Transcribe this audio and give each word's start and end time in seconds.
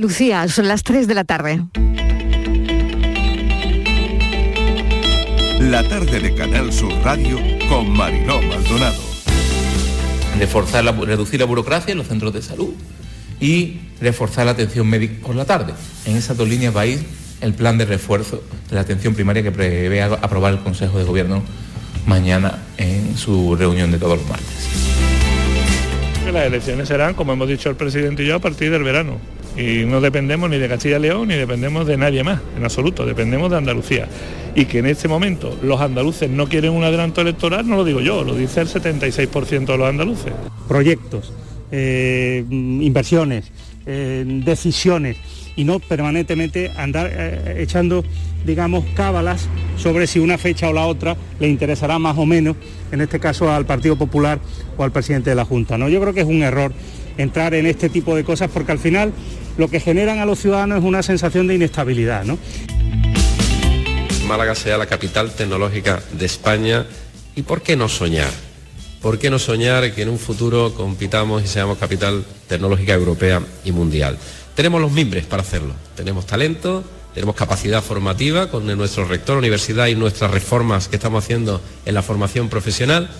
Lucía, 0.00 0.48
son 0.48 0.68
las 0.68 0.82
3 0.82 1.06
de 1.06 1.14
la 1.14 1.24
tarde. 1.24 1.62
La 5.60 5.86
tarde 5.88 6.20
de 6.20 6.34
Canal 6.34 6.72
Sur 6.72 6.92
Radio 7.04 7.38
con 7.68 7.90
Mariló 7.90 8.42
Maldonado. 8.42 9.00
Reforzar 10.38 10.84
la, 10.84 10.92
reducir 10.92 11.38
la 11.40 11.46
burocracia 11.46 11.92
en 11.92 11.98
los 11.98 12.08
centros 12.08 12.32
de 12.32 12.42
salud 12.42 12.70
y 13.40 13.80
reforzar 14.00 14.46
la 14.46 14.52
atención 14.52 14.88
médica 14.88 15.26
por 15.26 15.36
la 15.36 15.44
tarde. 15.44 15.74
En 16.06 16.16
esas 16.16 16.36
dos 16.36 16.48
líneas 16.48 16.76
va 16.76 16.82
a 16.82 16.86
ir 16.86 17.04
el 17.40 17.54
plan 17.54 17.78
de 17.78 17.84
refuerzo 17.84 18.42
de 18.68 18.74
la 18.74 18.80
atención 18.80 19.14
primaria 19.14 19.42
que 19.42 19.52
prevé 19.52 20.02
aprobar 20.02 20.54
el 20.54 20.60
Consejo 20.60 20.98
de 20.98 21.04
Gobierno 21.04 21.42
mañana 22.06 22.58
en 22.78 23.16
su 23.16 23.54
reunión 23.54 23.92
de 23.92 23.98
todos 23.98 24.18
los 24.18 24.28
martes. 24.28 24.68
Las 26.32 26.46
elecciones 26.46 26.88
serán, 26.88 27.14
como 27.14 27.32
hemos 27.32 27.48
dicho 27.48 27.70
el 27.70 27.76
presidente 27.76 28.24
y 28.24 28.26
yo, 28.26 28.36
a 28.36 28.40
partir 28.40 28.70
del 28.70 28.82
verano 28.82 29.18
y 29.56 29.84
no 29.84 30.00
dependemos 30.00 30.50
ni 30.50 30.58
de 30.58 30.68
Castilla 30.68 30.96
y 30.98 31.02
León 31.02 31.28
ni 31.28 31.34
dependemos 31.34 31.86
de 31.86 31.96
nadie 31.96 32.24
más, 32.24 32.40
en 32.56 32.64
absoluto, 32.64 33.06
dependemos 33.06 33.50
de 33.50 33.58
Andalucía. 33.58 34.08
Y 34.54 34.66
que 34.66 34.78
en 34.78 34.86
este 34.86 35.08
momento 35.08 35.58
los 35.62 35.80
andaluces 35.80 36.30
no 36.30 36.48
quieren 36.48 36.72
un 36.72 36.84
adelanto 36.84 37.20
electoral, 37.20 37.68
no 37.68 37.76
lo 37.76 37.84
digo 37.84 38.00
yo, 38.00 38.24
lo 38.24 38.34
dice 38.34 38.60
el 38.60 38.68
76% 38.68 39.66
de 39.66 39.78
los 39.78 39.88
andaluces. 39.88 40.32
Proyectos, 40.68 41.32
eh, 41.70 42.44
inversiones, 42.48 43.50
eh, 43.86 44.24
decisiones 44.26 45.16
y 45.56 45.64
no 45.64 45.78
permanentemente 45.78 46.70
andar 46.76 47.10
eh, 47.12 47.56
echando, 47.58 48.04
digamos, 48.44 48.84
cábalas 48.94 49.48
sobre 49.76 50.06
si 50.06 50.18
una 50.18 50.38
fecha 50.38 50.68
o 50.68 50.72
la 50.72 50.86
otra 50.86 51.16
le 51.38 51.48
interesará 51.48 51.98
más 51.98 52.16
o 52.18 52.26
menos, 52.26 52.56
en 52.92 53.00
este 53.00 53.20
caso 53.20 53.50
al 53.52 53.66
Partido 53.66 53.96
Popular 53.96 54.38
o 54.76 54.84
al 54.84 54.92
presidente 54.92 55.30
de 55.30 55.36
la 55.36 55.44
Junta. 55.44 55.78
¿no? 55.78 55.88
Yo 55.88 56.00
creo 56.00 56.14
que 56.14 56.20
es 56.20 56.26
un 56.26 56.42
error 56.42 56.72
entrar 57.18 57.54
en 57.54 57.66
este 57.66 57.88
tipo 57.88 58.16
de 58.16 58.24
cosas 58.24 58.50
porque 58.52 58.72
al 58.72 58.78
final 58.78 59.12
lo 59.56 59.68
que 59.68 59.80
generan 59.80 60.18
a 60.18 60.26
los 60.26 60.38
ciudadanos 60.38 60.78
es 60.78 60.84
una 60.84 61.02
sensación 61.02 61.46
de 61.46 61.54
inestabilidad. 61.54 62.24
¿no? 62.24 62.38
Málaga 64.26 64.54
sea 64.54 64.78
la 64.78 64.86
capital 64.86 65.32
tecnológica 65.32 66.02
de 66.12 66.26
España 66.26 66.86
y 67.36 67.42
¿por 67.42 67.62
qué 67.62 67.76
no 67.76 67.88
soñar? 67.88 68.30
¿Por 69.02 69.18
qué 69.18 69.28
no 69.28 69.38
soñar 69.38 69.92
que 69.92 70.02
en 70.02 70.08
un 70.08 70.18
futuro 70.18 70.74
compitamos 70.74 71.44
y 71.44 71.46
seamos 71.46 71.76
capital 71.76 72.24
tecnológica 72.48 72.94
europea 72.94 73.42
y 73.64 73.72
mundial? 73.72 74.16
Tenemos 74.54 74.80
los 74.80 74.92
mimbres 74.92 75.26
para 75.26 75.42
hacerlo, 75.42 75.74
tenemos 75.94 76.26
talento, 76.26 76.82
tenemos 77.12 77.34
capacidad 77.34 77.82
formativa 77.82 78.50
con 78.50 78.66
nuestro 78.66 79.04
rector, 79.04 79.36
universidad 79.36 79.88
y 79.88 79.94
nuestras 79.94 80.30
reformas 80.30 80.88
que 80.88 80.96
estamos 80.96 81.22
haciendo 81.22 81.60
en 81.84 81.94
la 81.94 82.02
formación 82.02 82.48
profesional 82.48 83.10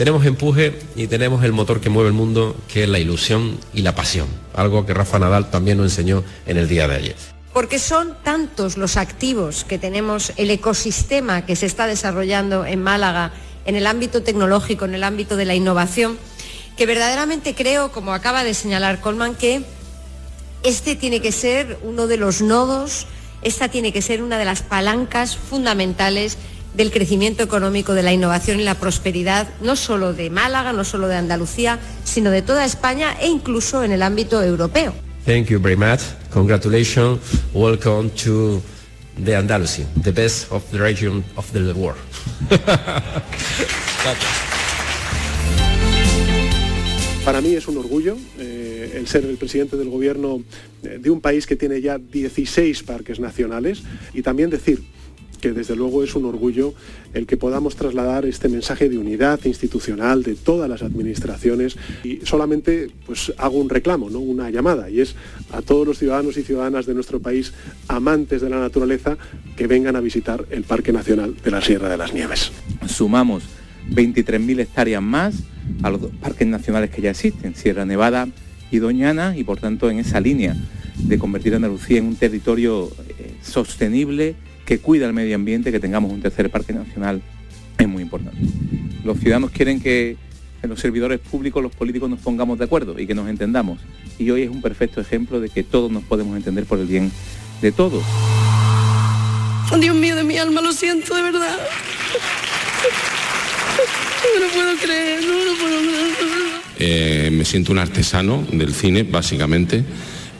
tenemos 0.00 0.24
empuje 0.24 0.78
y 0.96 1.08
tenemos 1.08 1.44
el 1.44 1.52
motor 1.52 1.78
que 1.78 1.90
mueve 1.90 2.08
el 2.08 2.14
mundo, 2.14 2.56
que 2.72 2.84
es 2.84 2.88
la 2.88 2.98
ilusión 2.98 3.58
y 3.74 3.82
la 3.82 3.94
pasión, 3.94 4.28
algo 4.54 4.86
que 4.86 4.94
Rafa 4.94 5.18
Nadal 5.18 5.50
también 5.50 5.76
nos 5.76 5.92
enseñó 5.92 6.24
en 6.46 6.56
el 6.56 6.68
día 6.68 6.88
de 6.88 6.94
ayer. 6.94 7.16
Porque 7.52 7.78
son 7.78 8.16
tantos 8.24 8.78
los 8.78 8.96
activos 8.96 9.62
que 9.64 9.76
tenemos, 9.78 10.32
el 10.38 10.50
ecosistema 10.50 11.44
que 11.44 11.54
se 11.54 11.66
está 11.66 11.86
desarrollando 11.86 12.64
en 12.64 12.82
Málaga, 12.82 13.34
en 13.66 13.76
el 13.76 13.86
ámbito 13.86 14.22
tecnológico, 14.22 14.86
en 14.86 14.94
el 14.94 15.04
ámbito 15.04 15.36
de 15.36 15.44
la 15.44 15.54
innovación, 15.54 16.16
que 16.78 16.86
verdaderamente 16.86 17.54
creo, 17.54 17.92
como 17.92 18.14
acaba 18.14 18.42
de 18.42 18.54
señalar 18.54 19.02
Colman, 19.02 19.34
que 19.34 19.64
este 20.62 20.96
tiene 20.96 21.20
que 21.20 21.30
ser 21.30 21.78
uno 21.82 22.06
de 22.06 22.16
los 22.16 22.40
nodos, 22.40 23.06
esta 23.42 23.68
tiene 23.68 23.92
que 23.92 24.00
ser 24.00 24.22
una 24.22 24.38
de 24.38 24.46
las 24.46 24.62
palancas 24.62 25.36
fundamentales 25.36 26.38
del 26.74 26.90
crecimiento 26.90 27.42
económico, 27.42 27.94
de 27.94 28.02
la 28.02 28.12
innovación 28.12 28.60
y 28.60 28.64
la 28.64 28.74
prosperidad, 28.74 29.48
no 29.60 29.76
solo 29.76 30.12
de 30.12 30.30
Málaga, 30.30 30.72
no 30.72 30.84
solo 30.84 31.08
de 31.08 31.16
Andalucía, 31.16 31.78
sino 32.04 32.30
de 32.30 32.42
toda 32.42 32.64
España 32.64 33.16
e 33.20 33.28
incluso 33.28 33.84
en 33.84 33.92
el 33.92 34.02
ámbito 34.02 34.42
europeo. 34.42 34.94
Thank 35.24 35.48
you 35.48 35.60
very 35.60 35.76
much. 35.76 36.00
Congratulations. 36.32 37.20
Welcome 37.52 38.10
to 38.24 38.62
the 39.22 39.36
Andalusia, 39.36 39.86
the 40.02 40.12
best 40.12 40.50
of 40.50 40.64
the 40.70 40.78
region 40.78 41.22
of 41.36 41.50
the 41.52 41.72
world. 41.74 41.98
Para 47.24 47.42
mí 47.42 47.54
es 47.54 47.68
un 47.68 47.76
orgullo 47.76 48.16
eh, 48.38 48.92
el 48.94 49.06
ser 49.06 49.24
el 49.24 49.36
presidente 49.36 49.76
del 49.76 49.90
gobierno 49.90 50.42
eh, 50.82 50.98
de 51.00 51.10
un 51.10 51.20
país 51.20 51.46
que 51.46 51.54
tiene 51.54 51.80
ya 51.80 51.98
16 51.98 52.82
parques 52.82 53.20
nacionales 53.20 53.82
y 54.14 54.22
también 54.22 54.50
decir 54.50 54.82
que 55.40 55.52
desde 55.52 55.76
luego 55.76 56.04
es 56.04 56.14
un 56.14 56.24
orgullo 56.24 56.74
el 57.14 57.26
que 57.26 57.36
podamos 57.36 57.76
trasladar 57.76 58.26
este 58.26 58.48
mensaje 58.48 58.88
de 58.88 58.98
unidad 58.98 59.40
institucional 59.44 60.22
de 60.22 60.34
todas 60.34 60.68
las 60.68 60.82
administraciones 60.82 61.76
y 62.04 62.20
solamente 62.24 62.90
pues 63.06 63.32
hago 63.38 63.58
un 63.58 63.68
reclamo, 63.68 64.10
¿no? 64.10 64.20
una 64.20 64.50
llamada 64.50 64.90
y 64.90 65.00
es 65.00 65.14
a 65.52 65.62
todos 65.62 65.86
los 65.86 65.98
ciudadanos 65.98 66.36
y 66.36 66.42
ciudadanas 66.42 66.86
de 66.86 66.94
nuestro 66.94 67.20
país 67.20 67.52
amantes 67.88 68.40
de 68.40 68.50
la 68.50 68.60
naturaleza 68.60 69.16
que 69.56 69.66
vengan 69.66 69.96
a 69.96 70.00
visitar 70.00 70.44
el 70.50 70.64
Parque 70.64 70.92
Nacional 70.92 71.34
de 71.42 71.50
la 71.50 71.60
Sierra 71.60 71.88
de 71.88 71.96
las 71.96 72.14
Nieves. 72.14 72.52
Sumamos 72.86 73.44
23.000 73.90 74.60
hectáreas 74.60 75.02
más 75.02 75.34
a 75.82 75.90
los 75.90 76.00
dos 76.00 76.10
parques 76.20 76.46
nacionales 76.46 76.90
que 76.90 77.02
ya 77.02 77.10
existen, 77.10 77.54
Sierra 77.54 77.84
Nevada 77.84 78.28
y 78.70 78.78
Doñana, 78.78 79.36
y 79.36 79.44
por 79.44 79.58
tanto 79.58 79.90
en 79.90 79.98
esa 79.98 80.20
línea 80.20 80.56
de 80.96 81.18
convertir 81.18 81.54
a 81.54 81.56
Andalucía 81.56 81.98
en 81.98 82.06
un 82.06 82.16
territorio 82.16 82.90
eh, 83.08 83.34
sostenible 83.42 84.36
que 84.70 84.78
cuida 84.78 85.04
el 85.04 85.12
medio 85.12 85.34
ambiente, 85.34 85.72
que 85.72 85.80
tengamos 85.80 86.12
un 86.12 86.22
tercer 86.22 86.48
parque 86.48 86.72
nacional, 86.72 87.20
es 87.76 87.88
muy 87.88 88.04
importante. 88.04 88.38
Los 89.02 89.18
ciudadanos 89.18 89.50
quieren 89.50 89.80
que 89.80 90.16
en 90.62 90.70
los 90.70 90.78
servidores 90.78 91.18
públicos 91.18 91.60
los 91.60 91.74
políticos 91.74 92.08
nos 92.08 92.20
pongamos 92.20 92.56
de 92.56 92.66
acuerdo 92.66 92.96
y 92.96 93.04
que 93.04 93.12
nos 93.12 93.28
entendamos. 93.28 93.80
Y 94.16 94.30
hoy 94.30 94.42
es 94.42 94.48
un 94.48 94.62
perfecto 94.62 95.00
ejemplo 95.00 95.40
de 95.40 95.48
que 95.48 95.64
todos 95.64 95.90
nos 95.90 96.04
podemos 96.04 96.36
entender 96.36 96.66
por 96.66 96.78
el 96.78 96.86
bien 96.86 97.10
de 97.60 97.72
todos. 97.72 98.04
Oh, 99.72 99.76
Dios 99.76 99.96
mío 99.96 100.14
de 100.14 100.22
mi 100.22 100.38
alma, 100.38 100.60
lo 100.60 100.72
siento 100.72 101.16
de 101.16 101.22
verdad. 101.22 101.58
No 104.22 104.46
lo 104.46 104.52
puedo 104.52 104.76
creer, 104.76 105.24
no 105.24 105.34
lo 105.46 105.58
puedo 105.58 105.80
creer. 105.80 106.60
Eh, 106.78 107.30
me 107.32 107.44
siento 107.44 107.72
un 107.72 107.80
artesano 107.80 108.46
del 108.52 108.72
cine, 108.72 109.02
básicamente, 109.02 109.82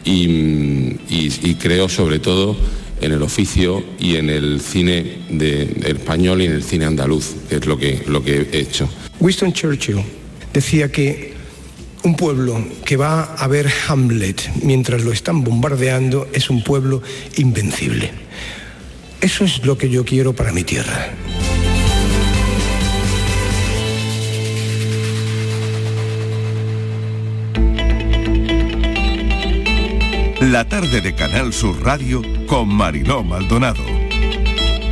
y, 0.04 1.00
y 1.08 1.56
creo 1.58 1.88
sobre 1.88 2.20
todo 2.20 2.56
en 3.00 3.12
el 3.12 3.22
oficio 3.22 3.82
y 3.98 4.16
en 4.16 4.30
el 4.30 4.60
cine 4.60 5.22
de, 5.30 5.82
español 5.86 6.42
y 6.42 6.46
en 6.46 6.52
el 6.52 6.62
cine 6.62 6.84
andaluz, 6.84 7.34
es 7.50 7.66
lo 7.66 7.78
que, 7.78 8.02
lo 8.06 8.22
que 8.22 8.48
he 8.52 8.58
hecho. 8.58 8.88
Winston 9.18 9.52
Churchill 9.52 10.02
decía 10.52 10.90
que 10.90 11.34
un 12.02 12.16
pueblo 12.16 12.64
que 12.84 12.96
va 12.96 13.34
a 13.34 13.46
ver 13.46 13.70
Hamlet 13.88 14.50
mientras 14.62 15.02
lo 15.04 15.12
están 15.12 15.44
bombardeando 15.44 16.28
es 16.32 16.50
un 16.50 16.62
pueblo 16.62 17.02
invencible. 17.36 18.10
Eso 19.20 19.44
es 19.44 19.64
lo 19.66 19.76
que 19.76 19.90
yo 19.90 20.04
quiero 20.04 20.34
para 20.34 20.52
mi 20.52 20.64
tierra. 20.64 21.10
La 30.40 30.64
tarde 30.64 31.02
de 31.02 31.14
Canal 31.14 31.52
Sur 31.52 31.84
Radio 31.84 32.22
con 32.46 32.66
Mariló 32.66 33.22
Maldonado. 33.22 33.82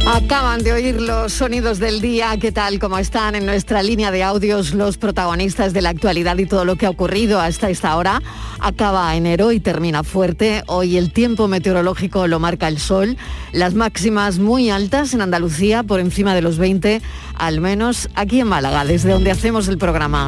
Acaban 0.07 0.63
de 0.63 0.75
oír 0.75 1.01
los 1.01 1.33
sonidos 1.33 1.79
del 1.79 2.03
día, 2.03 2.37
¿qué 2.39 2.53
tal? 2.53 2.79
¿Cómo 2.79 2.99
están 2.99 3.35
en 3.35 3.47
nuestra 3.47 3.83
línea 3.83 4.11
de 4.11 4.23
audios 4.23 4.75
los 4.75 4.99
protagonistas 4.99 5.73
de 5.73 5.81
la 5.81 5.89
actualidad 5.89 6.37
y 6.37 6.45
todo 6.45 6.67
lo 6.67 6.77
que 6.77 6.85
ha 6.85 6.91
ocurrido 6.91 7.41
hasta 7.41 7.71
esta 7.71 7.97
hora? 7.97 8.21
Acaba 8.61 9.17
enero 9.17 9.51
y 9.51 9.59
termina 9.59 10.05
fuerte. 10.05 10.65
Hoy 10.67 10.99
el 10.99 11.15
tiempo 11.15 11.49
meteorológico 11.49 12.27
lo 12.27 12.39
marca 12.39 12.69
el 12.69 12.79
sol. 12.79 13.17
Las 13.53 13.73
máximas 13.73 14.39
muy 14.39 14.69
altas 14.69 15.15
en 15.15 15.23
Andalucía, 15.23 15.83
por 15.83 15.99
encima 15.99 16.35
de 16.35 16.43
los 16.43 16.59
20, 16.59 17.01
al 17.35 17.63
menos 17.63 18.11
aquí 18.15 18.41
en 18.41 18.49
Málaga, 18.49 18.85
desde 18.85 19.13
donde 19.13 19.31
hacemos 19.31 19.67
el 19.69 19.79
programa. 19.79 20.27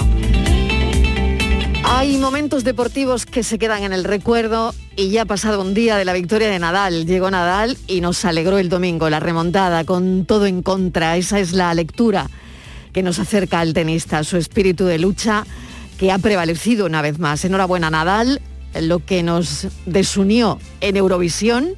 Hay 1.93 2.19
momentos 2.19 2.63
deportivos 2.63 3.27
que 3.27 3.43
se 3.43 3.59
quedan 3.59 3.83
en 3.83 3.93
el 3.93 4.05
recuerdo 4.05 4.73
y 4.95 5.11
ya 5.11 5.23
ha 5.23 5.25
pasado 5.25 5.61
un 5.61 5.75
día 5.75 5.97
de 5.97 6.05
la 6.05 6.13
victoria 6.13 6.49
de 6.49 6.61
Nadal. 6.61 7.05
Llegó 7.05 7.33
Nadal 7.33 7.77
y 7.89 8.01
nos 8.01 8.25
alegró 8.25 8.59
el 8.59 8.69
domingo, 8.69 9.11
la 9.11 9.19
remontada, 9.19 9.83
con 9.85 10.25
todo 10.25 10.47
en 10.47 10.63
contra. 10.63 11.17
Esa 11.17 11.41
es 11.41 11.53
la 11.53 11.75
lectura 11.75 12.31
que 12.93 13.03
nos 13.03 13.19
acerca 13.19 13.59
al 13.59 13.75
tenista, 13.75 14.23
su 14.23 14.37
espíritu 14.37 14.85
de 14.85 15.01
lucha 15.01 15.45
que 15.99 16.13
ha 16.13 16.19
prevalecido 16.19 16.87
una 16.87 17.03
vez 17.03 17.19
más. 17.19 17.45
Enhorabuena 17.45 17.91
Nadal, 17.91 18.41
lo 18.81 19.05
que 19.05 19.25
nos 19.25 19.67
desunió 19.85 20.61
en 20.81 20.97
Eurovisión, 20.97 21.75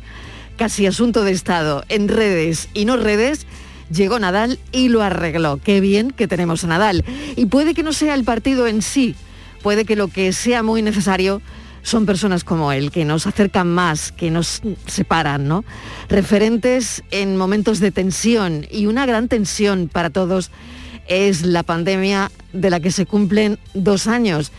casi 0.58 0.86
asunto 0.86 1.24
de 1.24 1.32
Estado, 1.32 1.84
en 1.88 2.08
redes 2.08 2.68
y 2.74 2.84
no 2.84 2.98
redes, 2.98 3.46
llegó 3.90 4.18
Nadal 4.18 4.58
y 4.72 4.90
lo 4.90 5.02
arregló. 5.02 5.58
Qué 5.64 5.80
bien 5.80 6.10
que 6.10 6.28
tenemos 6.28 6.64
a 6.64 6.66
Nadal. 6.66 7.02
Y 7.34 7.46
puede 7.46 7.72
que 7.72 7.82
no 7.82 7.94
sea 7.94 8.12
el 8.14 8.24
partido 8.24 8.66
en 8.66 8.82
sí, 8.82 9.16
puede 9.62 9.84
que 9.84 9.96
lo 9.96 10.08
que 10.08 10.32
sea 10.32 10.62
muy 10.62 10.82
necesario 10.82 11.40
son 11.82 12.06
personas 12.06 12.44
como 12.44 12.72
él, 12.72 12.90
que 12.90 13.04
nos 13.04 13.26
acercan 13.26 13.68
más, 13.68 14.12
que 14.12 14.30
nos 14.30 14.62
separan, 14.86 15.48
¿no? 15.48 15.64
Referentes 16.08 17.02
en 17.10 17.36
momentos 17.36 17.80
de 17.80 17.90
tensión 17.90 18.66
y 18.70 18.86
una 18.86 19.06
gran 19.06 19.28
tensión 19.28 19.88
para 19.92 20.10
todos 20.10 20.50
es 21.08 21.42
la 21.42 21.62
pandemia 21.62 22.30
de 22.52 22.70
la 22.70 22.80
que 22.80 22.92
se 22.92 23.06
cumplen 23.06 23.58
dos 23.74 24.06
años, 24.06 24.52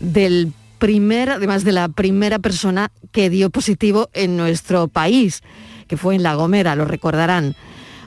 del 0.00 0.52
primera, 0.78 1.34
además 1.34 1.64
de 1.64 1.72
la 1.72 1.88
primera 1.88 2.38
persona 2.38 2.90
que 3.10 3.30
dio 3.30 3.50
positivo 3.50 4.10
en 4.12 4.36
nuestro 4.36 4.88
país, 4.88 5.42
que 5.86 5.96
fue 5.96 6.14
en 6.14 6.22
La 6.22 6.34
Gomera, 6.34 6.76
lo 6.76 6.84
recordarán. 6.84 7.56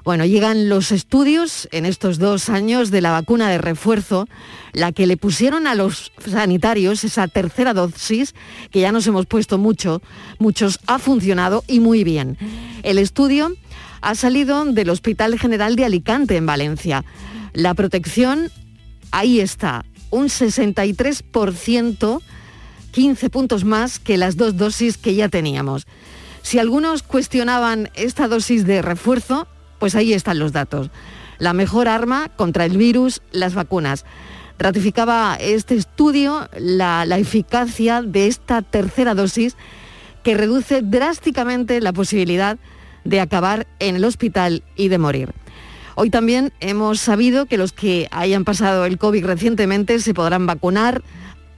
Bueno, 0.03 0.25
llegan 0.25 0.67
los 0.67 0.91
estudios 0.91 1.69
en 1.71 1.85
estos 1.85 2.17
dos 2.17 2.49
años 2.49 2.89
de 2.89 3.01
la 3.01 3.11
vacuna 3.11 3.49
de 3.49 3.59
refuerzo, 3.59 4.27
la 4.73 4.91
que 4.91 5.05
le 5.05 5.15
pusieron 5.15 5.67
a 5.67 5.75
los 5.75 6.11
sanitarios, 6.25 7.03
esa 7.03 7.27
tercera 7.27 7.75
dosis, 7.75 8.33
que 8.71 8.79
ya 8.79 8.91
nos 8.91 9.05
hemos 9.05 9.27
puesto 9.27 9.59
mucho, 9.59 10.01
muchos, 10.39 10.79
ha 10.87 10.97
funcionado 10.97 11.63
y 11.67 11.79
muy 11.79 12.03
bien. 12.03 12.37
El 12.81 12.97
estudio 12.97 13.53
ha 14.01 14.15
salido 14.15 14.65
del 14.65 14.89
Hospital 14.89 15.37
General 15.37 15.75
de 15.75 15.85
Alicante, 15.85 16.35
en 16.35 16.47
Valencia. 16.47 17.05
La 17.53 17.75
protección, 17.75 18.49
ahí 19.11 19.39
está, 19.39 19.85
un 20.09 20.29
63%, 20.29 22.21
15 22.91 23.29
puntos 23.29 23.63
más 23.63 23.99
que 23.99 24.17
las 24.17 24.35
dos 24.35 24.57
dosis 24.57 24.97
que 24.97 25.13
ya 25.13 25.29
teníamos. 25.29 25.85
Si 26.41 26.57
algunos 26.57 27.03
cuestionaban 27.03 27.91
esta 27.93 28.27
dosis 28.27 28.65
de 28.65 28.81
refuerzo, 28.81 29.47
pues 29.81 29.95
ahí 29.95 30.13
están 30.13 30.37
los 30.37 30.53
datos. 30.53 30.91
La 31.39 31.53
mejor 31.53 31.87
arma 31.87 32.29
contra 32.29 32.65
el 32.65 32.77
virus, 32.77 33.23
las 33.31 33.55
vacunas. 33.55 34.05
Ratificaba 34.59 35.35
este 35.41 35.73
estudio 35.73 36.47
la, 36.55 37.03
la 37.07 37.17
eficacia 37.17 38.03
de 38.03 38.27
esta 38.27 38.61
tercera 38.61 39.15
dosis 39.15 39.57
que 40.21 40.37
reduce 40.37 40.83
drásticamente 40.83 41.81
la 41.81 41.93
posibilidad 41.93 42.59
de 43.05 43.21
acabar 43.21 43.65
en 43.79 43.95
el 43.95 44.05
hospital 44.05 44.61
y 44.75 44.89
de 44.89 44.99
morir. 44.99 45.33
Hoy 45.95 46.11
también 46.11 46.53
hemos 46.59 46.99
sabido 46.99 47.47
que 47.47 47.57
los 47.57 47.73
que 47.73 48.07
hayan 48.11 48.45
pasado 48.45 48.85
el 48.85 48.99
COVID 48.99 49.25
recientemente 49.25 49.99
se 49.99 50.13
podrán 50.13 50.45
vacunar 50.45 51.01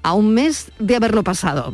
a 0.02 0.14
un 0.14 0.34
mes 0.34 0.72
de 0.80 0.96
haberlo 0.96 1.26
pasado. 1.26 1.74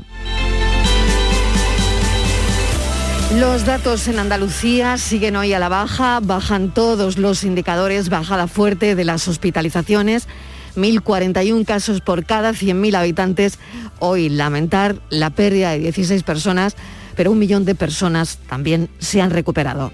Los 3.36 3.64
datos 3.64 4.08
en 4.08 4.18
Andalucía 4.18 4.98
siguen 4.98 5.36
hoy 5.36 5.54
a 5.54 5.60
la 5.60 5.70
baja, 5.70 6.20
bajan 6.20 6.74
todos 6.74 7.20
los 7.20 7.44
indicadores, 7.44 8.10
bajada 8.10 8.48
fuerte 8.48 8.96
de 8.96 9.06
las 9.06 9.28
hospitalizaciones, 9.28 10.28
1.041 10.76 11.64
casos 11.64 12.02
por 12.02 12.26
cada 12.26 12.54
100.000 12.54 12.96
habitantes. 12.96 13.60
Hoy 14.00 14.30
lamentar 14.30 14.96
la 15.12 15.30
pérdida 15.30 15.70
de 15.70 15.78
16 15.78 16.24
personas, 16.24 16.76
pero 17.16 17.30
un 17.30 17.38
millón 17.38 17.66
de 17.66 17.76
personas 17.76 18.40
también 18.50 18.90
se 18.98 19.22
han 19.22 19.30
recuperado. 19.30 19.92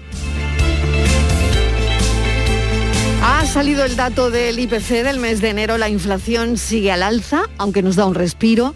Ha 3.22 3.44
salido 3.44 3.84
el 3.84 3.96
dato 3.96 4.30
del 4.30 4.58
IPC 4.58 5.04
del 5.04 5.20
mes 5.20 5.42
de 5.42 5.50
enero, 5.50 5.76
la 5.76 5.90
inflación 5.90 6.56
sigue 6.56 6.90
al 6.90 7.02
alza, 7.02 7.42
aunque 7.58 7.82
nos 7.82 7.96
da 7.96 8.06
un 8.06 8.14
respiro, 8.14 8.74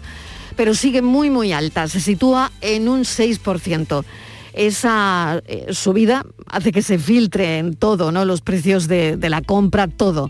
pero 0.55 0.75
sigue 0.75 1.01
muy 1.01 1.31
muy 1.31 1.51
alta, 1.51 1.87
se 1.87 1.99
sitúa 1.99 2.51
en 2.61 2.89
un 2.89 3.05
6% 3.05 4.05
esa 4.53 5.41
eh, 5.45 5.67
subida 5.71 6.25
hace 6.47 6.71
que 6.71 6.81
se 6.81 6.99
filtre 6.99 7.57
en 7.57 7.75
todo, 7.75 8.11
¿no? 8.11 8.25
Los 8.25 8.41
precios 8.41 8.87
de, 8.87 9.17
de 9.17 9.29
la 9.29 9.41
compra, 9.41 9.87
todo. 9.87 10.29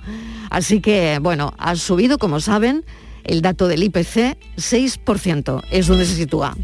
Así 0.49 0.81
que, 0.81 1.19
bueno, 1.21 1.53
ha 1.57 1.75
subido, 1.75 2.17
como 2.17 2.39
saben, 2.39 2.83
el 3.23 3.41
dato 3.41 3.67
del 3.67 3.83
IPC, 3.83 4.37
6%, 4.57 5.63
es 5.71 5.87
donde 5.87 6.05
se 6.05 6.15
sitúa. 6.15 6.55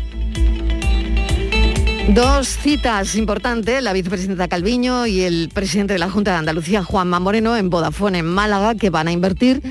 Dos 2.13 2.47
citas 2.47 3.15
importantes, 3.15 3.83
la 3.83 3.91
vicepresidenta 3.91 4.47
Calviño 4.47 5.07
y 5.07 5.21
el 5.21 5.49
presidente 5.53 5.93
de 5.93 5.99
la 5.99 6.09
Junta 6.09 6.31
de 6.31 6.37
Andalucía, 6.37 6.81
Juanma 6.81 7.19
Moreno, 7.19 7.57
en 7.57 7.69
Vodafone 7.69 8.19
en 8.19 8.25
Málaga, 8.25 8.75
que 8.75 8.89
van 8.89 9.09
a 9.09 9.11
invertir 9.11 9.61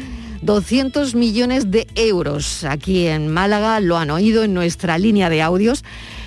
200 0.43 1.15
millones 1.15 1.71
de 1.71 1.87
euros. 1.95 2.65
Aquí 2.65 3.07
en 3.07 3.29
Málaga 3.29 3.81
lo 3.81 3.97
han 3.97 4.11
oído 4.11 4.45
en 4.45 4.53
nuestra 4.53 4.99
línea 4.99 5.31
de 5.31 5.41
audios 5.41 5.83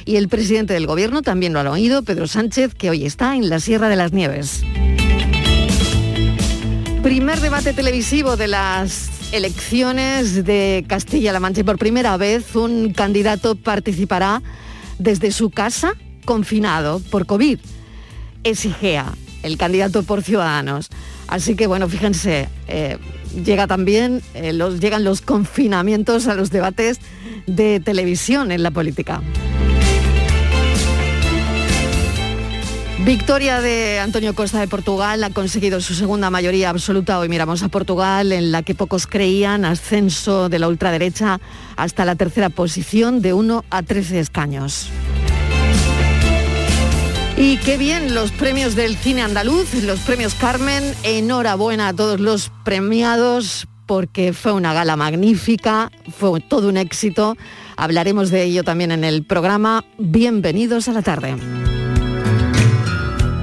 y 0.09 0.17
el 0.17 0.27
presidente 0.27 0.73
del 0.73 0.87
gobierno 0.87 1.21
también 1.21 1.53
lo 1.53 1.59
ha 1.59 1.69
oído, 1.69 2.01
Pedro 2.01 2.25
Sánchez, 2.25 2.73
que 2.73 2.89
hoy 2.89 3.05
está 3.05 3.35
en 3.35 3.47
la 3.47 3.59
Sierra 3.59 3.89
de 3.89 3.95
las 3.95 4.11
Nieves. 4.11 4.63
Primer 7.03 7.39
debate 7.39 7.73
televisivo 7.73 8.35
de 8.35 8.47
las 8.47 9.11
elecciones 9.31 10.43
de 10.45 10.83
Castilla-La 10.87 11.39
Mancha 11.39 11.61
y 11.61 11.63
por 11.63 11.77
primera 11.77 12.17
vez 12.17 12.55
un 12.55 12.91
candidato 12.91 13.53
participará 13.53 14.41
desde 14.97 15.31
su 15.31 15.51
casa 15.51 15.93
confinado 16.25 17.01
por 17.11 17.27
COVID. 17.27 17.59
Es 18.43 18.65
Igea, 18.65 19.13
el 19.43 19.59
candidato 19.59 20.01
por 20.01 20.23
Ciudadanos. 20.23 20.89
Así 21.27 21.55
que 21.55 21.67
bueno, 21.67 21.87
fíjense, 21.87 22.49
eh, 22.67 22.97
llega 23.45 23.67
también, 23.67 24.23
eh, 24.33 24.53
los, 24.53 24.79
llegan 24.79 25.03
los 25.03 25.21
confinamientos 25.21 26.25
a 26.25 26.33
los 26.33 26.49
debates 26.49 26.97
de 27.45 27.79
televisión 27.79 28.51
en 28.51 28.63
la 28.63 28.71
política. 28.71 29.21
Victoria 33.09 33.59
de 33.59 33.97
Antonio 33.97 34.35
Costa 34.35 34.59
de 34.59 34.67
Portugal, 34.67 35.23
ha 35.23 35.31
conseguido 35.31 35.81
su 35.81 35.95
segunda 35.95 36.29
mayoría 36.29 36.69
absoluta. 36.69 37.17
Hoy 37.17 37.27
miramos 37.27 37.63
a 37.63 37.67
Portugal, 37.67 38.31
en 38.31 38.51
la 38.51 38.61
que 38.61 38.75
pocos 38.75 39.07
creían, 39.07 39.65
ascenso 39.65 40.47
de 40.47 40.59
la 40.59 40.67
ultraderecha 40.67 41.41
hasta 41.75 42.05
la 42.05 42.13
tercera 42.13 42.51
posición 42.51 43.23
de 43.23 43.33
1 43.33 43.65
a 43.67 43.81
13 43.81 44.19
escaños. 44.19 44.91
Y 47.35 47.57
qué 47.57 47.79
bien 47.79 48.13
los 48.13 48.31
premios 48.31 48.75
del 48.75 48.95
cine 48.95 49.23
andaluz, 49.23 49.73
los 49.83 50.01
premios 50.01 50.35
Carmen. 50.35 50.83
Enhorabuena 51.01 51.87
a 51.87 51.93
todos 51.95 52.19
los 52.19 52.51
premiados 52.63 53.67
porque 53.87 54.33
fue 54.33 54.51
una 54.51 54.75
gala 54.75 54.95
magnífica, 54.95 55.91
fue 56.15 56.41
todo 56.41 56.69
un 56.69 56.77
éxito. 56.77 57.37
Hablaremos 57.75 58.29
de 58.29 58.43
ello 58.43 58.63
también 58.63 58.91
en 58.91 59.03
el 59.03 59.23
programa. 59.23 59.83
Bienvenidos 59.97 60.87
a 60.89 60.93
la 60.93 61.01
tarde. 61.01 61.37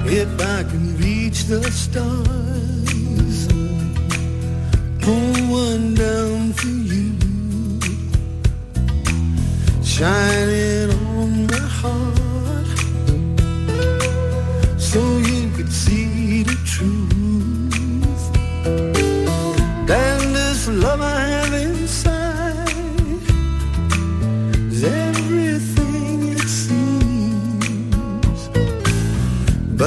If 0.09 0.39
I 0.39 0.63
can 0.63 0.97
reach 0.97 1.43
the 1.45 1.61
stars, 1.69 3.47
pull 5.01 5.33
one 5.51 5.95
down 5.95 6.53
for 6.53 6.67
you, 6.67 7.11
shining 9.83 10.91
on 11.19 11.47
my 11.47 11.67
heart, 11.79 12.67
so 14.79 15.01
you 15.17 15.49
could 15.55 15.71
see 15.71 16.43
the 16.43 16.55
truth. 16.65 18.23
And 19.89 20.35
this 20.35 20.67
love 20.69 21.01
I 21.01 21.19
have 21.19 21.46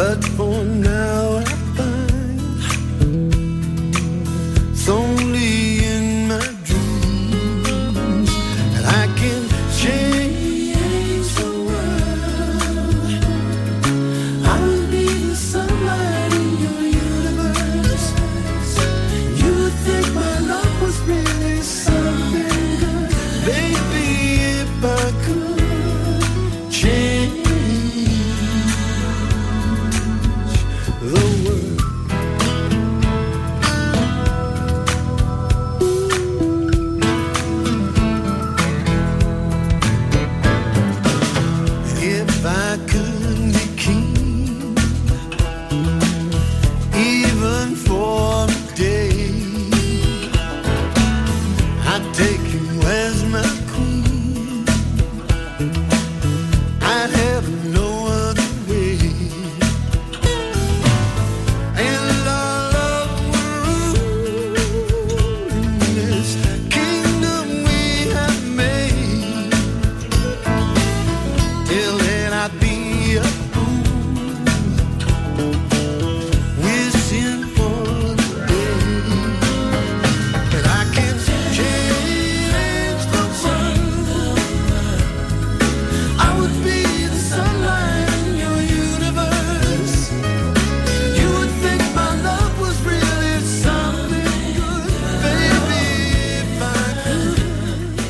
But 0.00 0.24
for 0.24 0.49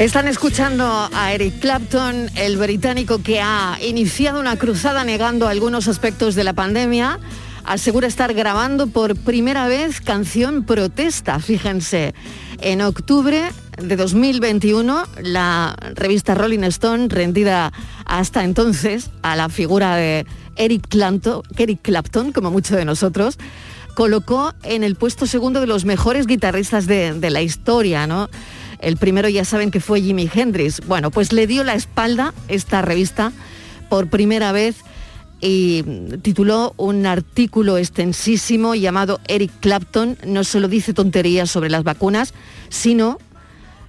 Están 0.00 0.28
escuchando 0.28 1.10
a 1.12 1.34
Eric 1.34 1.60
Clapton, 1.60 2.30
el 2.34 2.56
británico 2.56 3.22
que 3.22 3.42
ha 3.42 3.76
iniciado 3.82 4.40
una 4.40 4.56
cruzada 4.56 5.04
negando 5.04 5.46
algunos 5.46 5.88
aspectos 5.88 6.34
de 6.34 6.42
la 6.42 6.54
pandemia. 6.54 7.20
Asegura 7.64 8.06
estar 8.06 8.32
grabando 8.32 8.86
por 8.86 9.14
primera 9.14 9.68
vez 9.68 10.00
canción 10.00 10.64
protesta. 10.64 11.38
Fíjense, 11.38 12.14
en 12.62 12.80
octubre 12.80 13.52
de 13.76 13.96
2021, 13.96 15.02
la 15.22 15.76
revista 15.96 16.34
Rolling 16.34 16.64
Stone, 16.64 17.08
rendida 17.10 17.70
hasta 18.06 18.42
entonces 18.42 19.10
a 19.20 19.36
la 19.36 19.50
figura 19.50 19.96
de 19.96 20.24
Eric 20.56 20.88
Clapton, 20.88 21.42
Eric 21.58 21.80
Clapton 21.82 22.32
como 22.32 22.50
muchos 22.50 22.78
de 22.78 22.86
nosotros, 22.86 23.36
colocó 23.94 24.54
en 24.62 24.82
el 24.82 24.96
puesto 24.96 25.26
segundo 25.26 25.60
de 25.60 25.66
los 25.66 25.84
mejores 25.84 26.26
guitarristas 26.26 26.86
de, 26.86 27.30
la 27.30 27.42
historia, 27.42 28.06
¿no? 28.06 28.30
El 28.80 28.96
primero 28.96 29.28
ya 29.28 29.44
saben 29.44 29.70
que 29.70 29.80
fue 29.80 30.00
Jimi 30.00 30.28
Hendrix. 30.32 30.80
Bueno, 30.86 31.10
pues 31.10 31.32
le 31.32 31.46
dio 31.46 31.64
la 31.64 31.74
espalda 31.74 32.34
esta 32.48 32.82
revista 32.82 33.32
por 33.88 34.08
primera 34.08 34.52
vez 34.52 34.76
y 35.40 35.82
tituló 36.22 36.74
un 36.76 37.06
artículo 37.06 37.78
extensísimo 37.78 38.74
llamado 38.74 39.20
Eric 39.26 39.50
Clapton 39.60 40.18
no 40.26 40.44
solo 40.44 40.68
dice 40.68 40.92
tonterías 40.92 41.50
sobre 41.50 41.70
las 41.70 41.82
vacunas, 41.82 42.34
sino 42.68 43.18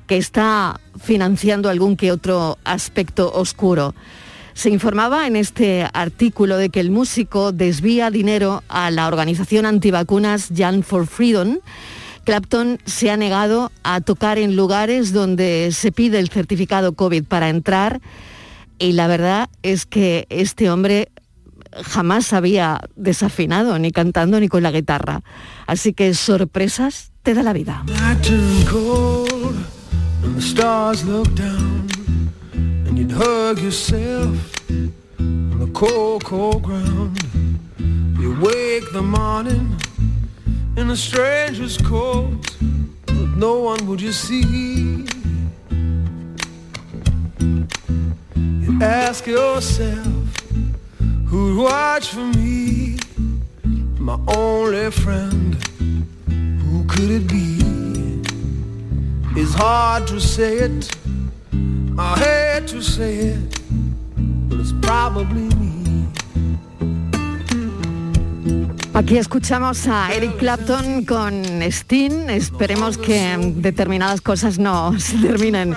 que 0.07 0.17
está 0.17 0.79
financiando 1.01 1.69
algún 1.69 1.97
que 1.97 2.11
otro 2.11 2.57
aspecto 2.63 3.31
oscuro. 3.33 3.93
Se 4.53 4.69
informaba 4.69 5.27
en 5.27 5.35
este 5.35 5.87
artículo 5.93 6.57
de 6.57 6.69
que 6.69 6.81
el 6.81 6.91
músico 6.91 7.51
desvía 7.51 8.11
dinero 8.11 8.63
a 8.67 8.91
la 8.91 9.07
organización 9.07 9.65
antivacunas 9.65 10.49
Jan 10.55 10.83
for 10.83 11.07
Freedom. 11.07 11.59
Clapton 12.23 12.79
se 12.85 13.09
ha 13.09 13.17
negado 13.17 13.71
a 13.83 14.01
tocar 14.01 14.37
en 14.37 14.55
lugares 14.55 15.13
donde 15.13 15.71
se 15.71 15.91
pide 15.91 16.19
el 16.19 16.29
certificado 16.29 16.93
COVID 16.93 17.23
para 17.25 17.49
entrar 17.49 18.01
y 18.79 18.93
la 18.93 19.07
verdad 19.07 19.49
es 19.63 19.85
que 19.85 20.25
este 20.29 20.69
hombre 20.69 21.09
jamás 21.83 22.33
había 22.33 22.81
desafinado 22.95 23.77
ni 23.79 23.91
cantando 23.91 24.39
ni 24.39 24.47
con 24.47 24.63
la 24.63 24.71
guitarra. 24.71 25.21
Así 25.67 25.93
que 25.93 26.13
sorpresas 26.13 27.11
te 27.23 27.33
da 27.33 27.43
la 27.43 27.53
vida. 27.53 27.83
In 40.77 40.89
a 40.89 40.95
stranger's 40.95 41.77
coat, 41.77 42.55
but 43.05 43.35
no 43.35 43.59
one 43.59 43.85
would 43.87 44.01
you 44.01 44.11
see. 44.11 45.05
You 48.35 48.79
ask 48.81 49.27
yourself 49.27 50.41
who'd 51.27 51.57
watch 51.57 52.09
for 52.09 52.25
me, 52.37 52.97
my 53.99 54.17
only 54.27 54.91
friend. 54.91 55.55
Who 56.27 56.85
could 56.85 57.11
it 57.11 57.27
be? 57.27 57.59
It's 59.39 59.53
hard 59.53 60.07
to 60.07 60.19
say 60.19 60.57
it. 60.57 60.89
I 61.97 62.17
hate 62.17 62.67
to 62.67 62.81
say 62.81 63.17
it, 63.17 63.59
but 64.49 64.59
it's 64.59 64.73
probably 64.81 65.49
me. 65.55 65.81
Aquí 68.93 69.17
escuchamos 69.17 69.87
a 69.87 70.13
Eric 70.13 70.37
Clapton 70.37 71.05
con 71.05 71.43
Steen. 71.71 72.29
Esperemos 72.29 72.97
que 72.97 73.37
determinadas 73.55 74.19
cosas 74.19 74.59
no 74.59 74.99
se 74.99 75.17
terminen 75.17 75.75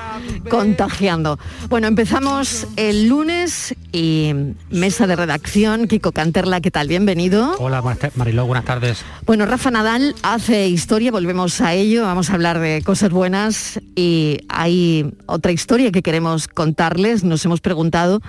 contagiando. 0.48 1.38
Bueno, 1.68 1.86
empezamos 1.86 2.66
el 2.76 3.08
lunes 3.08 3.74
y 3.92 4.32
mesa 4.70 5.06
de 5.06 5.16
redacción. 5.16 5.86
Kiko 5.88 6.12
Canterla, 6.12 6.60
¿qué 6.60 6.70
tal? 6.70 6.88
Bienvenido. 6.88 7.54
Hola, 7.58 7.82
Mariló, 8.16 8.46
buenas 8.46 8.64
tardes. 8.64 9.04
Bueno, 9.26 9.46
Rafa 9.46 9.70
Nadal 9.70 10.14
hace 10.22 10.68
historia, 10.68 11.10
volvemos 11.10 11.60
a 11.60 11.74
ello, 11.74 12.02
vamos 12.04 12.30
a 12.30 12.34
hablar 12.34 12.58
de 12.58 12.82
cosas 12.82 13.10
buenas 13.10 13.80
y 13.94 14.38
hay 14.48 15.12
otra 15.26 15.52
historia 15.52 15.92
que 15.92 16.02
queremos 16.02 16.48
contarles. 16.48 17.24
Nos 17.24 17.44
hemos 17.44 17.60
preguntado 17.60 18.20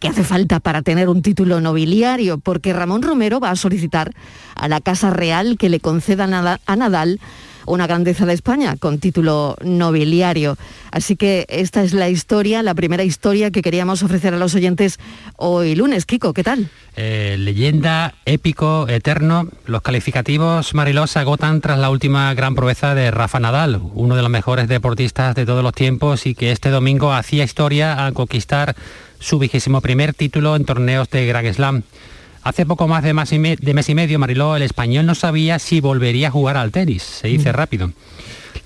qué 0.00 0.08
hace 0.08 0.24
falta 0.24 0.60
para 0.60 0.82
tener 0.82 1.08
un 1.08 1.22
título 1.22 1.60
nobiliario, 1.60 2.38
porque 2.38 2.72
Ramón 2.72 3.02
Romero 3.02 3.40
va 3.40 3.50
a 3.50 3.56
solicitar 3.56 4.12
a 4.54 4.68
la 4.68 4.80
Casa 4.80 5.10
Real 5.10 5.56
que 5.58 5.68
le 5.68 5.80
conceda 5.80 6.24
a 6.24 6.28
Nada- 6.28 6.60
a 6.66 6.76
Nadal 6.76 7.20
una 7.66 7.86
grandeza 7.86 8.26
de 8.26 8.34
España 8.34 8.76
con 8.78 8.98
título 8.98 9.56
nobiliario. 9.62 10.56
Así 10.90 11.16
que 11.16 11.46
esta 11.48 11.82
es 11.82 11.92
la 11.92 12.08
historia, 12.08 12.62
la 12.62 12.74
primera 12.74 13.04
historia 13.04 13.50
que 13.50 13.62
queríamos 13.62 14.02
ofrecer 14.02 14.34
a 14.34 14.38
los 14.38 14.54
oyentes 14.54 14.98
hoy 15.36 15.74
lunes. 15.74 16.06
Kiko, 16.06 16.32
¿qué 16.32 16.44
tal? 16.44 16.68
Eh, 16.96 17.36
leyenda, 17.38 18.14
épico, 18.24 18.86
eterno. 18.88 19.48
Los 19.66 19.82
calificativos 19.82 20.74
Mariló 20.74 21.06
se 21.06 21.18
agotan 21.18 21.60
tras 21.60 21.78
la 21.78 21.90
última 21.90 22.32
gran 22.34 22.54
proeza 22.54 22.94
de 22.94 23.10
Rafa 23.10 23.40
Nadal, 23.40 23.80
uno 23.94 24.16
de 24.16 24.22
los 24.22 24.30
mejores 24.30 24.68
deportistas 24.68 25.34
de 25.34 25.46
todos 25.46 25.62
los 25.62 25.72
tiempos 25.72 26.26
y 26.26 26.34
que 26.34 26.52
este 26.52 26.70
domingo 26.70 27.12
hacía 27.12 27.44
historia 27.44 28.04
al 28.04 28.12
conquistar 28.12 28.76
su 29.18 29.38
vigésimo 29.38 29.80
primer 29.80 30.14
título 30.14 30.54
en 30.54 30.64
torneos 30.64 31.08
de 31.10 31.26
Grand 31.26 31.52
Slam. 31.52 31.82
Hace 32.44 32.66
poco 32.66 32.86
más 32.86 33.02
de, 33.02 33.14
más 33.14 33.32
y 33.32 33.38
me- 33.38 33.56
de 33.56 33.74
mes 33.74 33.88
y 33.88 33.94
medio, 33.94 34.18
Mariló, 34.18 34.54
el 34.54 34.62
español 34.62 35.06
no 35.06 35.14
sabía 35.14 35.58
si 35.58 35.80
volvería 35.80 36.28
a 36.28 36.30
jugar 36.30 36.56
al 36.58 36.70
tenis. 36.72 37.02
Se 37.02 37.28
dice 37.28 37.52
rápido. 37.52 37.90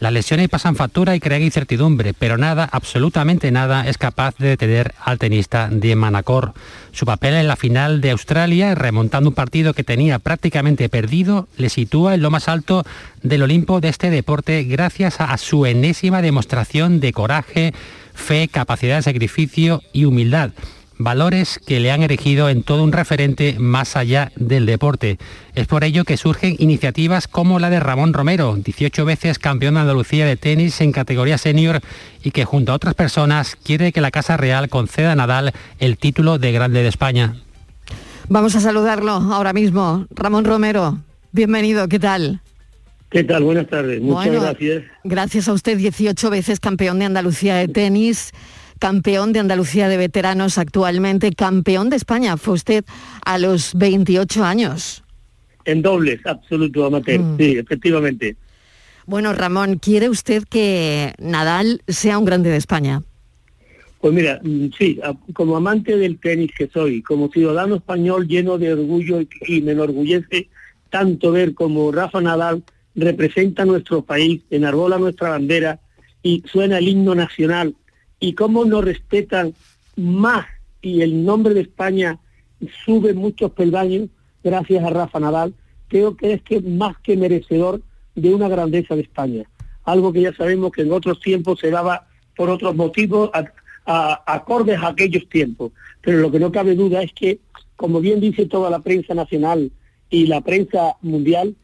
Las 0.01 0.13
lesiones 0.13 0.49
pasan 0.49 0.77
factura 0.77 1.17
y 1.17 1.21
crean 1.21 1.43
incertidumbre, 1.43 2.13
pero 2.13 2.37
nada, 2.39 2.69
absolutamente 2.71 3.51
nada, 3.51 3.89
es 3.89 3.99
capaz 3.99 4.37
de 4.39 4.49
detener 4.49 4.95
al 5.05 5.19
tenista 5.19 5.69
de 5.71 5.97
Manacor. 5.97 6.55
Su 6.93 7.05
papel 7.07 7.35
en 7.35 7.49
la 7.49 7.57
final 7.57 8.01
de 8.01 8.11
Australia, 8.11 8.75
remontando 8.77 9.31
un 9.31 9.35
partido 9.35 9.75
que 9.75 9.85
tenía 9.85 10.19
prácticamente 10.21 10.89
perdido, 10.89 11.49
le 11.57 11.69
sitúa 11.69 12.15
en 12.15 12.23
lo 12.23 12.31
más 12.31 12.49
alto 12.49 12.85
del 13.23 13.43
Olimpo 13.43 13.81
de 13.81 13.89
este 13.89 14.11
deporte 14.11 14.63
gracias 14.65 15.21
a 15.21 15.37
su 15.39 15.67
enésima 15.67 16.21
demostración 16.23 17.01
de 17.01 17.13
coraje, 17.13 17.73
fe, 18.15 18.49
capacidad 18.49 18.97
de 18.97 19.03
sacrificio 19.03 19.83
y 19.93 20.05
humildad 20.05 20.51
valores 20.99 21.61
que 21.65 21.81
le 21.81 21.91
han 21.91 22.03
erigido 22.03 22.49
en 22.49 22.63
todo 22.63 22.83
un 22.83 22.93
referente 22.93 23.57
más 23.59 23.97
allá 23.97 24.33
del 24.37 24.67
deporte. 24.67 25.19
Es 25.55 25.67
por 25.67 25.85
ello 25.85 26.05
que 26.05 26.17
surgen 26.17 26.57
iniciativas 26.59 27.29
como 27.29 27.59
la 27.59 27.71
de 27.71 27.81
Ramón 27.81 28.13
Romero, 28.13 28.57
18 28.57 29.05
veces 29.05 29.39
campeón 29.39 29.75
de 29.75 29.81
Andalucía 29.81 30.27
de 30.27 30.37
tenis 30.37 30.81
en 30.81 30.93
categoría 30.93 31.39
senior 31.39 31.81
y 32.23 32.33
que 32.33 32.45
junto 32.45 32.73
a 32.73 32.75
otras 32.75 32.95
personas 32.95 33.57
quiere 33.57 33.93
que 33.93 34.01
la 34.01 34.11
Casa 34.11 34.37
Real 34.37 34.69
conceda 34.69 35.13
a 35.13 35.17
Nadal 35.17 35.53
el 35.79 35.97
título 35.97 36.39
de 36.39 36.53
Grande 36.53 36.83
de 36.83 36.89
España. 36.89 37.37
Vamos 38.29 38.55
a 38.57 38.61
saludarlo 38.61 39.13
ahora 39.13 39.53
mismo. 39.53 40.07
Ramón 40.11 40.45
Romero, 40.45 40.99
bienvenido, 41.33 41.89
¿qué 41.89 41.99
tal? 41.99 42.43
¿Qué 43.11 43.25
tal? 43.25 43.43
Buenas 43.43 43.69
tardes. 43.69 44.03
Muchas 44.03 44.27
Bueno, 44.27 44.43
gracias. 44.43 44.85
Gracias 45.03 45.49
a 45.49 45.55
usted, 45.55 45.79
18 45.79 46.29
veces 46.29 46.61
campeón 46.61 46.99
de 46.99 47.07
Andalucía 47.07 47.57
de 47.57 47.69
tenis, 47.69 48.33
campeón 48.79 49.33
de 49.33 49.41
Andalucía 49.41 49.89
de 49.89 49.97
veteranos 49.97 50.59
actualmente, 50.59 51.33
campeón 51.33 51.91
de 51.91 51.97
España. 51.97 52.37
Fue 52.37 52.55
usted 52.55 52.85
a 53.25 53.39
los 53.39 53.75
28 53.75 54.45
años. 54.45 55.05
En 55.65 55.83
dobles, 55.83 56.25
absoluto 56.25 56.87
amateur. 56.87 57.21
Mm. 57.21 57.37
Sí, 57.39 57.59
efectivamente. 57.59 58.37
Bueno, 59.07 59.33
Ramón, 59.33 59.79
¿quiere 59.79 60.09
usted 60.09 60.45
que 60.45 61.15
Nadal 61.19 61.83
sea 61.89 62.19
un 62.19 62.25
grande 62.25 62.51
de 62.51 62.57
España? 62.57 63.03
Pues 64.01 64.15
mira, 64.15 64.41
mm, 64.43 64.67
sí, 64.79 65.01
como 65.33 65.57
amante 65.57 65.97
del 65.97 66.19
tenis 66.19 66.51
que 66.57 66.69
soy, 66.69 67.03
como 67.03 67.31
ciudadano 67.31 67.77
español 67.77 68.29
lleno 68.29 68.59
de 68.59 68.73
orgullo 68.73 69.21
y, 69.21 69.29
y 69.47 69.63
me 69.63 69.73
enorgullece 69.73 70.49
tanto 70.91 71.33
ver 71.33 71.55
como 71.55 71.91
Rafa 71.93 72.21
Nadal 72.21 72.63
representa 72.95 73.65
nuestro 73.65 74.03
país, 74.03 74.43
enarbola 74.51 74.99
nuestra 74.99 75.31
bandera 75.31 75.81
y 76.23 76.43
suena 76.51 76.79
el 76.79 76.89
himno 76.89 77.15
nacional 77.15 77.75
y 78.21 78.35
cómo 78.35 78.65
nos 78.65 78.85
respetan 78.85 79.55
más 79.97 80.47
y 80.83 81.03
el 81.03 81.25
nombre 81.25 81.55
de 81.55 81.61
España 81.63 82.19
sube 82.85 83.15
muchos 83.15 83.53
peldaños 83.53 84.09
gracias 84.43 84.85
a 84.85 84.91
Rafa 84.91 85.21
Nadal, 85.21 85.55
creo 85.89 86.17
que 86.17 86.33
es 86.33 86.43
que 86.43 86.61
más 86.61 86.97
que 87.03 87.17
merecedor 87.17 87.81
de 88.15 88.35
una 88.35 88.49
grandeza 88.49 88.95
de 88.95 89.03
España. 89.03 89.45
Algo 89.85 90.13
que 90.13 90.23
ya 90.23 90.35
sabemos 90.35 90.73
que 90.73 90.83
en 90.83 90.93
otros 90.93 91.21
tiempos 91.21 91.61
se 91.61 91.71
daba 91.71 92.07
por 92.37 92.51
otros 92.51 92.75
motivos 92.75 93.31
a- 93.35 93.53
acordes 94.27 94.79
a 94.79 94.89
aquellos 94.89 95.29
tiempos. 95.29 95.73
Pero 96.03 96.19
lo 96.19 96.31
que 96.31 96.39
no 96.39 96.53
cabe 96.53 96.75
duda 96.75 97.03
es 97.03 97.13
que, 97.13 97.41
como 97.77 98.01
bien 98.01 98.21
dice 98.21 98.47
toda 98.47 98.69
la 98.71 98.81
prensa 98.81 99.15
nacional 99.15 99.73
y 100.11 100.27
la 100.27 100.41
prensa 100.43 100.97
mundial, 101.01 101.55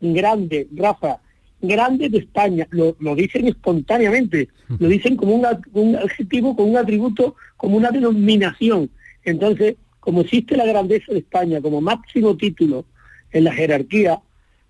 grande, 0.00 0.68
Rafa, 0.74 1.18
grande 1.66 2.08
de 2.08 2.18
España, 2.18 2.66
lo, 2.70 2.96
lo 3.00 3.14
dicen 3.14 3.46
espontáneamente, 3.46 4.48
lo 4.78 4.88
dicen 4.88 5.16
como 5.16 5.34
un, 5.34 5.46
un 5.72 5.96
adjetivo, 5.96 6.56
como 6.56 6.70
un 6.70 6.76
atributo, 6.76 7.36
como 7.56 7.76
una 7.76 7.90
denominación. 7.90 8.90
Entonces, 9.24 9.76
como 10.00 10.20
existe 10.20 10.56
la 10.56 10.66
grandeza 10.66 11.12
de 11.12 11.18
España 11.18 11.60
como 11.60 11.80
máximo 11.80 12.36
título 12.36 12.84
en 13.32 13.44
la 13.44 13.52
jerarquía, 13.52 14.20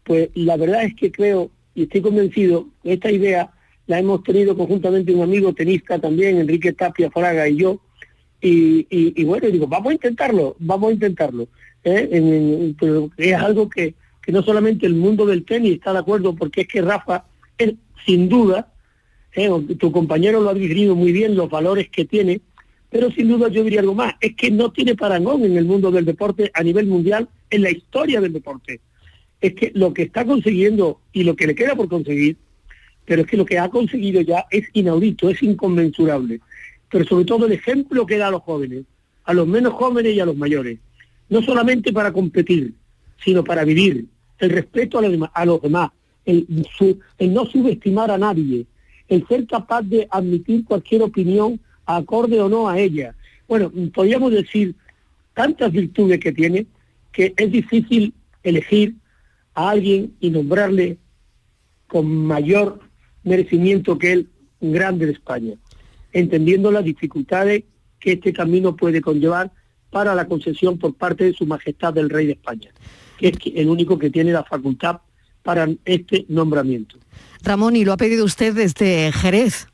pues 0.04 0.30
la 0.34 0.56
verdad 0.56 0.84
es 0.84 0.94
que 0.94 1.10
creo 1.10 1.50
y 1.74 1.82
estoy 1.82 2.00
convencido 2.00 2.68
que 2.82 2.94
esta 2.94 3.10
idea 3.10 3.50
la 3.86 3.98
hemos 3.98 4.22
tenido 4.22 4.56
conjuntamente 4.56 5.14
un 5.14 5.22
amigo 5.22 5.52
tenista 5.52 5.98
también, 5.98 6.38
Enrique 6.38 6.72
Tapia 6.72 7.10
Fraga 7.10 7.46
y 7.48 7.56
yo, 7.56 7.80
y, 8.40 8.86
y, 8.90 9.24
bueno, 9.24 9.48
digo, 9.48 9.66
vamos 9.66 9.90
a 9.90 9.94
intentarlo, 9.94 10.56
vamos 10.58 10.90
a 10.90 10.92
intentarlo. 10.94 11.48
¿eh? 11.84 12.74
pero 12.78 13.10
es 13.16 13.34
algo 13.34 13.68
que, 13.68 13.94
que 14.26 14.32
no 14.32 14.42
solamente 14.42 14.86
el 14.86 14.96
mundo 14.96 15.24
del 15.24 15.44
tenis 15.44 15.74
está 15.74 15.92
de 15.92 16.00
acuerdo, 16.00 16.34
porque 16.34 16.62
es 16.62 16.66
que 16.66 16.82
Rafa, 16.82 17.26
es, 17.56 17.74
sin 18.04 18.28
duda, 18.28 18.72
¿eh? 19.36 19.48
tu 19.78 19.92
compañero 19.92 20.40
lo 20.40 20.50
ha 20.50 20.54
definido 20.54 20.96
muy 20.96 21.12
bien, 21.12 21.36
los 21.36 21.48
valores 21.48 21.88
que 21.90 22.06
tiene, 22.06 22.40
pero 22.90 23.08
sin 23.12 23.28
duda 23.28 23.48
yo 23.48 23.62
diría 23.62 23.78
algo 23.78 23.94
más, 23.94 24.14
es 24.20 24.34
que 24.34 24.50
no 24.50 24.72
tiene 24.72 24.96
parangón 24.96 25.44
en 25.44 25.56
el 25.56 25.64
mundo 25.64 25.92
del 25.92 26.04
deporte 26.04 26.50
a 26.54 26.64
nivel 26.64 26.88
mundial, 26.88 27.28
en 27.50 27.62
la 27.62 27.70
historia 27.70 28.20
del 28.20 28.32
deporte. 28.32 28.80
Es 29.40 29.54
que 29.54 29.70
lo 29.76 29.94
que 29.94 30.02
está 30.02 30.24
consiguiendo 30.24 31.00
y 31.12 31.22
lo 31.22 31.36
que 31.36 31.46
le 31.46 31.54
queda 31.54 31.76
por 31.76 31.88
conseguir, 31.88 32.36
pero 33.04 33.22
es 33.22 33.28
que 33.28 33.36
lo 33.36 33.46
que 33.46 33.60
ha 33.60 33.68
conseguido 33.68 34.22
ya 34.22 34.46
es 34.50 34.66
inaudito, 34.72 35.30
es 35.30 35.40
inconmensurable. 35.40 36.40
Pero 36.90 37.04
sobre 37.04 37.26
todo 37.26 37.46
el 37.46 37.52
ejemplo 37.52 38.06
que 38.06 38.18
da 38.18 38.26
a 38.26 38.32
los 38.32 38.42
jóvenes, 38.42 38.86
a 39.22 39.32
los 39.32 39.46
menos 39.46 39.74
jóvenes 39.74 40.14
y 40.14 40.18
a 40.18 40.26
los 40.26 40.36
mayores. 40.36 40.78
No 41.28 41.42
solamente 41.42 41.92
para 41.92 42.12
competir, 42.12 42.74
sino 43.24 43.44
para 43.44 43.64
vivir. 43.64 44.06
El 44.38 44.50
respeto 44.50 44.98
a 44.98 45.02
los 45.02 45.10
demás, 45.10 45.30
a 45.34 45.44
los 45.44 45.60
demás 45.62 45.90
el, 46.26 46.66
el 47.18 47.34
no 47.34 47.46
subestimar 47.46 48.10
a 48.10 48.18
nadie, 48.18 48.66
el 49.08 49.26
ser 49.28 49.46
capaz 49.46 49.82
de 49.82 50.06
admitir 50.10 50.64
cualquier 50.64 51.02
opinión 51.02 51.60
acorde 51.86 52.40
o 52.40 52.48
no 52.48 52.68
a 52.68 52.78
ella. 52.78 53.14
Bueno, 53.46 53.72
podríamos 53.94 54.32
decir 54.32 54.74
tantas 55.34 55.70
virtudes 55.70 56.18
que 56.18 56.32
tiene 56.32 56.66
que 57.12 57.32
es 57.36 57.52
difícil 57.52 58.12
elegir 58.42 58.96
a 59.54 59.70
alguien 59.70 60.14
y 60.20 60.30
nombrarle 60.30 60.98
con 61.86 62.06
mayor 62.26 62.80
merecimiento 63.22 63.96
que 63.96 64.12
él 64.12 64.28
grande 64.60 65.06
de 65.06 65.12
España, 65.12 65.54
entendiendo 66.12 66.70
las 66.70 66.84
dificultades 66.84 67.64
que 68.00 68.12
este 68.12 68.32
camino 68.32 68.76
puede 68.76 69.00
conllevar 69.00 69.52
para 69.90 70.14
la 70.14 70.26
concesión 70.26 70.78
por 70.78 70.94
parte 70.94 71.24
de 71.24 71.32
su 71.32 71.46
majestad 71.46 71.94
del 71.94 72.10
rey 72.10 72.26
de 72.26 72.32
España, 72.32 72.70
que 73.18 73.28
es 73.28 73.36
el 73.54 73.68
único 73.68 73.98
que 73.98 74.10
tiene 74.10 74.32
la 74.32 74.44
facultad 74.44 75.00
para 75.42 75.68
este 75.84 76.26
nombramiento. 76.28 76.96
Ramón, 77.42 77.76
y 77.76 77.84
lo 77.84 77.92
ha 77.92 77.96
pedido 77.96 78.24
usted 78.24 78.54
desde 78.54 79.12
Jerez. 79.12 79.68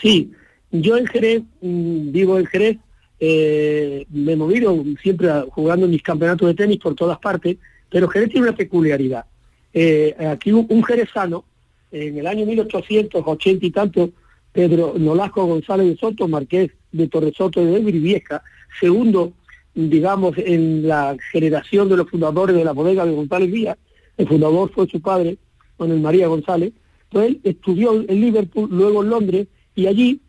Sí, 0.00 0.32
yo 0.70 0.96
en 0.96 1.06
Jerez, 1.06 1.42
mm, 1.60 2.12
vivo 2.12 2.38
en 2.38 2.46
Jerez, 2.46 2.78
eh, 3.20 4.06
me 4.10 4.32
he 4.32 4.36
movido 4.36 4.84
siempre 5.02 5.28
jugando 5.50 5.86
en 5.86 5.92
mis 5.92 6.02
campeonatos 6.02 6.46
de 6.48 6.54
tenis 6.54 6.78
por 6.78 6.94
todas 6.94 7.18
partes, 7.18 7.56
pero 7.90 8.08
Jerez 8.08 8.30
tiene 8.30 8.48
una 8.48 8.56
peculiaridad. 8.56 9.24
Eh, 9.72 10.14
aquí 10.30 10.52
un, 10.52 10.84
jerezano, 10.84 11.44
en 11.90 12.18
el 12.18 12.26
año 12.26 12.46
1880 12.46 13.66
y 13.66 13.70
tanto, 13.70 14.10
Pedro 14.52 14.94
Nolasco 14.96 15.44
González 15.46 15.88
de 15.88 15.96
Soto, 15.96 16.28
marqués 16.28 16.70
de 16.92 17.08
Torresoto 17.08 17.64
de 17.64 17.78
Briviesca, 17.80 18.42
segundo, 18.80 19.32
digamos, 19.74 20.36
en 20.38 20.86
la 20.86 21.16
generación 21.32 21.88
de 21.88 21.96
los 21.96 22.10
fundadores 22.10 22.56
de 22.56 22.64
la 22.64 22.72
bodega 22.72 23.04
de 23.04 23.12
González 23.12 23.52
Díaz, 23.52 23.76
el 24.16 24.28
fundador 24.28 24.70
fue 24.72 24.88
su 24.88 25.00
padre, 25.00 25.38
Manuel 25.78 26.00
María 26.00 26.26
González, 26.26 26.72
pues 27.10 27.28
él 27.28 27.40
estudió 27.44 27.94
en 27.94 28.20
Liverpool, 28.20 28.68
luego 28.70 29.02
en 29.02 29.10
Londres, 29.10 29.46
y 29.74 29.86
allí 29.86 30.20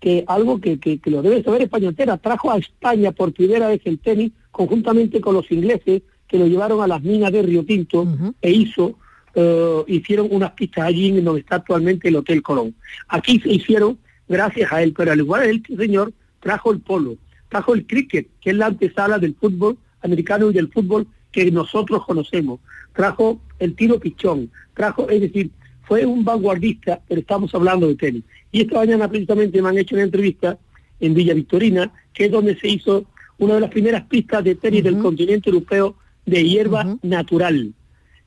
que 0.00 0.24
algo 0.26 0.60
que, 0.60 0.78
que, 0.78 1.00
lo 1.06 1.22
debe 1.22 1.42
saber 1.42 1.62
España 1.62 1.88
entera, 1.88 2.18
trajo 2.18 2.50
a 2.50 2.58
España 2.58 3.12
por 3.12 3.32
primera 3.32 3.68
vez 3.68 3.80
el 3.84 3.98
tenis 3.98 4.32
conjuntamente 4.50 5.20
con 5.20 5.34
los 5.34 5.50
ingleses 5.50 6.02
que 6.28 6.38
lo 6.38 6.46
llevaron 6.46 6.82
a 6.82 6.86
las 6.86 7.02
minas 7.02 7.32
de 7.32 7.42
Río 7.42 7.64
Tinto 7.64 8.06
e 8.42 8.50
hizo, 8.50 8.98
eh, 9.34 9.82
hicieron 9.86 10.28
unas 10.30 10.52
pistas 10.52 10.84
allí 10.84 11.08
en 11.08 11.24
donde 11.24 11.40
está 11.40 11.56
actualmente 11.56 12.08
el 12.08 12.16
Hotel 12.16 12.42
Colón. 12.42 12.74
Aquí 13.08 13.40
se 13.40 13.50
hicieron 13.50 13.98
gracias 14.28 14.70
a 14.70 14.82
él, 14.82 14.92
pero 14.96 15.12
al 15.12 15.18
igual 15.18 15.48
él, 15.48 15.62
señor, 15.76 16.12
trajo 16.40 16.70
el 16.70 16.80
polo, 16.80 17.16
trajo 17.48 17.74
el 17.74 17.86
cricket, 17.86 18.28
que 18.40 18.50
es 18.50 18.56
la 18.56 18.66
antesala 18.66 19.18
del 19.18 19.34
fútbol 19.34 19.78
americano 20.02 20.50
y 20.50 20.54
del 20.54 20.68
fútbol 20.68 21.06
que 21.32 21.50
nosotros 21.50 22.04
conocemos, 22.06 22.60
trajo 22.94 23.40
el 23.58 23.74
tiro 23.74 23.98
pichón, 23.98 24.50
trajo, 24.74 25.08
es 25.10 25.20
decir, 25.20 25.50
fue 25.82 26.04
un 26.04 26.24
vanguardista, 26.24 27.00
pero 27.08 27.20
estamos 27.20 27.54
hablando 27.54 27.88
de 27.88 27.94
tenis. 27.96 28.24
Y 28.52 28.62
esta 28.62 28.76
mañana 28.76 29.08
precisamente 29.08 29.60
me 29.60 29.68
han 29.68 29.78
hecho 29.78 29.94
una 29.94 30.04
entrevista 30.04 30.58
en 31.00 31.14
Villa 31.14 31.34
Victorina, 31.34 31.92
que 32.12 32.26
es 32.26 32.30
donde 32.30 32.58
se 32.58 32.68
hizo 32.68 33.06
una 33.38 33.54
de 33.54 33.60
las 33.60 33.70
primeras 33.70 34.04
pistas 34.04 34.44
de 34.44 34.54
tenis 34.54 34.84
del 34.84 34.98
continente 34.98 35.48
europeo 35.48 35.96
de 36.26 36.46
hierba 36.46 36.98
natural. 37.02 37.72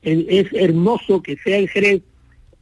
Es 0.02 0.48
hermoso 0.52 1.22
que 1.22 1.36
sea 1.36 1.58
en 1.58 1.68
Jerez, 1.68 2.02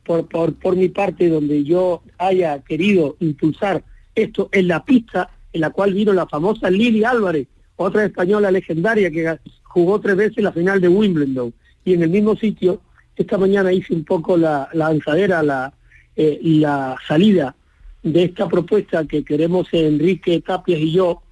por, 0.05 0.27
por, 0.29 0.55
por 0.55 0.77
mi 0.77 0.89
parte, 0.89 1.29
donde 1.29 1.65
yo 1.65 2.03
haya 2.19 2.59
querido 2.63 3.17
impulsar 3.21 3.85
esto 4.15 4.49
en 4.53 4.69
la 4.69 4.85
pista 4.85 5.31
en 5.53 5.61
la 5.61 5.71
cual 5.71 5.95
vino 5.95 6.13
la 6.13 6.27
famosa 6.27 6.71
Lili 6.71 7.05
Álvarez, 7.05 7.49
otra 7.77 8.05
española 8.05 8.51
legendaria 8.51 9.11
que 9.11 9.39
jugó 9.63 10.01
tres 10.01 10.17
veces 10.17 10.45
la 10.45 10.53
final 10.53 10.81
de 10.81 10.89
Wimbledon. 10.89 11.53
Y 11.85 11.95
en 11.95 12.03
el 12.03 12.11
mismo 12.11 12.37
sitio, 12.37 12.81
esta 13.17 13.39
mañana 13.39 13.73
hice 13.73 13.95
un 13.95 14.05
poco 14.05 14.37
la, 14.37 14.69
lanzadera, 14.73 15.43
la, 15.43 15.73
eh, 16.17 16.39
la 16.43 16.97
salida 17.07 17.55
de 18.03 18.25
esta 18.25 18.49
propuesta 18.49 19.05
que 19.07 19.25
queremos 19.25 19.69
Enrique 19.73 20.41
Tapias 20.41 20.81
y 20.81 20.93
yo, 20.93 21.23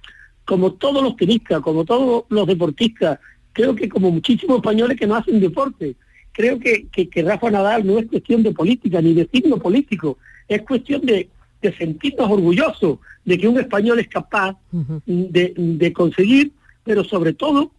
como 0.45 0.73
todos 0.73 1.03
los 1.03 1.15
tenistas, 1.15 1.61
como 1.61 1.85
todos 1.85 2.25
los 2.29 2.47
deportistas, 2.47 3.19
creo 3.53 3.75
que 3.75 3.89
como 3.89 4.11
muchísimos 4.11 4.57
españoles 4.57 4.97
que 4.97 5.07
no 5.07 5.15
hacen 5.15 5.39
deporte, 5.39 5.95
creo 6.31 6.59
que, 6.59 6.87
que, 6.87 7.21
Rafa 7.21 7.51
Nadal 7.51 7.85
no 7.85 7.99
es 7.99 8.07
cuestión 8.07 8.43
de 8.43 8.51
política 8.51 9.01
ni 9.01 9.13
de 9.13 9.27
signo 9.31 9.57
político, 9.57 10.17
es 10.47 10.61
cuestión 10.63 11.01
de, 11.01 11.29
de 11.61 11.75
sentirnos 11.75 12.29
orgullosos 12.29 12.99
de 13.25 13.37
que 13.37 13.47
un 13.47 13.59
español 13.59 13.99
es 13.99 14.07
capaz 14.07 14.57
de, 14.71 15.53
de, 15.55 15.93
conseguir, 15.93 16.53
pero 16.83 17.03
sobre 17.03 17.33
todo 17.33 17.71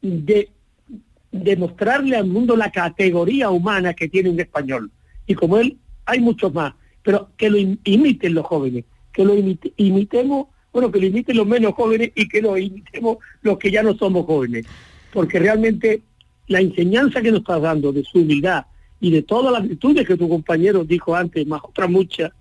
de 0.00 0.50
demostrarle 1.30 2.16
al 2.16 2.26
mundo 2.26 2.56
la 2.56 2.70
categoría 2.70 3.50
humana 3.50 3.94
que 3.94 4.08
tiene 4.08 4.30
un 4.30 4.40
español. 4.40 4.90
Y 5.26 5.34
como 5.34 5.58
él, 5.58 5.76
hay 6.06 6.20
muchos 6.20 6.52
más, 6.54 6.74
pero 7.02 7.30
que 7.36 7.50
lo 7.50 7.58
imiten 7.58 8.34
los 8.34 8.46
jóvenes, 8.46 8.84
que 9.12 9.24
lo 9.24 9.34
imitemos, 9.34 10.46
bueno, 10.72 10.90
que 10.90 11.00
lo 11.00 11.06
imiten 11.06 11.36
los 11.36 11.46
menos 11.46 11.74
jóvenes 11.74 12.12
y 12.14 12.28
que 12.28 12.40
lo 12.40 12.56
imitemos 12.56 13.18
los 13.42 13.58
que 13.58 13.70
ya 13.70 13.82
no 13.82 13.96
somos 13.96 14.26
jóvenes. 14.26 14.66
Porque 15.12 15.38
realmente 15.38 16.02
la 16.48 16.60
enseñanza 16.60 17.20
que 17.22 17.30
nos 17.30 17.40
estás 17.40 17.62
dando 17.62 17.92
de 17.92 18.04
su 18.04 18.18
humildad 18.20 18.66
y 19.00 19.10
de 19.10 19.22
todas 19.22 19.52
las 19.52 19.62
virtudes 19.62 20.06
que 20.06 20.16
tu 20.16 20.28
compañero 20.28 20.84
dijo 20.84 21.14
antes, 21.14 21.46
más 21.46 21.60
otras 21.62 21.90
muchas, 21.90 22.32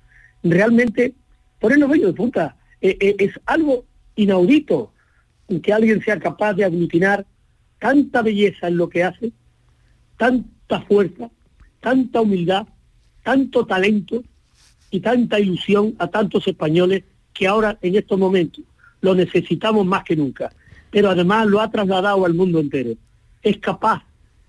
realmente 0.46 1.14
ponernos 1.60 1.90
bello 1.90 2.08
de 2.08 2.14
punta. 2.14 2.56
Eh, 2.82 2.98
eh, 3.00 3.16
es 3.20 3.40
algo 3.46 3.86
inaudito 4.16 4.94
que 5.62 5.74
alguien 5.74 6.02
sea 6.04 6.20
capaz 6.20 6.54
de 6.54 6.66
aglutinar 6.66 7.26
tanta 7.80 8.22
belleza 8.22 8.68
en 8.68 8.78
lo 8.78 8.90
que 8.90 9.04
hace, 9.04 9.32
tanta 10.18 10.82
fuerza, 10.82 11.30
tanta 11.82 12.22
humildad, 12.22 12.68
tanto 13.24 13.66
talento 13.66 14.24
y 14.90 15.00
tanta 15.00 15.40
ilusión 15.40 15.96
a 16.00 16.08
tantos 16.08 16.48
españoles 16.48 17.04
que 17.34 17.48
ahora 17.48 17.78
en 17.82 17.96
estos 17.96 18.18
momentos 18.18 18.64
lo 19.02 19.14
necesitamos 19.14 19.86
más 19.86 20.04
que 20.04 20.16
nunca. 20.16 20.52
Pero 20.90 21.10
además 21.10 21.48
lo 21.48 21.60
ha 21.60 21.70
trasladado 21.70 22.26
al 22.26 22.34
mundo 22.34 22.60
entero. 22.60 22.92
Es 23.42 23.58
capaz 23.58 24.04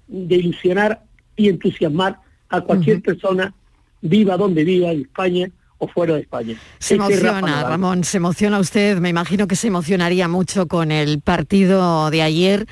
de 0.06 0.36
ilusionar 0.36 1.02
y 1.34 1.48
entusiasmar 1.48 2.20
a 2.48 2.60
cualquier 2.60 3.02
persona, 3.02 3.52
viva 4.00 4.36
donde 4.36 4.62
viva, 4.64 4.92
en 4.92 5.00
España 5.02 5.50
o 5.78 5.88
fuera 5.88 6.14
de 6.14 6.20
España. 6.20 6.56
Se 6.78 6.94
emociona, 6.94 7.64
Ramón, 7.64 8.04
se 8.04 8.16
emociona 8.16 8.58
usted, 8.58 8.98
me 8.98 9.08
imagino 9.08 9.46
que 9.46 9.56
se 9.56 9.68
emocionaría 9.68 10.28
mucho 10.28 10.66
con 10.66 10.90
el 10.90 11.20
partido 11.20 12.10
de 12.10 12.22
ayer 12.22 12.66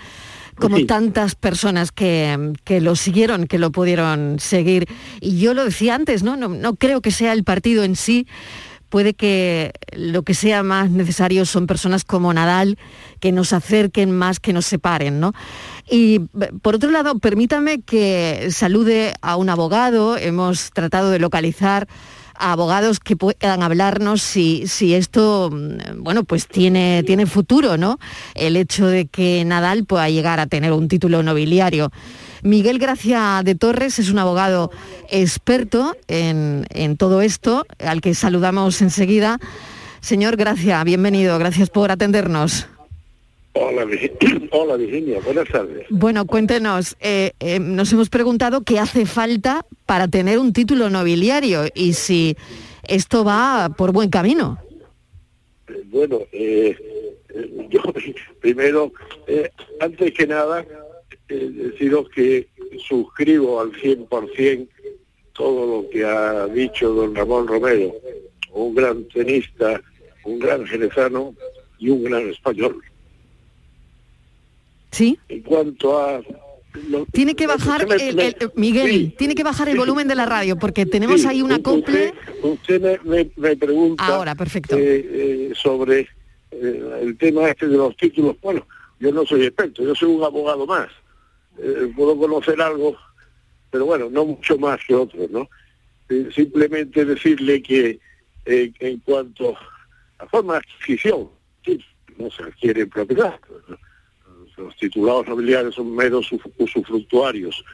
como 0.56 0.86
tantas 0.86 1.34
personas 1.34 1.90
que, 1.90 2.52
que, 2.62 2.80
lo 2.80 2.94
siguieron, 2.94 3.48
que 3.48 3.58
lo 3.58 3.72
pudieron 3.72 4.38
seguir. 4.38 4.86
Y 5.20 5.38
yo 5.38 5.52
lo 5.52 5.64
decía 5.64 5.96
antes, 5.96 6.22
¿no? 6.22 6.36
No, 6.36 6.48
no 6.48 6.76
creo 6.76 7.00
que 7.00 7.10
sea 7.10 7.32
el 7.32 7.42
partido 7.42 7.82
en 7.82 7.96
sí, 7.96 8.28
puede 8.94 9.14
que 9.14 9.72
lo 9.90 10.22
que 10.22 10.34
sea 10.34 10.62
más 10.62 10.88
necesario 10.88 11.44
son 11.46 11.66
personas 11.66 12.04
como 12.04 12.32
Nadal 12.32 12.78
que 13.18 13.32
nos 13.32 13.52
acerquen 13.52 14.12
más, 14.12 14.38
que 14.38 14.52
nos 14.52 14.66
separen, 14.66 15.18
¿no? 15.18 15.32
Y 15.90 16.20
por 16.62 16.76
otro 16.76 16.92
lado, 16.92 17.18
permítame 17.18 17.80
que 17.80 18.48
salude 18.52 19.14
a 19.20 19.34
un 19.34 19.48
abogado, 19.48 20.16
hemos 20.16 20.70
tratado 20.70 21.10
de 21.10 21.18
localizar 21.18 21.88
abogados 22.36 23.00
que 23.00 23.16
puedan 23.16 23.62
hablarnos 23.62 24.22
si, 24.22 24.66
si 24.66 24.94
esto, 24.94 25.50
mm, 25.52 26.02
bueno, 26.02 26.24
pues 26.24 26.46
tiene, 26.46 27.02
tiene 27.04 27.26
futuro, 27.26 27.76
¿no? 27.76 27.98
El 28.34 28.56
hecho 28.56 28.86
de 28.86 29.06
que 29.06 29.44
Nadal 29.44 29.84
pueda 29.84 30.08
llegar 30.08 30.40
a 30.40 30.46
tener 30.46 30.72
un 30.72 30.88
título 30.88 31.22
nobiliario. 31.22 31.90
Miguel 32.42 32.78
Gracia 32.78 33.40
de 33.44 33.54
Torres 33.54 33.98
es 33.98 34.10
un 34.10 34.18
abogado 34.18 34.70
experto 35.08 35.96
en, 36.08 36.66
en 36.70 36.96
todo 36.96 37.22
esto, 37.22 37.66
al 37.78 38.00
que 38.00 38.14
saludamos 38.14 38.82
enseguida. 38.82 39.38
Señor 40.00 40.36
Gracia, 40.36 40.84
bienvenido, 40.84 41.38
gracias 41.38 41.70
por 41.70 41.90
atendernos. 41.90 42.66
Hola, 43.54 43.84
Virgi- 43.84 44.48
Hola 44.52 44.76
Virginia, 44.76 45.20
buenas 45.24 45.48
tardes. 45.48 45.86
Bueno, 45.90 46.26
cuéntenos, 46.26 46.96
eh, 47.00 47.32
eh, 47.40 47.58
nos 47.60 47.92
hemos 47.92 48.08
preguntado 48.10 48.62
qué 48.62 48.78
hace 48.80 49.06
falta 49.06 49.64
para 49.86 50.08
tener 50.08 50.38
un 50.38 50.52
título 50.52 50.90
nobiliario 50.90 51.62
y 51.74 51.92
si 51.92 52.36
esto 52.88 53.24
va 53.24 53.70
por 53.76 53.92
buen 53.92 54.10
camino. 54.10 54.58
Bueno, 55.86 56.18
eh, 56.32 56.76
yo 57.70 57.80
primero, 58.40 58.92
antes 59.80 60.12
que 60.12 60.26
nada, 60.26 60.64
deciros 61.28 62.08
que 62.10 62.48
suscribo 62.88 63.60
al 63.60 63.70
100% 63.72 64.68
todo 65.32 65.82
lo 65.82 65.90
que 65.90 66.04
ha 66.04 66.46
dicho 66.48 66.92
don 66.92 67.14
Ramón 67.14 67.46
Romero, 67.46 67.94
un 68.52 68.74
gran 68.74 69.04
tenista, 69.08 69.80
un 70.24 70.38
gran 70.40 70.66
jerezano 70.66 71.34
y 71.78 71.90
un 71.90 72.04
gran 72.04 72.28
español. 72.28 72.80
¿Sí? 74.94 75.18
En 75.28 75.42
cuanto 75.42 75.98
a... 75.98 76.22
lo- 76.88 77.04
Tiene 77.06 77.34
que 77.34 77.46
bajar, 77.48 77.86
me- 77.88 77.96
el, 77.96 78.36
Miguel, 78.54 78.90
sí, 78.90 79.14
tiene 79.18 79.34
que 79.34 79.42
bajar 79.42 79.68
el 79.68 79.74
sí. 79.74 79.78
volumen 79.78 80.06
de 80.06 80.14
la 80.14 80.24
radio 80.24 80.56
porque 80.56 80.86
tenemos 80.86 81.20
Sí, 81.20 81.26
ahí 81.26 81.42
una 81.42 81.56
acople. 81.56 82.14
Usted 82.42 82.80
me, 82.80 82.98
me- 83.10 83.30
me 83.36 83.56
pregunta 83.56 84.06
Ahora, 84.06 84.34
perfecto. 84.36 84.76
eh, 84.76 84.80
eh, 85.50 85.52
sobre 85.60 86.08
eh, 86.52 87.00
el 87.02 87.16
tema 87.18 87.48
este 87.48 87.66
de 87.66 87.76
los 87.76 87.96
títulos. 87.96 88.36
Bueno, 88.40 88.66
yo 89.00 89.10
no 89.10 89.26
soy 89.26 89.44
experto, 89.46 89.82
yo 89.82 89.94
soy 89.96 90.10
un 90.10 90.22
abogado 90.22 90.64
más. 90.66 90.88
Puedo 91.96 92.16
conocer 92.16 92.60
algo, 92.60 92.96
pero 93.70 93.86
bueno, 93.86 94.08
no 94.10 94.24
mucho 94.24 94.56
más 94.58 94.80
que 94.86 94.94
otros, 94.94 95.28
¿no? 95.30 95.48
Simplemente 96.34 97.04
decirle 97.04 97.62
que 97.62 97.98
en 98.46 98.98
cuanto 99.00 99.56
a 100.18 100.26
forma 100.26 100.54
de 100.54 100.58
adquisición, 100.60 101.28
sí, 101.64 101.80
no 102.18 102.30
se 102.30 102.42
adquiere 102.44 102.86
propiedad. 102.86 103.34
Los 104.56 104.76
titulados 104.76 105.26
nobiliarios 105.28 105.74
son 105.74 105.94
meros 105.94 106.30
usuf- 106.32 106.52
usufructuarios, 106.58 107.64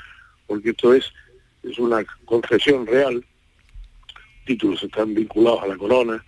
porque 0.47 0.71
esto 0.71 0.95
es, 0.95 1.13
es 1.63 1.79
una 1.79 2.05
concesión 2.25 2.87
real. 2.87 3.25
Títulos 4.47 4.83
están 4.83 5.15
vinculados 5.15 5.63
a 5.63 5.67
la 5.69 5.77
corona, 5.77 6.25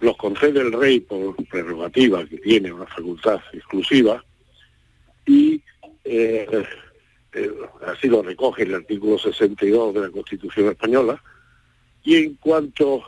los 0.00 0.16
concede 0.16 0.60
el 0.60 0.72
rey 0.72 1.00
por 1.00 1.34
prerrogativa, 1.46 2.24
que 2.26 2.38
tiene 2.38 2.72
una 2.72 2.86
facultad 2.86 3.40
exclusiva, 3.52 4.24
y 5.26 5.60
eh, 6.04 6.64
eh, 7.32 7.50
así 7.86 8.08
lo 8.08 8.22
recoge 8.22 8.62
el 8.62 8.74
artículo 8.74 9.18
62 9.18 9.94
de 9.94 10.00
la 10.00 10.10
Constitución 10.10 10.68
Española, 10.68 11.20
y 12.04 12.16
en 12.16 12.34
cuanto 12.34 13.02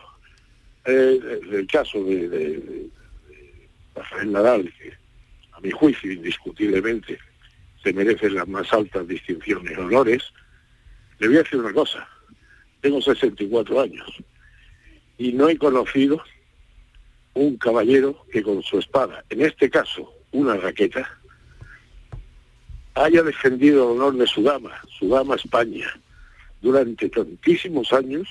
eh, 0.85 1.67
caso 1.71 2.03
de, 2.03 2.29
de- 2.29 2.59
de 2.59 2.91
Rafael 3.95 4.33
Nadal, 4.33 4.73
que 4.79 4.93
a 5.57 5.61
mi 5.61 5.71
juicio 5.71 6.13
indiscutiblemente 6.13 7.19
se 7.83 7.93
merece 7.93 8.31
las 8.31 8.47
más 8.47 8.71
altas 8.73 9.07
distinciones 9.09 9.73
y 9.77 9.81
honores, 9.81 10.23
le 11.19 11.29
voy 11.29 11.37
a 11.37 11.43
decir 11.43 11.59
una 11.59 11.73
cosa, 11.73 12.07
tengo 12.81 13.01
64 13.01 13.81
años 13.81 14.07
y 15.19 15.33
no 15.33 15.49
he 15.49 15.57
conocido 15.57 16.23
un 17.35 17.57
caballero 17.57 18.27
que 18.33 18.43
con 18.43 18.63
su 18.63 18.79
espada, 18.79 19.25
en 19.31 19.43
este 19.43 19.71
caso 19.71 20.13
una 20.33 20.57
raqueta, 20.57 21.09
haya 22.95 23.23
defendido 23.23 23.85
el 23.85 24.01
honor 24.01 24.17
de 24.17 24.27
su 24.27 24.43
dama, 24.43 24.73
su 24.99 25.09
dama 25.09 25.37
España, 25.37 25.87
durante 26.61 27.09
tantísimos 27.09 27.93
años 27.93 28.29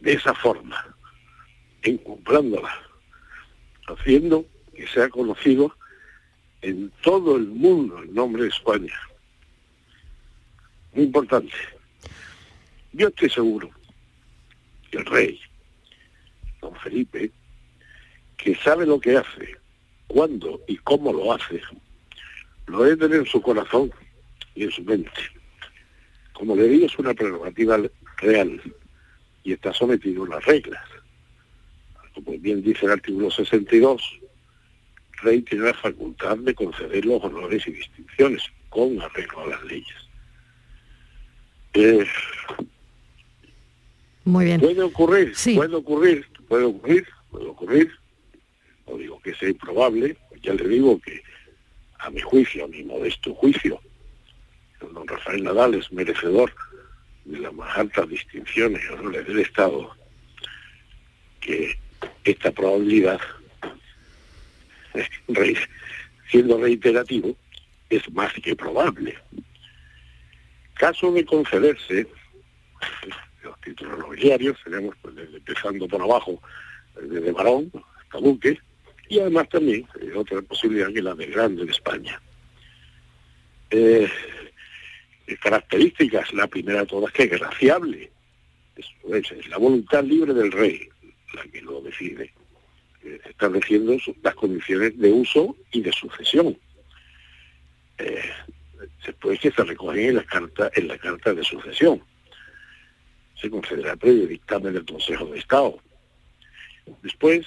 de 0.00 0.12
esa 0.12 0.34
forma, 0.34 0.84
encumbrándola, 1.82 2.72
haciendo 3.86 4.44
que 4.78 4.86
sea 4.86 5.08
conocido 5.08 5.74
en 6.62 6.92
todo 7.02 7.36
el 7.36 7.48
mundo 7.48 7.98
el 7.98 8.14
nombre 8.14 8.44
de 8.44 8.48
España. 8.50 8.94
Muy 10.92 11.06
importante. 11.06 11.52
Yo 12.92 13.08
estoy 13.08 13.28
seguro 13.28 13.70
que 14.88 14.98
el 14.98 15.06
rey, 15.06 15.40
don 16.62 16.76
Felipe, 16.76 17.32
que 18.36 18.54
sabe 18.54 18.86
lo 18.86 19.00
que 19.00 19.16
hace, 19.16 19.56
cuándo 20.06 20.62
y 20.68 20.76
cómo 20.76 21.12
lo 21.12 21.32
hace, 21.32 21.60
lo 22.68 22.84
debe 22.84 22.96
tener 22.96 23.18
en 23.18 23.26
su 23.26 23.42
corazón 23.42 23.92
y 24.54 24.62
en 24.62 24.70
su 24.70 24.84
mente. 24.84 25.10
Como 26.34 26.54
le 26.54 26.68
digo, 26.68 26.86
es 26.86 26.96
una 27.00 27.14
prerrogativa 27.14 27.80
real 28.18 28.62
y 29.42 29.54
está 29.54 29.72
sometido 29.72 30.22
a 30.22 30.28
las 30.28 30.44
reglas. 30.44 30.84
Como 32.14 32.38
bien 32.38 32.62
dice 32.62 32.86
el 32.86 32.92
artículo 32.92 33.28
62, 33.28 34.17
el 34.17 34.17
rey 35.22 35.42
tiene 35.42 35.66
la 35.66 35.74
facultad 35.74 36.36
de 36.38 36.54
conceder 36.54 37.04
los 37.04 37.22
honores 37.22 37.66
y 37.66 37.72
distinciones 37.72 38.42
con 38.68 39.00
arreglo 39.00 39.40
a 39.40 39.46
las 39.48 39.64
leyes. 39.64 39.96
Eh, 41.74 42.06
Muy 44.24 44.46
bien. 44.46 44.60
Puede 44.60 44.82
ocurrir, 44.82 45.34
puede 45.54 45.76
ocurrir, 45.76 46.26
puede 46.48 46.64
ocurrir, 46.64 47.06
puede 47.30 47.46
ocurrir. 47.46 47.92
No 48.86 48.96
digo 48.96 49.20
que 49.20 49.34
sea 49.34 49.48
improbable, 49.48 50.16
ya 50.42 50.54
le 50.54 50.68
digo 50.68 51.00
que 51.00 51.22
a 51.98 52.10
mi 52.10 52.20
juicio, 52.20 52.64
a 52.64 52.68
mi 52.68 52.82
modesto 52.84 53.34
juicio, 53.34 53.80
don 54.80 55.06
Rafael 55.06 55.42
Nadal 55.42 55.74
es 55.74 55.90
merecedor 55.92 56.52
de 57.24 57.40
las 57.40 57.52
más 57.52 57.76
altas 57.76 58.08
distinciones 58.08 58.82
y 58.84 58.92
honores 58.92 59.26
del 59.26 59.40
Estado, 59.40 59.90
que 61.40 61.78
esta 62.24 62.50
probabilidad, 62.52 63.20
siendo 66.30 66.58
reiterativo, 66.58 67.36
es 67.90 68.10
más 68.12 68.32
que 68.34 68.54
probable. 68.54 69.16
Caso 70.74 71.12
de 71.12 71.24
concederse 71.24 72.06
los 73.42 73.60
títulos 73.60 73.98
nobiliarios, 73.98 74.56
tenemos 74.62 74.94
pues, 75.02 75.14
empezando 75.18 75.88
por 75.88 76.02
abajo, 76.02 76.40
desde 77.00 77.32
varón 77.32 77.70
hasta 78.00 78.18
duque, 78.18 78.58
y 79.08 79.20
además 79.20 79.48
también 79.48 79.86
eh, 80.00 80.12
otra 80.14 80.42
posibilidad 80.42 80.92
que 80.92 81.02
la 81.02 81.14
de 81.14 81.26
grande 81.26 81.64
de 81.64 81.72
España. 81.72 82.20
Eh, 83.70 84.08
características, 85.40 86.32
la 86.32 86.46
primera 86.46 86.80
de 86.80 86.86
todas 86.86 87.12
que 87.12 87.24
es 87.24 87.30
graciable, 87.30 88.10
es, 88.76 89.48
la 89.48 89.58
voluntad 89.58 90.04
libre 90.04 90.32
del 90.32 90.52
rey 90.52 90.88
la 91.34 91.42
que 91.44 91.60
lo 91.60 91.80
decide, 91.82 92.32
estableciendo 93.28 93.96
las 94.22 94.34
condiciones 94.34 94.98
de 94.98 95.12
uso 95.12 95.56
y 95.72 95.80
de 95.80 95.92
sucesión. 95.92 96.56
Eh, 97.98 98.30
después 99.04 99.40
que 99.40 99.50
se 99.50 99.64
recogen 99.64 100.10
en 100.10 100.16
la 100.16 100.24
carta, 100.24 100.70
en 100.74 100.88
la 100.88 100.98
carta 100.98 101.34
de 101.34 101.42
sucesión 101.42 102.02
se 103.40 103.50
concederá 103.50 103.96
previo 103.96 104.26
dictamen 104.26 104.74
del 104.74 104.84
Consejo 104.84 105.26
de 105.26 105.38
Estado. 105.38 105.78
Después, 107.02 107.46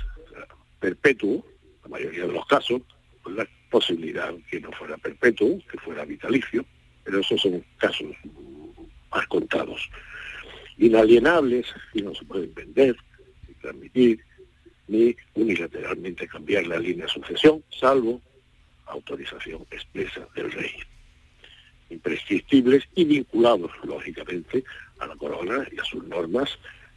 perpetuo, 0.79 1.45
la 1.83 1.89
mayoría 1.89 2.25
de 2.25 2.33
los 2.33 2.45
casos, 2.45 2.81
pues 3.23 3.35
la 3.35 3.47
posibilidad 3.69 4.33
que 4.49 4.59
no 4.59 4.71
fuera 4.71 4.97
perpetuo, 4.97 5.59
que 5.69 5.77
fuera 5.79 6.05
vitalicio, 6.05 6.65
pero 7.03 7.19
esos 7.19 7.41
son 7.41 7.63
casos 7.77 8.15
más 9.11 9.27
contados. 9.27 9.89
Inalienables, 10.77 11.67
y 11.93 12.01
no 12.01 12.15
se 12.15 12.25
pueden 12.25 12.53
vender, 12.53 12.95
transmitir, 13.61 14.23
ni 14.87 15.15
unilateralmente 15.35 16.27
cambiar 16.27 16.67
la 16.67 16.79
línea 16.79 17.05
de 17.05 17.11
sucesión, 17.11 17.63
salvo 17.79 18.21
autorización 18.87 19.65
expresa 19.71 20.27
del 20.35 20.51
rey. 20.51 20.71
Imprescriptibles 21.89 22.83
y 22.95 23.03
vinculados, 23.05 23.71
lógicamente, 23.83 24.63
a 24.99 25.07
la 25.07 25.15
corona 25.15 25.65
y 25.71 25.79
a 25.79 25.83
sus 25.83 26.03
normas 26.05 26.49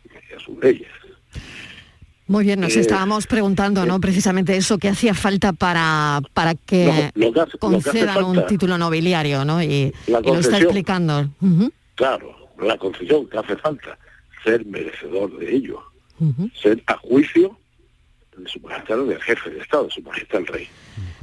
y 0.04 0.34
a 0.34 0.40
sus 0.40 0.56
leyes. 0.62 0.88
Muy 2.26 2.44
bien, 2.44 2.60
nos 2.60 2.74
Eh, 2.76 2.80
estábamos 2.80 3.26
preguntando, 3.26 3.84
¿no? 3.84 4.00
Precisamente 4.00 4.56
eso, 4.56 4.78
¿qué 4.78 4.88
hacía 4.88 5.12
falta 5.14 5.52
para, 5.52 6.22
para 6.32 6.54
que 6.54 7.10
No, 7.14 7.26
lo 7.26 7.32
que 7.32 7.40
hace- 7.40 7.50
lo 7.60 7.70
que 7.70 7.76
hace 7.76 7.90
concedan 7.92 8.24
un 8.24 8.46
título 8.46 8.78
nobiliario, 8.78 9.44
¿no? 9.44 9.62
Y, 9.62 9.92
lo 10.06 10.38
está 10.38 10.58
explicando. 10.58 11.28
Claro, 11.96 12.34
la 12.60 12.78
concesión 12.78 13.28
que 13.28 13.36
hace 13.38 13.56
falta, 13.56 13.98
ser 14.42 14.64
merecedor 14.64 15.36
de 15.38 15.54
ello, 15.54 15.82
ser 16.54 16.82
a 16.86 16.96
juicio 16.96 17.58
su 18.46 18.60
majestad 18.60 18.96
del 19.06 19.20
jefe 19.22 19.50
de 19.50 19.60
Estado, 19.60 19.88
su 19.90 20.02
majestad 20.02 20.40
el 20.40 20.46
rey. 20.46 20.68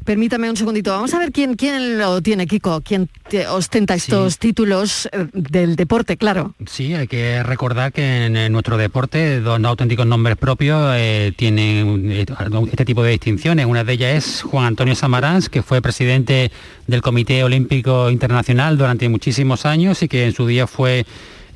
Permítame 0.03 0.49
un 0.49 0.57
segundito. 0.57 0.89
Vamos 0.91 1.13
a 1.13 1.19
ver 1.19 1.31
quién, 1.31 1.53
quién 1.55 1.99
lo 1.99 2.21
tiene, 2.23 2.47
Kiko, 2.47 2.81
quién 2.81 3.07
te- 3.29 3.45
ostenta 3.47 3.93
estos 3.93 4.39
títulos 4.39 5.07
eh, 5.11 5.27
del 5.31 5.75
deporte, 5.75 6.17
claro. 6.17 6.55
Sí, 6.65 6.95
hay 6.95 7.07
que 7.07 7.43
recordar 7.43 7.93
que 7.93 8.25
en, 8.25 8.51
nuestro 8.51 8.77
deporte 8.77 9.39
dos 9.41 9.63
auténticos 9.63 10.07
nombres 10.07 10.37
propios 10.37 10.93
eh, 10.95 11.33
tienen 11.37 12.11
eh, 12.11 12.25
este 12.71 12.83
tipo 12.85 13.03
de 13.03 13.11
distinciones. 13.11 13.67
Una 13.67 13.83
de 13.83 13.93
ellas 13.93 14.15
es 14.25 14.41
Juan 14.41 14.65
Antonio 14.65 14.95
Samaranch, 14.95 15.47
que 15.49 15.61
fue 15.61 15.81
presidente 15.83 16.51
del 16.87 17.01
Comité 17.03 17.43
Olímpico 17.43 18.09
Internacional 18.09 18.79
durante 18.79 19.07
muchísimos 19.07 19.67
años 19.67 20.01
y 20.01 20.07
que 20.07 20.25
en 20.25 20.33
su 20.33 20.47
día 20.47 20.65
fue 20.65 21.05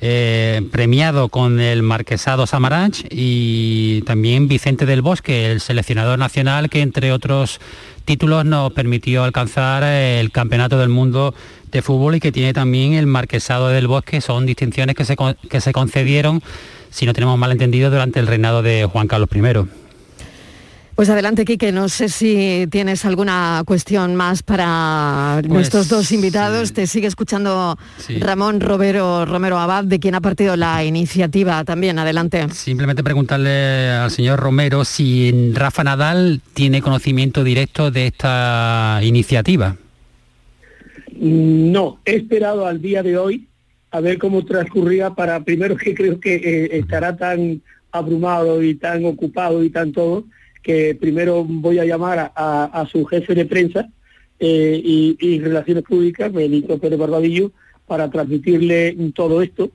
eh, 0.01 0.61
premiado 0.71 1.29
con 1.29 1.59
el 1.59 1.81
Marquesado 1.81 2.45
Samaranch 2.45 3.05
y 3.09 4.01
también 4.01 4.47
Vicente 4.47 4.85
del 4.85 5.01
Bosque, 5.01 5.51
el 5.51 5.61
seleccionador 5.61 6.19
nacional 6.19 6.69
que 6.69 6.81
entre 6.81 7.11
otros 7.11 7.59
títulos 8.03 8.45
nos 8.45 8.71
permitió 8.73 9.23
alcanzar 9.23 9.83
el 9.83 10.31
Campeonato 10.31 10.77
del 10.77 10.89
Mundo 10.89 11.33
de 11.71 11.81
Fútbol 11.81 12.15
y 12.15 12.19
que 12.19 12.31
tiene 12.31 12.53
también 12.53 12.93
el 12.93 13.07
Marquesado 13.07 13.69
del 13.69 13.87
Bosque. 13.87 14.21
Son 14.21 14.45
distinciones 14.45 14.95
que 14.95 15.05
se, 15.05 15.15
que 15.49 15.61
se 15.61 15.73
concedieron, 15.73 16.41
si 16.89 17.05
no 17.05 17.13
tenemos 17.13 17.37
mal 17.37 17.51
entendido, 17.51 17.89
durante 17.89 18.19
el 18.19 18.27
reinado 18.27 18.61
de 18.61 18.85
Juan 18.85 19.07
Carlos 19.07 19.29
I. 19.33 19.84
Pues 20.95 21.09
adelante, 21.09 21.43
Quique. 21.43 21.73
No 21.73 21.89
sé 21.89 22.07
si 22.07 22.67
tienes 22.71 23.03
alguna 23.03 23.63
cuestión 23.65 24.15
más 24.15 24.43
para 24.43 25.39
Pues, 25.41 25.49
nuestros 25.51 25.89
dos 25.89 26.09
invitados. 26.13 26.71
Te 26.71 26.87
sigue 26.87 27.07
escuchando 27.07 27.77
Sí. 27.97 28.17
Ramón 28.19 28.61
Romero, 28.61 29.25
Romero 29.25 29.57
Abad, 29.59 29.83
de 29.83 29.99
quien 29.99 30.15
ha 30.15 30.21
partido 30.21 30.55
la 30.55 30.85
iniciativa 30.85 31.65
también. 31.65 31.99
Adelante. 31.99 32.47
Simplemente 32.51 33.03
preguntarle 33.03 33.89
al 33.89 34.09
señor 34.09 34.39
Romero 34.39 34.85
si 34.85 35.51
Rafa 35.53 35.83
Nadal 35.83 36.39
tiene 36.53 36.81
conocimiento 36.81 37.43
directo 37.43 37.91
de 37.91 38.07
esta 38.07 38.99
iniciativa. 39.03 39.75
No, 41.19 41.99
he 42.05 42.15
esperado 42.15 42.65
al 42.67 42.81
día 42.81 43.03
de 43.03 43.17
hoy 43.17 43.47
a 43.91 43.99
ver 43.99 44.17
cómo 44.17 44.45
transcurría 44.45 45.09
para, 45.11 45.41
primero 45.43 45.75
que 45.75 45.93
creo 45.93 46.19
que 46.21 46.35
eh, 46.35 46.77
estará 46.77 47.15
tan 47.17 47.61
abrumado 47.91 48.61
y 48.61 48.75
tan 48.75 49.05
ocupado 49.05 49.63
y 49.63 49.69
tan 49.69 49.93
todo, 49.93 50.25
que 50.65 50.95
primero 50.95 51.43
voy 51.43 51.77
a 51.77 51.85
llamar 51.85 52.31
a, 52.35 52.87
su 52.91 53.05
jefe 53.05 53.35
de 53.35 53.45
prensa 53.45 53.87
eh, 54.39 54.81
y, 54.83 55.39
Relaciones 55.39 55.83
Públicas, 55.83 56.33
Benito 56.33 56.79
Pérez 56.79 56.97
Barbadillo, 56.97 57.51
para 57.85 58.09
transmitirle 58.09 58.97
todo 59.13 59.43
esto. 59.43 59.69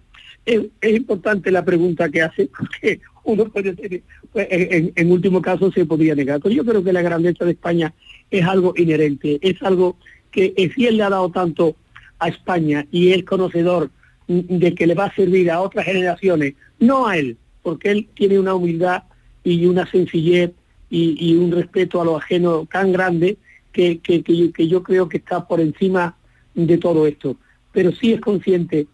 Es, 0.44 0.66
importante 0.82 1.52
la 1.52 1.64
pregunta 1.64 2.08
que 2.08 2.22
hace, 2.22 2.48
porque 2.58 3.00
uno 3.22 3.44
puede 3.44 3.74
tener, 3.74 4.02
pues, 4.32 4.48
en, 4.50 4.92
en- 4.96 5.12
último 5.12 5.40
caso 5.40 5.70
se 5.70 5.86
podría 5.86 6.16
negar. 6.16 6.40
Pero 6.40 6.56
yo 6.56 6.64
creo 6.64 6.82
que 6.82 6.92
la 6.92 7.02
grandeza 7.02 7.44
de 7.44 7.52
España 7.52 7.94
es 8.28 8.44
algo 8.44 8.74
inherente, 8.76 9.38
es 9.42 9.62
algo 9.62 9.96
que 10.32 10.54
eh, 10.56 10.72
si 10.74 10.88
él 10.88 10.96
le 10.96 11.04
ha 11.04 11.10
dado 11.10 11.30
tanto 11.30 11.76
a 12.18 12.28
España 12.28 12.84
y 12.90 13.12
es 13.12 13.22
conocedor 13.22 13.90
de 14.26 14.74
que 14.74 14.88
le 14.88 14.94
va 14.94 15.04
a 15.04 15.14
servir 15.14 15.52
a 15.52 15.60
otras 15.60 15.86
generaciones, 15.86 16.54
no 16.80 17.06
a 17.06 17.16
él, 17.16 17.36
porque 17.62 17.92
él 17.92 18.08
tiene 18.14 18.40
una 18.40 18.54
humildad 18.54 19.04
y 19.44 19.66
una 19.66 19.88
sencillez 19.88 20.50
y, 20.90 21.34
un 21.36 21.52
respeto 21.52 22.00
a 22.00 22.04
lo 22.04 22.16
ajeno 22.16 22.66
tan 22.70 22.92
grande 22.92 23.36
que, 23.72 23.98
que- 23.98 24.22
que 24.24 24.68
yo- 24.68 24.82
creo 24.82 25.08
que 25.08 25.18
está 25.18 25.46
por 25.46 25.60
encima 25.60 26.16
de 26.54 26.78
todo 26.78 27.06
esto. 27.06 27.36
Pero 27.72 27.92
sí 27.92 28.12
es 28.12 28.20
consciente 28.20 28.88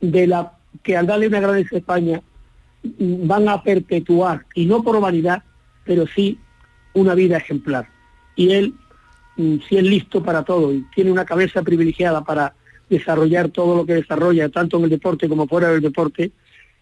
de 0.00 0.26
la 0.26 0.52
que 0.82 0.96
al 0.96 1.06
darle 1.06 1.28
una 1.28 1.40
grandeza 1.40 1.76
a 1.76 1.78
España 1.78 2.22
mm, 2.82 3.26
van 3.26 3.48
a 3.48 3.62
perpetuar, 3.62 4.46
y 4.54 4.64
no 4.66 4.82
por 4.82 4.98
vanidad, 5.00 5.42
pero 5.84 6.06
sí 6.06 6.38
una 6.94 7.14
vida 7.14 7.36
ejemplar. 7.36 7.88
Y 8.36 8.50
él, 8.52 8.74
mm, 9.36 9.56
si 9.68 9.76
es 9.76 9.82
listo 9.84 10.22
para 10.22 10.42
todo 10.44 10.72
y 10.72 10.84
tiene 10.94 11.12
una 11.12 11.24
cabeza 11.26 11.62
privilegiada 11.62 12.24
para 12.24 12.54
desarrollar 12.88 13.48
todo 13.50 13.76
lo 13.76 13.86
que 13.86 13.94
desarrolla, 13.94 14.48
tanto 14.48 14.78
en 14.78 14.84
el 14.84 14.90
deporte 14.90 15.28
como 15.28 15.46
fuera 15.46 15.68
del 15.70 15.80
deporte, 15.82 16.32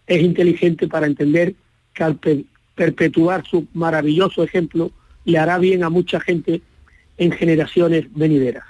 es 0.07 0.21
inteligente 0.21 0.87
para 0.87 1.05
entender 1.07 1.55
que 1.93 2.03
al 2.03 2.15
perpetuar 2.75 3.45
su 3.45 3.67
maravilloso 3.73 4.43
ejemplo 4.43 4.91
le 5.25 5.37
hará 5.37 5.57
bien 5.57 5.83
a 5.83 5.89
mucha 5.89 6.19
gente 6.19 6.61
en 7.17 7.31
generaciones 7.31 8.05
venideras. 8.13 8.63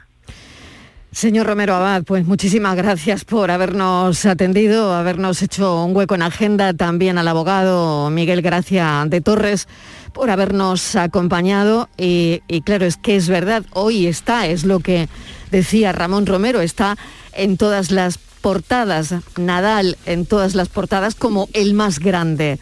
Señor 1.11 1.45
Romero 1.45 1.75
Abad, 1.75 2.03
pues 2.03 2.25
muchísimas 2.25 2.75
gracias 2.75 3.23
por 3.23 3.51
habernos 3.51 4.25
atendido, 4.25 4.93
habernos 4.93 5.43
hecho 5.43 5.83
un 5.83 5.95
hueco 5.95 6.15
en 6.15 6.23
agenda, 6.23 6.73
también 6.73 7.19
al 7.19 7.27
abogado 7.27 8.09
Miguel 8.09 8.41
Gracia 8.41 9.05
de 9.07 9.21
Torres 9.21 9.67
por 10.11 10.31
habernos 10.31 10.95
acompañado 10.95 11.87
y, 11.97 12.41
y 12.47 12.61
claro, 12.61 12.85
es 12.85 12.97
que 12.97 13.15
es 13.15 13.29
verdad, 13.29 13.63
hoy 13.73 14.07
está, 14.07 14.47
es 14.47 14.63
lo 14.63 14.79
que 14.79 15.07
decía 15.51 15.91
Ramón 15.91 16.25
Romero, 16.25 16.61
está 16.61 16.97
en 17.33 17.57
todas 17.57 17.91
las 17.91 18.17
portadas, 18.17 19.13
Nadal 19.37 19.97
en 20.07 20.25
todas 20.25 20.55
las 20.55 20.67
portadas 20.67 21.13
como 21.13 21.47
el 21.53 21.75
más 21.75 21.99
grande. 21.99 22.59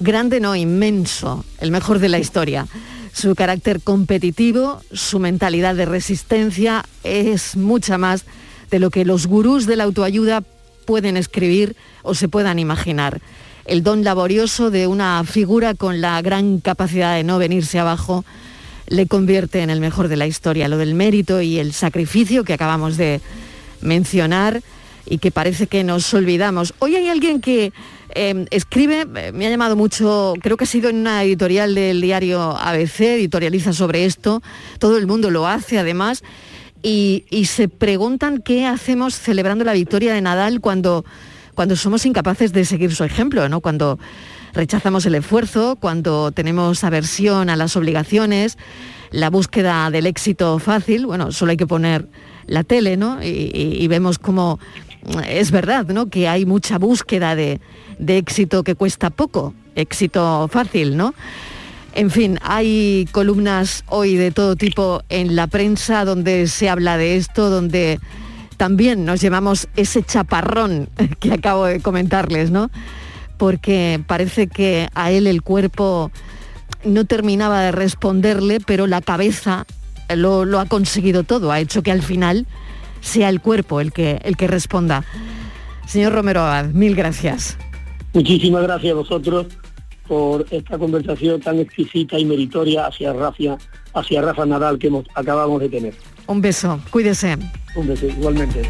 Grande 0.00 0.40
no, 0.40 0.56
inmenso, 0.56 1.44
el 1.58 1.70
mejor 1.70 1.98
de 1.98 2.08
la 2.08 2.18
historia. 2.24 2.66
Su 3.12 3.34
carácter 3.34 3.82
competitivo, 3.82 4.80
su 4.92 5.18
mentalidad 5.18 5.74
de 5.74 5.84
resistencia 5.84 6.86
es 7.04 7.56
mucha 7.56 7.98
más 7.98 8.24
de 8.70 8.78
lo 8.78 8.90
que 8.90 9.04
los 9.04 9.26
gurús 9.26 9.66
de 9.66 9.76
la 9.76 9.84
autoayuda 9.84 10.42
pueden 10.86 11.18
escribir 11.18 11.76
o 12.02 12.14
se 12.14 12.28
puedan 12.28 12.58
imaginar. 12.58 13.20
El 13.66 13.82
don 13.82 14.02
laborioso 14.02 14.70
de 14.70 14.86
una 14.86 15.22
figura 15.24 15.74
con 15.74 16.00
la 16.00 16.22
gran 16.22 16.60
capacidad 16.60 17.14
de 17.14 17.24
no 17.24 17.38
venirse 17.38 17.78
abajo 17.78 18.24
le 18.86 19.06
convierte 19.06 19.60
en 19.60 19.70
el 19.70 19.80
mejor 19.80 20.08
de 20.08 20.16
la 20.16 20.26
historia. 20.26 20.68
Lo 20.68 20.78
del 20.78 20.94
mérito 20.94 21.42
y 21.42 21.58
el 21.58 21.72
sacrificio 21.72 22.42
que 22.42 22.54
acabamos 22.54 22.96
de 22.96 23.20
mencionar 23.82 24.62
y 25.06 25.18
que 25.18 25.30
parece 25.30 25.66
que 25.66 25.84
nos 25.84 26.12
olvidamos. 26.14 26.72
Hoy 26.78 26.96
hay 26.96 27.08
alguien 27.08 27.40
que 27.40 27.72
eh, 28.14 28.46
escribe, 28.50 29.06
eh, 29.16 29.32
me 29.32 29.46
ha 29.46 29.50
llamado 29.50 29.76
mucho, 29.76 30.34
creo 30.40 30.56
que 30.56 30.64
ha 30.64 30.66
sido 30.66 30.90
en 30.90 30.96
una 30.96 31.22
editorial 31.22 31.74
del 31.74 32.00
diario 32.00 32.56
ABC, 32.58 33.00
editorializa 33.00 33.72
sobre 33.72 34.04
esto, 34.04 34.42
todo 34.78 34.96
el 34.98 35.06
mundo 35.06 35.30
lo 35.30 35.46
hace 35.46 35.78
además, 35.78 36.22
y, 36.82 37.24
y 37.30 37.46
se 37.46 37.68
preguntan 37.68 38.38
qué 38.42 38.66
hacemos 38.66 39.14
celebrando 39.14 39.64
la 39.64 39.72
victoria 39.72 40.14
de 40.14 40.20
Nadal 40.20 40.60
cuando, 40.60 41.04
cuando 41.54 41.76
somos 41.76 42.06
incapaces 42.06 42.52
de 42.52 42.64
seguir 42.64 42.94
su 42.94 43.04
ejemplo, 43.04 43.48
¿no? 43.48 43.60
cuando 43.60 43.98
rechazamos 44.54 45.06
el 45.06 45.14
esfuerzo, 45.14 45.76
cuando 45.78 46.32
tenemos 46.32 46.82
aversión 46.84 47.50
a 47.50 47.56
las 47.56 47.76
obligaciones, 47.76 48.58
la 49.10 49.30
búsqueda 49.30 49.90
del 49.90 50.06
éxito 50.06 50.58
fácil, 50.58 51.06
bueno, 51.06 51.32
solo 51.32 51.50
hay 51.50 51.56
que 51.56 51.66
poner 51.66 52.08
la 52.46 52.64
tele, 52.64 52.96
¿no? 52.96 53.22
Y 53.22 53.86
vemos 53.86 54.18
cómo 54.18 54.58
es 55.28 55.50
verdad, 55.50 55.86
¿no? 55.88 56.08
Que 56.08 56.28
hay 56.28 56.46
mucha 56.46 56.78
búsqueda 56.78 57.34
de, 57.34 57.60
de 57.98 58.18
éxito 58.18 58.64
que 58.64 58.74
cuesta 58.74 59.10
poco, 59.10 59.54
éxito 59.74 60.48
fácil, 60.48 60.96
¿no? 60.96 61.14
En 61.94 62.10
fin, 62.10 62.38
hay 62.42 63.08
columnas 63.10 63.84
hoy 63.88 64.14
de 64.14 64.30
todo 64.30 64.54
tipo 64.54 65.02
en 65.08 65.34
la 65.34 65.48
prensa 65.48 66.04
donde 66.04 66.46
se 66.46 66.68
habla 66.68 66.96
de 66.96 67.16
esto, 67.16 67.50
donde 67.50 67.98
también 68.56 69.04
nos 69.04 69.20
llevamos 69.20 69.68
ese 69.74 70.02
chaparrón 70.02 70.88
que 71.18 71.32
acabo 71.32 71.64
de 71.64 71.80
comentarles, 71.80 72.50
¿no? 72.50 72.70
Porque 73.38 74.00
parece 74.06 74.46
que 74.46 74.88
a 74.94 75.10
él 75.10 75.26
el 75.26 75.42
cuerpo 75.42 76.12
no 76.84 77.06
terminaba 77.06 77.62
de 77.62 77.72
responderle, 77.72 78.60
pero 78.60 78.86
la 78.86 79.00
cabeza 79.00 79.66
lo, 80.14 80.44
lo 80.44 80.60
ha 80.60 80.66
conseguido 80.66 81.24
todo, 81.24 81.50
ha 81.50 81.60
hecho 81.60 81.82
que 81.82 81.90
al 81.90 82.02
final 82.02 82.46
sea 83.00 83.28
el 83.28 83.40
cuerpo 83.40 83.80
el 83.80 83.92
que, 83.92 84.20
el 84.24 84.36
que 84.36 84.46
responda. 84.46 85.04
Señor 85.86 86.12
Romero 86.12 86.40
Abad, 86.40 86.66
mil 86.66 86.94
gracias. 86.94 87.56
Muchísimas 88.12 88.62
gracias 88.62 88.92
a 88.92 88.96
vosotros 88.96 89.46
por 90.06 90.44
esta 90.50 90.76
conversación 90.76 91.40
tan 91.40 91.60
exquisita 91.60 92.18
y 92.18 92.24
meritoria 92.24 92.86
hacia 92.86 93.12
Rafa, 93.12 93.58
hacia 93.94 94.22
Rafa 94.22 94.44
Nadal 94.44 94.78
que 94.78 94.88
hemos, 94.88 95.06
acabamos 95.14 95.60
de 95.60 95.68
tener. 95.68 95.94
Un 96.26 96.40
beso, 96.40 96.80
cuídese. 96.90 97.36
Un 97.76 97.86
beso, 97.86 98.06
igualmente. 98.06 98.62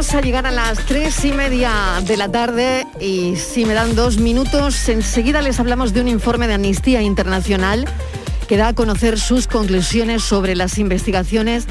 Vamos 0.00 0.14
a 0.14 0.22
llegar 0.22 0.46
a 0.46 0.50
las 0.50 0.86
tres 0.86 1.26
y 1.26 1.32
media 1.32 2.00
de 2.06 2.16
la 2.16 2.30
tarde 2.30 2.86
y 3.02 3.36
si 3.36 3.66
me 3.66 3.74
dan 3.74 3.94
dos 3.94 4.16
minutos, 4.16 4.88
enseguida 4.88 5.42
les 5.42 5.60
hablamos 5.60 5.92
de 5.92 6.00
un 6.00 6.08
informe 6.08 6.48
de 6.48 6.54
Amnistía 6.54 7.02
Internacional 7.02 7.86
que 8.48 8.56
da 8.56 8.68
a 8.68 8.74
conocer 8.74 9.20
sus 9.20 9.46
conclusiones 9.46 10.22
sobre 10.22 10.56
las 10.56 10.78
investigaciones 10.78 11.66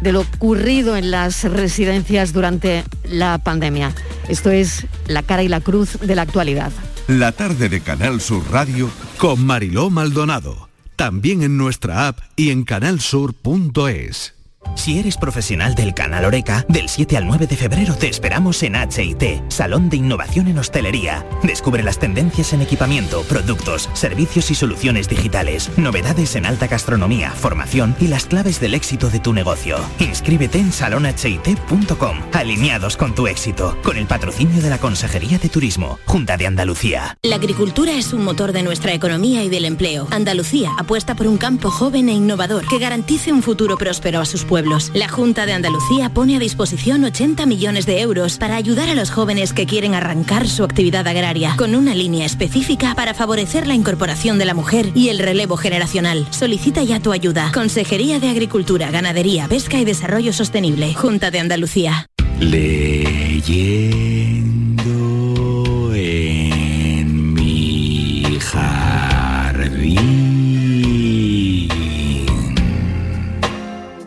de 0.00 0.12
lo 0.12 0.22
ocurrido 0.22 0.96
en 0.96 1.10
las 1.10 1.44
residencias 1.44 2.32
durante 2.32 2.84
la 3.04 3.36
pandemia. 3.36 3.94
Esto 4.30 4.50
es 4.50 4.86
la 5.06 5.22
cara 5.22 5.42
y 5.42 5.48
la 5.48 5.60
cruz 5.60 5.98
de 6.00 6.14
la 6.14 6.22
actualidad. 6.22 6.72
La 7.06 7.32
tarde 7.32 7.68
de 7.68 7.82
Canal 7.82 8.22
Sur 8.22 8.50
Radio 8.50 8.88
Con 9.18 9.44
Mariló 9.44 9.90
Maldonado. 9.90 10.70
También 10.96 11.42
en 11.42 11.58
nuestra 11.58 12.08
app 12.08 12.20
y 12.34 12.48
en 12.48 12.64
canalsur.es. 12.64 14.32
Si 14.74 14.98
eres 14.98 15.16
profesional 15.16 15.74
del 15.74 15.94
canal 15.94 16.24
Oreca, 16.24 16.64
del 16.68 16.88
7 16.88 17.16
al 17.16 17.26
9 17.26 17.46
de 17.46 17.56
febrero 17.56 17.94
te 17.94 18.08
esperamos 18.08 18.62
en 18.62 18.74
HIT, 18.74 19.50
Salón 19.50 19.88
de 19.88 19.96
Innovación 19.96 20.48
en 20.48 20.58
Hostelería. 20.58 21.24
Descubre 21.42 21.82
las 21.82 21.98
tendencias 21.98 22.52
en 22.52 22.62
equipamiento, 22.62 23.22
productos, 23.22 23.88
servicios 23.94 24.50
y 24.50 24.54
soluciones 24.54 25.08
digitales, 25.08 25.70
novedades 25.76 26.34
en 26.36 26.46
alta 26.46 26.66
gastronomía, 26.66 27.30
formación 27.30 27.94
y 28.00 28.08
las 28.08 28.26
claves 28.26 28.60
del 28.60 28.74
éxito 28.74 29.10
de 29.10 29.20
tu 29.20 29.32
negocio. 29.32 29.78
Inscríbete 30.00 30.58
en 30.58 30.72
salonhit.com, 30.72 32.18
alineados 32.32 32.96
con 32.96 33.14
tu 33.14 33.26
éxito, 33.26 33.78
con 33.82 33.96
el 33.96 34.06
patrocinio 34.06 34.60
de 34.60 34.70
la 34.70 34.78
Consejería 34.78 35.38
de 35.38 35.48
Turismo, 35.48 35.98
Junta 36.04 36.36
de 36.36 36.46
Andalucía. 36.46 37.16
La 37.22 37.36
agricultura 37.36 37.92
es 37.92 38.12
un 38.12 38.24
motor 38.24 38.52
de 38.52 38.62
nuestra 38.62 38.92
economía 38.92 39.44
y 39.44 39.48
del 39.48 39.64
empleo. 39.64 40.08
Andalucía 40.10 40.70
apuesta 40.78 41.14
por 41.14 41.26
un 41.26 41.36
campo 41.36 41.70
joven 41.70 42.08
e 42.08 42.12
innovador 42.12 42.66
que 42.66 42.78
garantice 42.78 43.32
un 43.32 43.42
futuro 43.42 43.76
próspero 43.76 44.20
a 44.20 44.24
sus 44.24 44.44
pueblos. 44.44 44.53
La 44.54 45.08
Junta 45.08 45.46
de 45.46 45.52
Andalucía 45.52 46.10
pone 46.10 46.36
a 46.36 46.38
disposición 46.38 47.02
80 47.02 47.44
millones 47.44 47.86
de 47.86 48.00
euros 48.00 48.38
para 48.38 48.54
ayudar 48.54 48.88
a 48.88 48.94
los 48.94 49.10
jóvenes 49.10 49.52
que 49.52 49.66
quieren 49.66 49.94
arrancar 49.94 50.46
su 50.46 50.62
actividad 50.62 51.08
agraria, 51.08 51.56
con 51.58 51.74
una 51.74 51.92
línea 51.92 52.24
específica 52.24 52.94
para 52.94 53.14
favorecer 53.14 53.66
la 53.66 53.74
incorporación 53.74 54.38
de 54.38 54.44
la 54.44 54.54
mujer 54.54 54.92
y 54.94 55.08
el 55.08 55.18
relevo 55.18 55.56
generacional. 55.56 56.28
Solicita 56.30 56.84
ya 56.84 57.00
tu 57.00 57.10
ayuda. 57.10 57.50
Consejería 57.52 58.20
de 58.20 58.28
Agricultura, 58.28 58.92
Ganadería, 58.92 59.48
Pesca 59.48 59.80
y 59.80 59.84
Desarrollo 59.84 60.32
Sostenible. 60.32 60.94
Junta 60.94 61.32
de 61.32 61.40
Andalucía. 61.40 62.06
Leyendo 62.38 63.34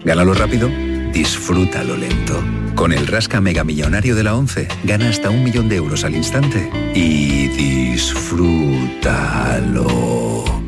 Gánalo 0.07 0.33
rápido, 0.33 0.69
disfrútalo 1.11 1.97
lento. 1.97 2.41
Con 2.75 2.93
el 2.93 3.07
Rasca 3.07 3.41
Mega 3.41 3.65
Millonario 3.65 4.15
de 4.15 4.23
la 4.23 4.37
11, 4.37 4.69
gana 4.85 5.09
hasta 5.09 5.29
un 5.29 5.43
millón 5.43 5.67
de 5.67 5.75
euros 5.75 6.05
al 6.05 6.15
instante 6.15 6.71
y 6.95 7.49
disfrútalo. 7.49 8.31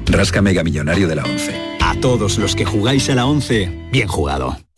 Rasca 0.07 0.41
Mega 0.41 0.61
Millonario 0.65 1.07
de 1.07 1.15
la 1.15 1.23
11. 1.23 1.55
A 1.79 1.95
todos 2.01 2.37
los 2.37 2.53
que 2.53 2.65
jugáis 2.65 3.09
a 3.09 3.15
la 3.15 3.27
11, 3.27 3.87
bien 3.93 4.09
jugado. 4.09 4.57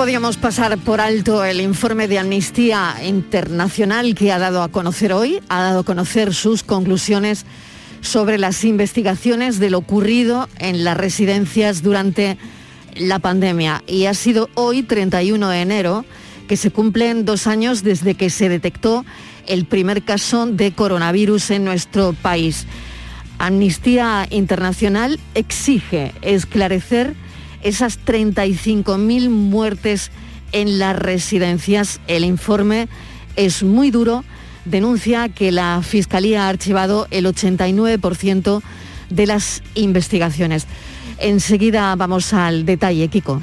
Podíamos 0.00 0.38
pasar 0.38 0.78
por 0.78 0.98
alto 0.98 1.44
el 1.44 1.60
informe 1.60 2.08
de 2.08 2.18
Amnistía 2.18 2.96
Internacional 3.04 4.14
que 4.14 4.32
ha 4.32 4.38
dado 4.38 4.62
a 4.62 4.70
conocer 4.70 5.12
hoy, 5.12 5.42
ha 5.50 5.60
dado 5.60 5.80
a 5.80 5.84
conocer 5.84 6.32
sus 6.32 6.62
conclusiones 6.62 7.44
sobre 8.00 8.38
las 8.38 8.64
investigaciones 8.64 9.58
de 9.58 9.68
lo 9.68 9.76
ocurrido 9.76 10.48
en 10.56 10.84
las 10.84 10.96
residencias 10.96 11.82
durante 11.82 12.38
la 12.96 13.18
pandemia. 13.18 13.84
Y 13.86 14.06
ha 14.06 14.14
sido 14.14 14.48
hoy, 14.54 14.82
31 14.82 15.50
de 15.50 15.60
enero, 15.60 16.06
que 16.48 16.56
se 16.56 16.70
cumplen 16.70 17.26
dos 17.26 17.46
años 17.46 17.82
desde 17.82 18.14
que 18.14 18.30
se 18.30 18.48
detectó 18.48 19.04
el 19.46 19.66
primer 19.66 20.02
caso 20.02 20.46
de 20.46 20.72
coronavirus 20.72 21.50
en 21.50 21.66
nuestro 21.66 22.14
país. 22.14 22.66
Amnistía 23.38 24.26
Internacional 24.30 25.20
exige 25.34 26.14
esclarecer 26.22 27.14
esas 27.62 27.98
35.000 28.04 29.28
muertes 29.28 30.10
en 30.52 30.78
las 30.78 30.96
residencias. 30.96 32.00
El 32.06 32.24
informe 32.24 32.88
es 33.36 33.62
muy 33.62 33.90
duro, 33.90 34.24
denuncia 34.64 35.28
que 35.28 35.52
la 35.52 35.80
Fiscalía 35.82 36.46
ha 36.46 36.48
archivado 36.48 37.06
el 37.10 37.26
89% 37.26 38.62
de 39.10 39.26
las 39.26 39.62
investigaciones. 39.74 40.66
Enseguida 41.18 41.94
vamos 41.96 42.32
al 42.32 42.64
detalle, 42.64 43.08
Kiko. 43.08 43.42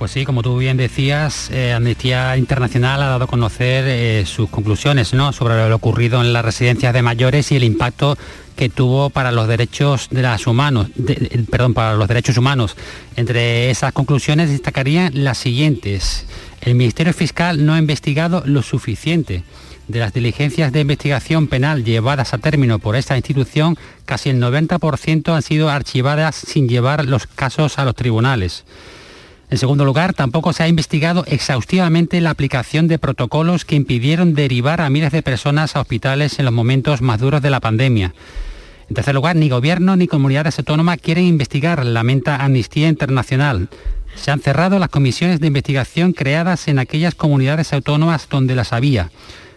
Pues 0.00 0.12
sí, 0.12 0.24
como 0.24 0.40
tú 0.42 0.56
bien 0.56 0.78
decías, 0.78 1.50
eh, 1.50 1.74
Amnistía 1.74 2.34
Internacional 2.38 3.02
ha 3.02 3.06
dado 3.08 3.24
a 3.24 3.26
conocer 3.26 3.84
eh, 3.86 4.24
sus 4.24 4.48
conclusiones 4.48 5.12
¿no? 5.12 5.34
sobre 5.34 5.68
lo 5.68 5.76
ocurrido 5.76 6.22
en 6.22 6.32
las 6.32 6.42
residencias 6.42 6.94
de 6.94 7.02
mayores 7.02 7.52
y 7.52 7.56
el 7.56 7.64
impacto 7.64 8.16
que 8.56 8.70
tuvo 8.70 9.10
para 9.10 9.30
los 9.30 9.46
derechos 9.46 10.08
de 10.10 10.22
las 10.22 10.46
humanos, 10.46 10.86
perdón, 11.50 11.74
para 11.74 11.96
los 11.96 12.08
derechos 12.08 12.38
humanos. 12.38 12.76
Entre 13.16 13.68
esas 13.68 13.92
conclusiones 13.92 14.48
destacarían 14.48 15.22
las 15.22 15.36
siguientes. 15.36 16.24
El 16.62 16.76
Ministerio 16.76 17.12
Fiscal 17.12 17.66
no 17.66 17.74
ha 17.74 17.78
investigado 17.78 18.42
lo 18.46 18.62
suficiente. 18.62 19.42
De 19.86 19.98
las 19.98 20.14
diligencias 20.14 20.72
de 20.72 20.80
investigación 20.80 21.46
penal 21.46 21.84
llevadas 21.84 22.32
a 22.32 22.38
término 22.38 22.78
por 22.78 22.96
esta 22.96 23.18
institución, 23.18 23.76
casi 24.06 24.30
el 24.30 24.40
90% 24.40 25.34
han 25.34 25.42
sido 25.42 25.68
archivadas 25.68 26.36
sin 26.36 26.70
llevar 26.70 27.04
los 27.04 27.26
casos 27.26 27.78
a 27.78 27.84
los 27.84 27.94
tribunales. 27.94 28.64
En 29.50 29.58
segundo 29.58 29.84
lugar, 29.84 30.14
tampoco 30.14 30.52
se 30.52 30.62
ha 30.62 30.68
investigado 30.68 31.24
exhaustivamente 31.26 32.20
la 32.20 32.30
aplicación 32.30 32.86
de 32.86 33.00
protocolos 33.00 33.64
que 33.64 33.74
impidieron 33.74 34.34
derivar 34.34 34.80
a 34.80 34.90
miles 34.90 35.10
de 35.10 35.22
personas 35.22 35.74
a 35.74 35.80
hospitales 35.80 36.38
en 36.38 36.44
los 36.44 36.54
momentos 36.54 37.02
más 37.02 37.18
duros 37.18 37.42
de 37.42 37.50
la 37.50 37.58
pandemia. 37.58 38.14
En 38.88 38.94
tercer 38.94 39.12
lugar, 39.14 39.34
ni 39.34 39.48
gobierno 39.48 39.96
ni 39.96 40.06
comunidades 40.06 40.58
autónomas 40.60 40.98
quieren 40.98 41.24
investigar, 41.24 41.84
lamenta 41.84 42.36
Amnistía 42.36 42.88
Internacional. 42.88 43.68
Se 44.14 44.30
han 44.30 44.40
cerrado 44.40 44.78
las 44.78 44.88
comisiones 44.88 45.40
de 45.40 45.48
investigación 45.48 46.12
creadas 46.12 46.68
en 46.68 46.78
aquellas 46.78 47.16
comunidades 47.16 47.72
autónomas 47.72 48.28
donde 48.30 48.54
las 48.54 48.72
había. 48.72 49.10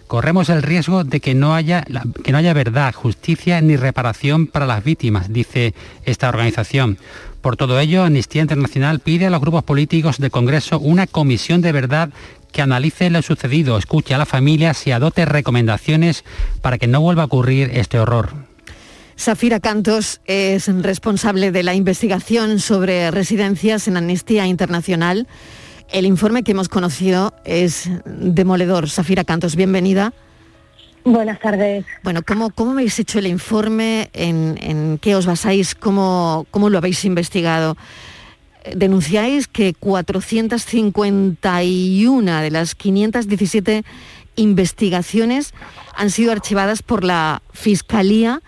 Corremos 0.08 0.49
el 0.49 0.63
riesgo 0.63 1.03
de 1.03 1.19
que 1.19 1.36
no 1.36 1.53
haya, 1.53 1.86
que 2.23 2.32
no 2.32 2.39
haya 2.39 2.53
verdad, 2.53 2.93
justicia 2.93 3.62
ni 3.62 3.75
reparación 3.75 4.47
para 4.47 4.65
las 4.65 4.84
víctimas, 4.84 5.32
dice 5.32 5.73
esta 6.03 6.29
organización. 6.29 6.97
Por 7.43 7.58
todo 7.58 7.77
ello, 7.77 8.06
Amnistía 8.06 8.41
Internacional 8.41 9.01
pide 9.01 9.25
a 9.25 9.29
los 9.29 9.41
grupos 9.41 9.65
políticos 9.65 10.17
del 10.17 10.32
Congreso 10.32 10.79
una 10.79 11.08
comisión 11.08 11.60
de 11.60 11.73
verdad 11.73 12.10
que 12.53 12.62
analice 12.62 13.10
lo 13.10 13.21
sucedido, 13.21 13.77
escuche 13.77 14.13
a 14.13 14.17
las 14.17 14.29
familias 14.29 14.88
y 14.88 14.91
adopte 14.91 15.25
recomendaciones 15.25 16.23
para 16.62 16.77
que 16.77 16.88
no 16.88 17.01
vuelva 17.01 17.23
a 17.23 17.25
ocurrir 17.25 17.71
este 17.73 17.99
horror. 17.99 18.29
Safira 19.17 19.60
Cantos 19.60 20.21
es 20.23 20.69
responsable 20.69 21.51
de 21.51 21.63
la 21.63 21.75
investigación 21.75 22.62
sobre 22.62 23.12
residencias 23.12 23.89
en 23.89 23.97
Amnistía 23.97 24.47
Internacional. 24.47 25.27
El 25.91 26.06
informe 26.06 26.43
que 26.43 26.53
hemos 26.53 26.69
conocido 26.69 27.34
es 27.43 27.89
demoledor. 28.06 28.89
Safira 28.89 29.25
Cantos, 29.25 29.58
bienvenida. 29.58 30.13
Buenas 31.05 31.39
tardes. 31.39 31.85
Bueno, 32.01 32.21
¿cómo, 32.25 32.49
cómo 32.51 32.71
habéis 32.71 32.97
hecho 32.97 33.19
el 33.19 33.27
informe? 33.27 34.09
¿En, 34.13 34.57
en 34.61 34.97
qué 34.99 35.15
os 35.15 35.25
basáis? 35.25 35.75
¿Cómo, 35.75 36.47
¿Cómo 36.49 36.69
lo 36.69 36.77
habéis 36.77 37.03
investigado? 37.03 37.75
Eh, 38.63 38.71
Denunciáis 38.75 39.49
que 39.49 39.73
451 39.73 42.41
de 42.41 42.51
las 42.51 42.75
517 42.75 43.83
investigaciones 44.35 45.54
han 45.95 46.10
sido 46.10 46.31
archivadas 46.31 46.81
por 46.81 47.04
la 47.04 47.41
Fiscalía 47.51 48.41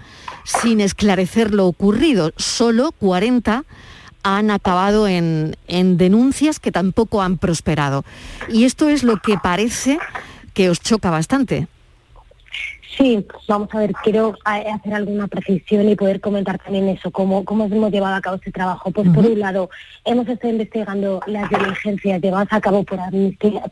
sin 0.46 0.80
esclarecer 0.80 1.54
lo 1.54 1.68
ocurrido. 1.68 2.32
Solo 2.38 2.94
40 2.94 3.66
han 4.24 4.50
acabado 4.50 5.10
en, 5.10 5.58
en 5.68 5.98
denuncias 5.98 6.60
que 6.60 6.72
tampoco 6.72 7.22
han 7.22 7.38
prosperado. 7.38 8.06
Y 8.50 8.64
esto 8.64 8.90
es 8.90 9.04
lo 9.04 9.18
que 9.18 9.38
parece 9.38 10.00
que 10.54 10.70
os 10.70 10.80
choca 10.80 11.10
bastante. 11.10 11.68
Sí, 12.98 13.26
vamos 13.48 13.68
a 13.74 13.80
ver, 13.80 13.94
quiero 14.04 14.36
hacer 14.46 14.94
alguna 14.94 15.28
precisión 15.28 15.90
y 15.90 15.96
poder 15.96 16.22
comentar 16.22 16.58
también 16.60 16.88
eso, 16.88 17.12
cómo, 17.12 17.44
cómo 17.44 17.66
hemos 17.66 17.92
llevado 17.92 18.16
a 18.16 18.22
cabo 18.22 18.38
este 18.38 18.54
trabajo. 18.54 18.90
Pues 18.92 19.10
por 19.10 19.26
un 19.26 19.38
lado, 19.38 19.70
hemos 20.06 20.28
estado 20.30 20.54
investigando 20.54 21.20
las 21.28 21.50
diligencias 21.50 22.22
llevadas 22.22 22.48
a 22.52 22.62
cabo 22.62 22.84
por, 22.84 23.00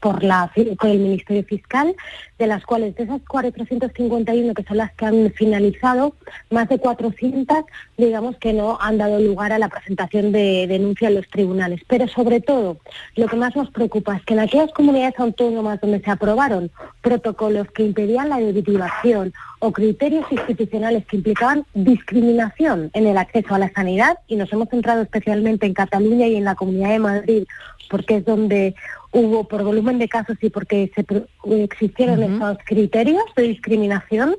por, 0.02 0.24
la, 0.24 0.52
por 0.78 0.90
el 0.90 1.00
Ministerio 1.00 1.44
Fiscal, 1.46 1.96
de 2.38 2.48
las 2.48 2.66
cuales 2.66 2.96
de 2.96 3.04
esas 3.04 3.22
451 3.26 4.54
que 4.54 4.64
son 4.64 4.78
las 4.78 4.92
que 4.94 5.06
han 5.06 5.32
finalizado, 5.32 6.16
más 6.50 6.68
de 6.68 6.80
400 6.80 7.64
digamos 7.98 8.36
que 8.38 8.52
no 8.52 8.78
han 8.82 8.98
dado 8.98 9.20
lugar 9.20 9.54
a 9.54 9.60
la 9.60 9.70
presentación 9.70 10.34
de 10.34 10.68
denuncia 10.68 11.08
en 11.08 11.16
los 11.16 11.30
tribunales. 11.30 11.82
Pero 11.88 12.08
sobre 12.10 12.42
todo, 12.42 12.78
lo 13.16 13.28
que 13.28 13.38
más 13.38 13.56
nos 13.56 13.70
preocupa 13.72 14.18
es 14.18 14.26
que 14.26 14.34
en 14.34 14.42
aquellas 14.42 14.72
comunidades 14.74 15.18
autónomas 15.18 15.80
donde 15.80 16.02
se 16.02 16.12
aprobaron 16.12 16.72
protocolos 17.04 17.68
que 17.72 17.84
impedían 17.84 18.30
la 18.30 18.40
derivación, 18.40 19.34
o 19.60 19.72
criterios 19.72 20.26
institucionales 20.32 21.06
que 21.06 21.18
implicaban 21.18 21.66
discriminación 21.74 22.90
en 22.94 23.06
el 23.06 23.18
acceso 23.18 23.54
a 23.54 23.60
la 23.60 23.72
sanidad 23.72 24.18
y 24.28 24.36
nos 24.36 24.52
hemos 24.52 24.70
centrado 24.70 25.04
especialmente 25.04 25.68
en 25.68 25.74
Cataluña 25.74 26.28
y 26.28 26.38
en 26.38 26.46
la 26.46 26.56
Comunidad 26.56 26.90
de 26.90 27.00
Madrid 27.00 27.44
porque 27.90 28.18
es 28.18 28.26
donde 28.26 28.74
hubo 29.12 29.48
por 29.48 29.64
volumen 29.64 30.00
de 30.00 30.10
casos 30.10 30.38
y 30.42 30.50
porque 30.50 30.92
se 30.96 31.64
existieron 31.64 32.24
esos 32.24 32.58
criterios 32.66 33.24
de 33.36 33.44
discriminación 33.44 34.36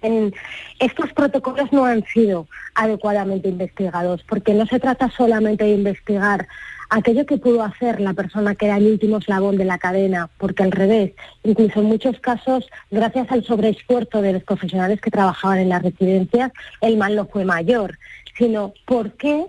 en 0.00 0.32
estos 0.78 1.12
protocolos 1.12 1.72
no 1.72 1.84
han 1.84 2.04
sido 2.04 2.46
adecuadamente 2.76 3.48
investigados, 3.48 4.22
porque 4.28 4.54
no 4.54 4.64
se 4.66 4.78
trata 4.78 5.10
solamente 5.10 5.64
de 5.64 5.72
investigar 5.72 6.46
aquello 6.90 7.26
que 7.26 7.38
pudo 7.38 7.62
hacer 7.62 8.00
la 8.00 8.14
persona 8.14 8.54
que 8.54 8.66
era 8.66 8.76
el 8.76 8.86
último 8.86 9.18
eslabón 9.18 9.56
de 9.56 9.64
la 9.64 9.78
cadena, 9.78 10.30
porque 10.38 10.62
al 10.62 10.72
revés, 10.72 11.12
incluso 11.44 11.80
en 11.80 11.86
muchos 11.86 12.18
casos, 12.20 12.68
gracias 12.90 13.30
al 13.30 13.44
sobreesfuerzo 13.44 14.22
de 14.22 14.34
los 14.34 14.44
profesionales 14.44 15.00
que 15.00 15.10
trabajaban 15.10 15.58
en 15.58 15.68
las 15.68 15.82
residencias, 15.82 16.52
el 16.80 16.96
mal 16.96 17.16
no 17.16 17.26
fue 17.26 17.44
mayor, 17.44 17.98
sino 18.36 18.72
por 18.86 19.12
qué 19.12 19.46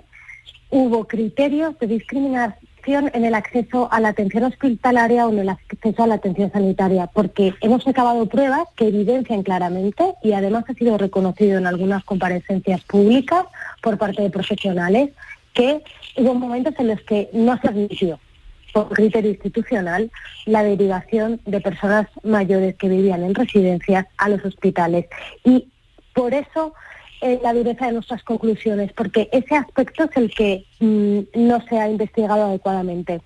hubo 0.70 1.08
criterios 1.08 1.78
de 1.80 1.88
discriminación 1.88 2.60
en 2.88 3.26
el 3.26 3.36
acceso 3.36 3.88
a 3.92 4.00
la 4.00 4.10
atención 4.10 4.44
hospitalaria 4.44 5.28
o 5.28 5.32
en 5.32 5.40
el 5.40 5.50
acceso 5.50 6.04
a 6.04 6.08
la 6.08 6.16
atención 6.16 6.52
sanitaria, 6.52 7.08
porque 7.08 7.54
hemos 7.62 7.88
acabado 7.88 8.26
pruebas 8.26 8.68
que 8.76 8.88
evidencian 8.88 9.44
claramente 9.44 10.16
y 10.24 10.34
además 10.34 10.66
ha 10.68 10.74
sido 10.74 10.98
reconocido 10.98 11.58
en 11.58 11.68
algunas 11.68 12.04
comparecencias 12.04 12.82
públicas 12.82 13.46
por 13.82 13.98
parte 13.98 14.22
de 14.22 14.30
profesionales 14.30 15.12
que 15.60 15.84
hubo 16.16 16.34
momentos 16.36 16.74
en 16.78 16.88
los 16.88 17.02
que 17.02 17.30
no 17.34 17.60
se 17.60 17.68
admitió 17.68 18.18
por 18.72 18.88
criterio 18.90 19.32
institucional 19.32 20.10
la 20.46 20.64
derivación 20.64 21.42
de 21.46 21.60
personas 21.60 22.08
mayores 22.24 22.76
que 22.76 22.88
vivían 22.88 23.24
en 23.24 23.36
residencias 23.36 24.06
a 24.18 24.30
los 24.30 24.46
hospitales. 24.46 25.08
Y 25.44 25.68
por 26.14 26.34
eso 26.34 26.74
la 27.44 27.54
dureza 27.54 27.88
de 27.88 27.92
nuestras 27.92 28.24
conclusiones, 28.24 28.94
porque 28.94 29.28
ese 29.34 29.54
aspecto 29.58 30.06
es 30.06 30.16
el 30.16 30.34
que 30.34 30.64
mm, 30.80 31.20
no 31.36 31.62
se 31.68 31.78
ha 31.78 31.90
investigado 31.90 32.46
adecuadamente. 32.46 33.20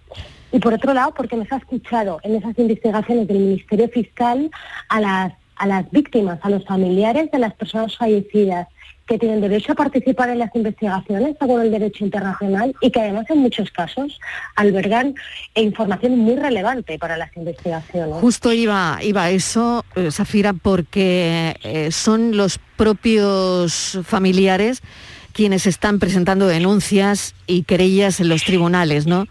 Y 0.51 0.57
por 0.57 0.73
otro 0.73 0.95
lado, 0.95 1.13
porque 1.13 1.35
nos 1.35 1.51
ha 1.51 1.57
escuchado 1.57 2.19
en 2.23 2.35
esas 2.35 2.57
investigaciones 2.57 3.27
del 3.27 3.37
Ministerio 3.37 3.89
Fiscal 3.89 4.49
a 4.89 4.99
las, 4.99 5.33
a 5.57 5.67
las 5.67 5.91
víctimas, 5.91 6.39
a 6.41 6.49
los 6.49 6.65
familiares 6.65 7.29
de 7.29 7.37
las 7.37 7.53
personas 7.53 7.95
fallecidas, 7.95 8.67
que 9.07 9.19
tienen 9.19 9.41
derecho 9.41 9.73
a 9.73 9.75
participar 9.75 10.29
en 10.29 10.39
las 10.39 10.55
investigaciones 10.55 11.35
según 11.39 11.61
el 11.61 11.71
derecho 11.71 12.05
internacional 12.05 12.73
y 12.81 12.91
que 12.91 13.01
además 13.01 13.25
en 13.29 13.39
muchos 13.39 13.69
casos 13.71 14.19
albergan 14.55 15.15
información 15.55 16.17
muy 16.17 16.35
relevante 16.35 16.97
para 16.97 17.17
las 17.17 17.35
investigaciones. 17.35 18.15
Justo 18.15 18.53
iba, 18.53 18.99
iba 19.01 19.23
a 19.25 19.29
eso, 19.31 19.83
eh, 19.95 20.11
Safira, 20.11 20.53
porque 20.53 21.55
eh, 21.63 21.91
son 21.91 22.37
los 22.37 22.59
propios 22.77 23.99
familiares 24.03 24.81
quienes 25.33 25.65
están 25.65 25.99
presentando 25.99 26.47
denuncias 26.47 27.35
y 27.47 27.63
querellas 27.63 28.19
en 28.19 28.29
los 28.29 28.43
tribunales, 28.43 29.07
¿no? 29.07 29.25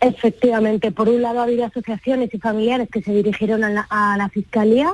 Efectivamente, 0.00 0.92
por 0.92 1.08
un 1.08 1.22
lado 1.22 1.40
ha 1.40 1.44
habido 1.44 1.64
asociaciones 1.64 2.32
y 2.34 2.38
familiares 2.38 2.88
que 2.92 3.02
se 3.02 3.12
dirigieron 3.12 3.64
a 3.64 3.70
la, 3.70 3.86
a 3.88 4.16
la 4.18 4.28
Fiscalía 4.28 4.92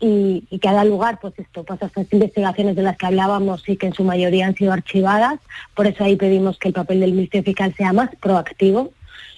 y, 0.00 0.58
que 0.58 0.68
ha 0.68 0.72
dado 0.72 0.88
lugar 0.88 1.18
pues 1.20 1.34
esto, 1.38 1.64
pues 1.64 1.80
estas 1.82 2.12
investigaciones 2.12 2.76
de 2.76 2.82
las 2.82 2.96
que 2.96 3.06
hablábamos 3.06 3.68
y 3.68 3.76
que 3.76 3.86
en 3.86 3.94
su 3.94 4.04
mayoría 4.04 4.46
han 4.46 4.54
sido 4.54 4.72
archivadas. 4.72 5.38
Por 5.74 5.86
eso 5.86 6.04
ahí 6.04 6.16
pedimos 6.16 6.58
que 6.58 6.68
el 6.68 6.74
papel 6.74 7.00
del 7.00 7.12
Ministerio 7.12 7.44
Fiscal 7.44 7.74
sea 7.76 7.92
más 7.92 8.10
proactivo 8.20 8.92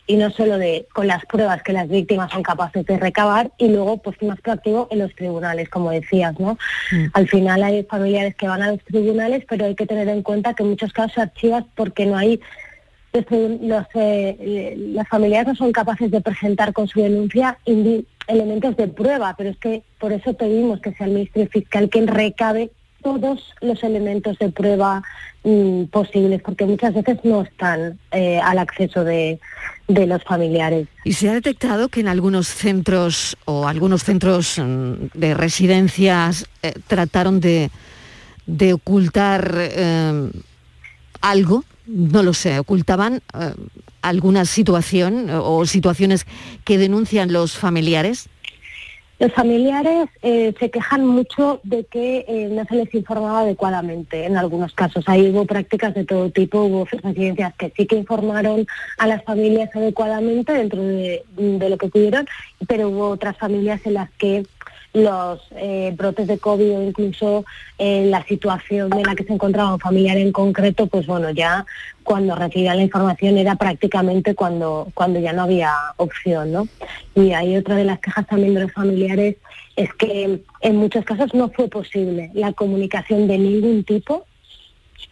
y 0.09 0.17
no 0.17 0.31
solo 0.31 0.59
de 0.59 0.87
con 0.93 1.09
las 1.09 1.25
pruebas 1.27 1.63
que 1.63 1.73
las 1.73 1.89
víctimas 1.89 2.31
son 2.31 2.43
capaces 2.43 2.87
de 2.87 2.99
recabar 2.99 3.51
y 3.59 3.69
luego 3.69 3.99
pues 3.99 4.21
más 4.23 4.41
proactivo 4.41 4.89
en 4.91 5.01
los 5.01 5.15
tribunales, 5.15 5.69
como 5.69 5.91
decías, 5.91 6.39
¿no? 6.39 6.59
Mm. 6.93 7.07
Al 7.13 7.29
final 7.29 7.63
hay 7.63 7.83
familiares 7.85 8.37
que 8.37 8.47
van 8.47 8.63
a 8.63 8.71
los 8.71 8.83
tribunales, 8.85 9.45
pero 9.49 9.67
hay 9.67 9.75
que 9.75 9.87
tener 9.87 10.09
en 10.09 10.23
cuenta 10.23 10.55
que 10.55 10.63
en 10.63 10.71
muchos 10.71 10.93
casos 10.93 11.19
archivas 11.19 11.65
porque 11.75 12.07
no 12.07 12.17
hay 12.17 12.41
los, 13.63 13.87
eh, 13.95 14.75
las 14.93 15.09
familiares 15.09 15.49
no 15.49 15.55
son 15.55 15.73
capaces 15.73 16.11
de 16.11 16.21
presentar 16.21 16.75
con 16.75 16.87
su 16.87 17.01
denuncia 17.01 17.59
elementos 18.27 18.77
de 18.77 18.89
prueba, 18.89 19.35
pero 19.37 19.51
es 19.51 19.57
que 19.57 19.83
por 19.99 20.13
eso 20.13 20.35
pedimos 20.35 20.81
que 20.81 20.93
sea 20.93 21.07
el 21.07 21.13
Ministerio 21.13 21.49
Fiscal 21.51 21.89
quien 21.89 22.07
recabe 22.07 22.71
todos 23.03 23.55
los 23.61 23.83
elementos 23.85 24.39
de 24.39 24.51
prueba 24.51 25.03
mm, 25.45 25.85
posibles, 25.85 26.43
porque 26.43 26.65
muchas 26.65 26.95
veces 26.95 27.19
no 27.23 27.43
están 27.43 27.99
eh, 28.11 28.41
al 28.43 28.59
acceso 28.59 29.05
de, 29.05 29.39
los 29.89 30.25
familiares. 30.25 30.89
¿Y 31.05 31.13
se 31.13 31.29
ha 31.29 31.35
detectado 31.35 31.89
que 31.89 32.01
en 32.01 32.09
algunos 32.09 32.49
centros 32.49 33.37
o 33.45 33.69
algunos 33.69 34.03
centros 34.03 34.59
mm, 34.59 35.09
de 35.15 35.35
residencias 35.35 36.47
eh, 36.63 36.73
trataron 36.89 37.39
de, 37.39 37.71
de 38.47 38.73
ocultar 38.73 39.57
algo 41.21 41.65
no 41.87 42.23
lo 42.23 42.35
sé, 42.35 42.59
ocultaban 42.59 43.23
eh, 43.39 43.55
alguna 44.03 44.45
situación 44.45 45.31
o 45.31 45.67
situaciones 45.67 46.27
que 46.65 46.79
denuncian 46.79 47.33
los 47.33 47.57
familiares? 47.57 48.29
Los 49.19 49.33
familiares 49.33 50.11
eh, 50.21 50.53
se 50.61 50.71
quejan 50.71 51.07
mucho 51.07 51.61
de 51.63 51.85
que 51.85 52.27
eh, 52.29 52.49
no 52.53 52.67
se 52.67 52.75
les 52.75 52.95
informaba 52.95 53.41
adecuadamente 53.41 54.27
en 54.27 54.37
algunos 54.37 54.75
casos. 54.75 55.05
Ahí 55.07 55.31
hubo 55.31 55.47
prácticas 55.47 55.95
de 55.95 56.05
todo 56.05 56.29
tipo, 56.31 56.61
hubo 56.61 56.85
residencias 56.85 57.55
que 57.55 57.73
sí 57.75 57.87
que 57.87 57.97
informaron 57.97 58.67
a 58.99 59.07
las 59.07 59.25
familias 59.25 59.75
adecuadamente 59.75 60.53
dentro 60.53 60.83
de 60.83 61.25
lo 61.71 61.79
que 61.79 61.89
pudieron, 61.89 62.29
pero 62.69 62.91
hubo 62.91 63.09
otras 63.09 63.39
familias 63.39 63.81
en 63.87 63.95
las 63.95 64.11
que 64.19 64.45
los 64.97 65.41
eh, 65.57 65.93
brotes 65.95 66.27
de 66.27 66.39
COVID 66.39 66.79
o 66.79 66.83
incluso 66.83 67.45
eh, 67.77 68.07
la 68.07 68.25
situación 68.25 68.91
en 68.95 69.03
la 69.03 69.15
que 69.15 69.25
se 69.25 69.33
encontraba 69.35 69.75
un 69.75 69.79
familiar 69.79 70.17
en 70.17 70.33
concreto, 70.33 70.87
pues 70.87 71.07
bueno, 71.07 71.29
ya 71.29 71.67
cuando 72.03 72.35
recibían 72.35 72.79
la 72.79 72.85
información 72.85 73.37
era 73.37 73.57
prácticamente 73.57 74.35
cuando, 74.35 74.89
cuando 74.95 75.21
ya 75.21 75.35
no 75.35 75.43
había 75.43 75.75
opción, 75.99 76.51
¿no? 76.51 76.67
Y 77.15 77.33
hay 77.33 77.59
otra 77.59 77.77
de 77.77 77.85
las 77.85 77.99
quejas 77.99 78.27
también 78.27 78.55
de 78.55 78.63
los 78.63 78.73
familiares 78.73 79.37
es 79.77 79.93
que 79.93 80.41
en 80.63 80.77
muchos 80.77 81.05
casos 81.05 81.35
no 81.35 81.51
fue 81.51 81.69
posible 81.69 82.31
la 82.33 82.55
comunicación 82.55 83.29
de 83.29 83.37
ningún 83.37 83.85
tipo 83.85 84.25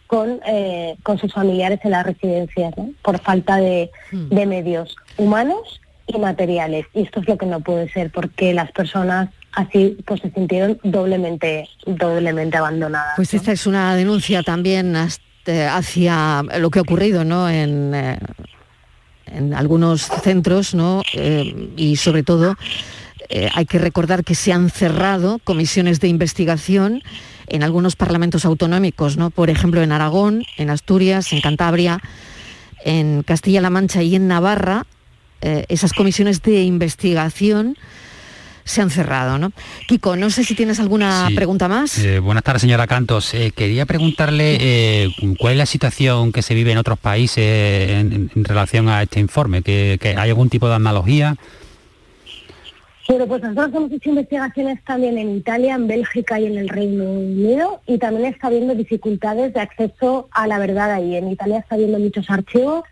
con, 0.07 0.39
eh, 0.47 0.95
con 1.03 1.19
sus 1.19 1.31
familiares 1.31 1.79
en 1.83 1.91
las 1.91 2.07
residencias, 2.07 2.75
¿no? 2.75 2.89
por 3.03 3.19
falta 3.19 3.57
de, 3.57 3.91
hmm. 4.11 4.29
de 4.29 4.45
medios 4.47 4.95
humanos 5.17 5.79
y 6.07 6.17
materiales. 6.17 6.87
Y 6.95 7.03
esto 7.03 7.19
es 7.19 7.27
lo 7.27 7.37
que 7.37 7.45
no 7.45 7.59
puede 7.59 7.87
ser, 7.89 8.09
porque 8.09 8.51
las 8.55 8.71
personas 8.71 9.29
así 9.55 9.97
pues 10.05 10.21
se 10.21 10.29
sintieron 10.31 10.79
doblemente, 10.83 11.67
doblemente 11.85 12.57
abandonadas. 12.57 13.13
Pues 13.15 13.33
esta 13.33 13.51
es 13.51 13.65
una 13.65 13.95
denuncia 13.95 14.43
también 14.43 14.95
hacia 14.95 16.43
lo 16.59 16.69
que 16.69 16.79
ha 16.79 16.81
ocurrido 16.81 17.23
¿no? 17.23 17.49
en, 17.49 17.93
eh, 17.93 18.19
en 19.27 19.53
algunos 19.53 20.01
centros 20.01 20.75
¿no? 20.75 21.01
Eh, 21.13 21.71
y 21.77 21.95
sobre 21.95 22.23
todo 22.23 22.55
eh, 23.29 23.49
hay 23.53 23.65
que 23.65 23.79
recordar 23.79 24.23
que 24.23 24.35
se 24.35 24.51
han 24.51 24.69
cerrado 24.69 25.39
comisiones 25.39 25.99
de 25.99 26.09
investigación 26.09 27.01
en 27.47 27.63
algunos 27.63 27.95
parlamentos 27.95 28.43
autonómicos, 28.43 29.17
¿no? 29.17 29.29
por 29.29 29.49
ejemplo 29.49 29.81
en 29.81 29.91
Aragón, 29.91 30.43
en 30.57 30.69
Asturias, 30.69 31.31
en 31.31 31.41
Cantabria, 31.41 32.01
en 32.83 33.23
Castilla-La 33.23 33.69
Mancha 33.69 34.03
y 34.03 34.15
en 34.15 34.27
Navarra, 34.27 34.85
esas 35.41 35.93
comisiones 35.93 36.41
de 36.41 36.63
investigación 36.63 37.77
se 38.65 38.81
han 38.81 38.89
cerrado. 38.89 39.37
¿no? 39.37 39.53
Kiko, 39.87 40.17
no 40.17 40.29
sé 40.29 40.43
si 40.43 40.55
tienes 40.55 40.79
alguna 40.79 41.29
pregunta 41.33 41.69
más. 41.69 41.97
Eh, 41.99 42.19
buenas 42.19 42.43
tardes, 42.43 42.63
señora 42.63 42.87
Cantos. 42.87 43.33
Eh, 43.33 43.53
quería 43.55 43.85
preguntarle 43.85 44.57
eh, 44.59 45.09
cuál 45.39 45.53
es 45.53 45.59
la 45.59 45.65
situación 45.65 46.33
que 46.33 46.41
se 46.41 46.53
vive 46.55 46.71
en 46.71 46.79
otros 46.79 46.99
países 46.99 47.37
en, 47.37 48.29
relación 48.33 48.89
a 48.89 49.03
este 49.03 49.19
informe, 49.19 49.61
¿Que, 49.61 49.99
hay 50.17 50.29
algún 50.29 50.49
tipo 50.49 50.67
de 50.67 50.75
analogía. 50.75 51.35
Bueno, 53.07 53.27
pues 53.27 53.43
nosotros 53.43 53.69
hemos 53.75 53.91
hecho 53.91 54.09
investigaciones 54.09 54.83
también 54.83 55.19
en 55.19 55.37
Italia, 55.37 55.75
en 55.75 55.87
Bélgica 55.87 56.39
y 56.39 56.47
en 56.47 56.57
el 56.57 56.67
Reino 56.67 57.03
Unido 57.03 57.81
y 57.85 57.99
también 57.99 58.33
está 58.33 58.47
habiendo 58.47 58.73
dificultades 58.73 59.53
de 59.53 59.59
acceso 59.59 60.27
a 60.31 60.47
la 60.47 60.57
verdad 60.57 60.91
ahí. 60.91 61.15
En 61.15 61.29
Italia 61.29 61.59
está 61.59 61.75
habiendo 61.75 61.99
muchos 61.99 62.27
archivos 62.31 62.83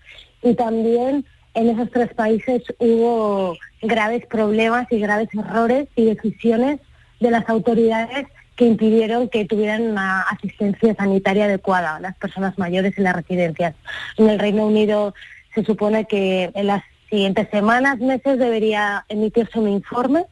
y 0.43 0.53
también 0.53 1.25
en 1.53 1.69
esos 1.69 1.89
tres 1.91 2.13
países 2.13 2.63
hubo 2.79 3.55
graves 3.81 4.25
problemas 4.25 4.87
y 4.91 4.99
graves 4.99 5.29
errores 5.33 5.87
y 5.95 6.05
decisiones 6.05 6.79
de 7.19 7.31
las 7.31 7.47
autoridades 7.49 8.27
que 8.55 8.65
impidieron 8.65 9.29
que 9.29 9.45
tuvieran 9.45 9.81
una 9.81 10.21
asistencia 10.21 10.93
sanitaria 10.95 11.45
adecuada 11.45 11.95
a 11.95 11.99
las 11.99 12.15
personas 12.17 12.57
mayores 12.57 12.97
en 12.97 13.05
las 13.05 13.15
residencias. 13.15 13.73
En 14.17 14.29
el 14.29 14.39
Reino 14.39 14.67
Unido 14.67 15.13
se 15.55 15.63
supone 15.63 16.05
que 16.05 16.51
en 16.53 16.67
las 16.67 16.83
siguientes 17.09 17.47
semanas, 17.49 17.99
meses, 17.99 18.39
debería 18.39 19.05
emitirse 19.09 19.59
un 19.59 19.69
informe 19.69 20.25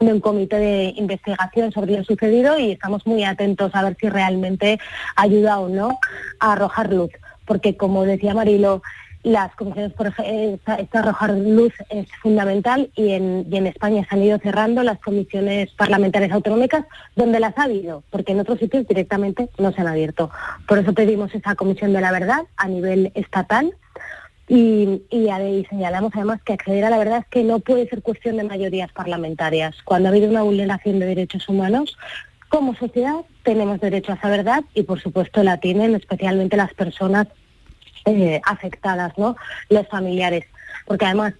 de 0.00 0.12
un 0.12 0.20
comité 0.20 0.56
de 0.56 0.94
investigación 0.96 1.72
sobre 1.72 1.96
lo 1.96 2.04
sucedido 2.04 2.58
y 2.58 2.72
estamos 2.72 3.06
muy 3.06 3.24
atentos 3.24 3.74
a 3.74 3.82
ver 3.82 3.96
si 4.00 4.08
realmente 4.08 4.78
ayuda 5.16 5.58
o 5.58 5.68
no 5.68 5.98
a 6.40 6.52
arrojar 6.52 6.92
luz. 6.92 7.10
Porque 7.46 7.76
como 7.76 8.04
decía 8.04 8.34
Marilo, 8.34 8.82
las 9.28 9.54
comisiones 9.56 9.92
por 9.92 10.06
esta, 10.06 10.76
esta 10.76 10.98
arrojar 11.00 11.36
luz 11.36 11.74
es 11.90 12.06
fundamental 12.22 12.90
y 12.96 13.10
en, 13.12 13.46
y 13.50 13.56
en 13.58 13.66
España 13.66 14.06
se 14.08 14.14
han 14.14 14.22
ido 14.22 14.38
cerrando 14.38 14.82
las 14.82 14.98
comisiones 15.00 15.70
parlamentarias 15.72 16.32
autonómicas 16.32 16.86
donde 17.14 17.38
las 17.38 17.56
ha 17.58 17.64
habido, 17.64 18.02
porque 18.10 18.32
en 18.32 18.40
otros 18.40 18.58
sitios 18.58 18.88
directamente 18.88 19.50
no 19.58 19.72
se 19.72 19.82
han 19.82 19.88
abierto. 19.88 20.30
Por 20.66 20.78
eso 20.78 20.94
pedimos 20.94 21.34
esa 21.34 21.54
comisión 21.56 21.92
de 21.92 22.00
la 22.00 22.10
verdad 22.10 22.44
a 22.56 22.68
nivel 22.68 23.12
estatal 23.14 23.74
y, 24.48 25.02
y, 25.10 25.28
señalamos 25.68 26.12
además 26.14 26.40
que 26.42 26.54
acceder 26.54 26.86
a 26.86 26.90
la 26.90 26.96
verdad 26.96 27.18
es 27.18 27.26
que 27.26 27.44
no 27.44 27.58
puede 27.58 27.86
ser 27.86 28.00
cuestión 28.00 28.38
de 28.38 28.44
mayorías 28.44 28.90
parlamentarias. 28.92 29.76
Cuando 29.84 30.08
ha 30.08 30.12
habido 30.12 30.30
una 30.30 30.42
vulneración 30.42 31.00
de 31.00 31.06
derechos 31.06 31.46
humanos, 31.50 31.98
como 32.48 32.74
sociedad 32.74 33.16
tenemos 33.42 33.78
derecho 33.78 34.12
a 34.12 34.14
esa 34.14 34.30
verdad 34.30 34.64
y 34.72 34.84
por 34.84 35.02
supuesto 35.02 35.42
la 35.42 35.58
tienen 35.58 35.94
especialmente 35.94 36.56
las 36.56 36.72
personas 36.72 37.26
eh, 38.16 38.40
afectadas, 38.44 39.16
¿no? 39.16 39.36
Los 39.68 39.86
familiares. 39.88 40.44
Porque 40.86 41.06
además, 41.06 41.34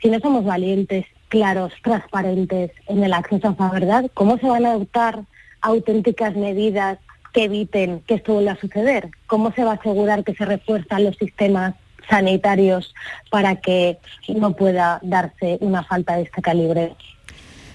si 0.00 0.08
no 0.08 0.18
somos 0.20 0.44
valientes, 0.44 1.06
claros, 1.28 1.72
transparentes 1.82 2.70
en 2.88 3.02
el 3.02 3.12
acceso 3.12 3.48
a 3.48 3.52
esa 3.52 3.70
verdad, 3.70 4.10
¿cómo 4.14 4.38
se 4.38 4.46
van 4.46 4.66
a 4.66 4.72
adoptar 4.72 5.22
auténticas 5.60 6.36
medidas 6.36 6.98
que 7.32 7.44
eviten 7.44 8.00
que 8.06 8.14
esto 8.14 8.34
vuelva 8.34 8.52
a 8.52 8.60
suceder? 8.60 9.10
¿Cómo 9.26 9.52
se 9.52 9.64
va 9.64 9.72
a 9.72 9.74
asegurar 9.74 10.24
que 10.24 10.34
se 10.34 10.44
refuerzan 10.44 11.04
los 11.04 11.16
sistemas 11.16 11.74
sanitarios 12.08 12.94
para 13.30 13.56
que 13.56 13.98
no 14.28 14.54
pueda 14.54 15.00
darse 15.02 15.58
una 15.60 15.82
falta 15.84 16.16
de 16.16 16.22
este 16.22 16.42
calibre. 16.42 16.94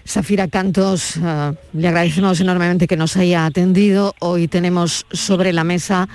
Safira 0.03 0.47
Cantos, 0.47 1.17
uh, 1.17 1.55
le 1.73 1.87
agradecemos 1.87 2.39
enormemente 2.41 2.87
que 2.87 2.97
nos 2.97 3.15
haya 3.17 3.45
atendido. 3.45 4.15
Hoy 4.19 4.47
tenemos 4.47 5.05
sobre 5.11 5.53
la 5.53 5.63
mesa 5.63 6.09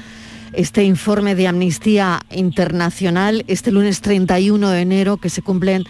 este 0.53 0.85
informe 0.85 1.35
de 1.35 1.49
Amnistía 1.49 2.21
Internacional, 2.31 3.45
este 3.49 3.71
lunes 3.71 4.01
31 4.01 4.71
de 4.71 4.81
enero, 4.81 5.17
que 5.17 5.31
se 5.31 5.43
cumplen 5.43 5.85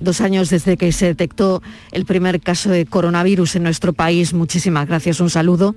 dos 0.00 0.20
años 0.20 0.50
desde 0.50 0.76
que 0.76 0.92
se 0.92 1.06
detectó 1.06 1.62
el 1.92 2.04
primer 2.04 2.40
caso 2.40 2.70
de 2.70 2.86
coronavirus 2.86 3.56
en 3.56 3.62
nuestro 3.62 3.92
país. 3.92 4.32
Muchísimas 4.32 4.88
gracias, 4.88 5.20
un 5.20 5.30
saludo. 5.30 5.74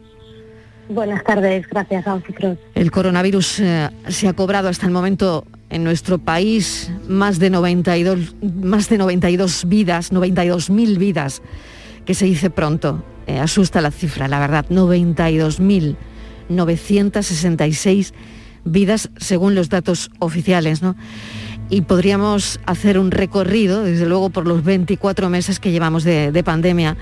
Buenas 0.90 1.24
tardes, 1.24 1.68
gracias 1.68 2.06
a 2.08 2.16
vosotros. 2.16 2.58
El 2.76 2.92
coronavirus 2.92 3.60
eh, 3.60 3.90
se 4.10 4.28
ha 4.28 4.34
cobrado 4.34 4.68
hasta 4.68 4.86
el 4.86 4.92
momento 4.92 5.46
en 5.70 5.84
nuestro 5.84 6.20
país 6.20 6.92
más 7.08 7.40
de 7.40 7.50
92, 7.50 8.36
más 8.42 8.90
de 8.90 8.98
92 8.98 9.66
vidas, 9.68 10.12
92.000 10.12 10.98
vidas, 10.98 11.42
que 12.06 12.14
se 12.14 12.26
dice 12.26 12.50
pronto. 12.50 13.04
Eh, 13.28 13.40
asusta 13.40 13.80
la 13.80 13.92
cifra, 13.92 14.28
la 14.28 14.40
verdad, 14.40 14.66
92.966 16.50 18.14
vidas 18.66 19.10
según 19.18 19.56
los 19.56 19.70
datos 19.70 20.10
oficiales, 20.20 20.82
¿no? 20.82 20.96
Y 21.70 21.82
podríamos 21.82 22.60
hacer 22.66 23.00
un 23.00 23.10
recorrido, 23.10 23.84
desde 23.84 24.06
luego, 24.06 24.30
por 24.30 24.46
los 24.46 24.64
24 24.64 25.30
meses 25.30 25.60
que 25.60 25.72
llevamos 25.72 26.04
de, 26.04 26.32
de 26.32 26.44
pandemia, 26.44 26.98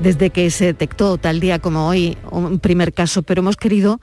desde 0.00 0.30
que 0.30 0.50
se 0.50 0.66
detectó 0.66 1.18
tal 1.18 1.40
día 1.40 1.58
como 1.58 1.88
hoy 1.88 2.16
un 2.30 2.58
primer 2.58 2.92
caso, 2.92 3.22
pero 3.22 3.40
hemos 3.40 3.56
querido 3.56 4.00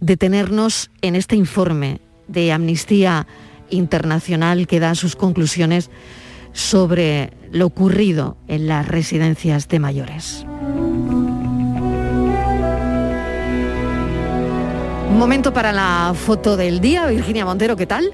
detenernos 0.00 0.90
en 1.02 1.16
este 1.16 1.36
informe 1.36 2.00
de 2.28 2.52
Amnistía 2.52 3.26
internacional 3.70 4.66
que 4.66 4.80
da 4.80 4.94
sus 4.94 5.16
conclusiones 5.16 5.90
sobre 6.52 7.32
lo 7.50 7.66
ocurrido 7.66 8.36
en 8.48 8.66
las 8.68 8.88
residencias 8.88 9.68
de 9.68 9.78
mayores. 9.78 10.46
Momento 15.10 15.52
para 15.52 15.72
la 15.72 16.14
foto 16.14 16.56
del 16.56 16.80
día. 16.80 17.06
Virginia 17.06 17.44
Montero, 17.44 17.76
¿qué 17.76 17.86
tal? 17.86 18.12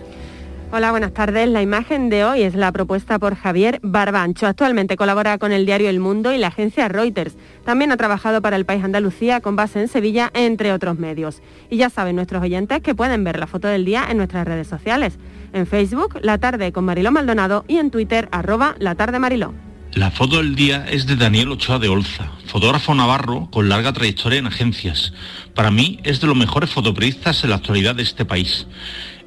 Hola, 0.73 0.91
buenas 0.91 1.13
tardes. 1.13 1.49
La 1.49 1.61
imagen 1.61 2.09
de 2.09 2.25
hoy 2.25 2.43
es 2.43 2.55
la 2.55 2.73
propuesta 2.73 3.19
por 3.19 3.35
Javier 3.35 3.79
Barbancho. 3.83 4.47
Actualmente 4.47 4.97
colabora 4.97 5.39
con 5.39 5.53
el 5.53 5.67
diario 5.67 5.91
El 5.91 6.01
Mundo 6.01 6.33
y 6.33 6.39
la 6.39 6.49
agencia 6.49 6.89
Reuters. 6.89 7.37
También 7.65 7.93
ha 7.93 7.97
trabajado 7.97 8.41
para 8.43 8.57
el 8.57 8.65
País 8.65 8.83
Andalucía 8.83 9.41
con 9.41 9.55
base 9.55 9.81
en 9.81 9.89
Sevilla, 9.89 10.31
entre 10.35 10.73
otros 10.73 10.99
medios. 10.99 11.43
Y 11.69 11.77
ya 11.77 11.91
saben 11.91 12.17
nuestros 12.17 12.43
oyentes 12.43 12.81
que 12.81 12.95
pueden 12.95 13.23
ver 13.23 13.39
la 13.39 13.47
foto 13.47 13.69
del 13.69 13.85
día 13.85 14.07
en 14.09 14.17
nuestras 14.17 14.47
redes 14.47 14.67
sociales 14.67 15.19
en 15.55 15.67
Facebook 15.67 16.19
La 16.21 16.39
Tarde 16.39 16.73
con 16.73 16.85
Mariló 16.85 17.13
Maldonado 17.13 17.65
y 17.69 17.79
en 17.79 17.91
Twitter 17.91 18.29
arroba 18.33 18.75
La 18.79 18.95
Tarde 18.95 19.19
Mariló. 19.19 19.55
La 19.95 20.11
foto 20.11 20.39
del 20.39 20.57
día 20.57 20.87
es 20.91 21.07
de 21.07 21.15
Daniel 21.15 21.53
Ochoa 21.53 21.79
de 21.79 21.89
Olza, 21.89 22.33
fotógrafo 22.47 22.97
navarro 22.97 23.49
con 23.53 23.69
larga 23.69 23.93
trayectoria 23.93 24.41
en 24.41 24.49
agencias. 24.49 25.13
Para 25.55 25.71
mí 25.71 26.01
es 26.03 26.21
de 26.21 26.27
los 26.27 26.37
mejores 26.37 26.71
fotoperiodistas 26.71 27.45
en 27.45 27.51
la 27.51 27.57
actualidad 27.57 27.95
de 27.95 28.03
este 28.03 28.25
país. 28.25 28.67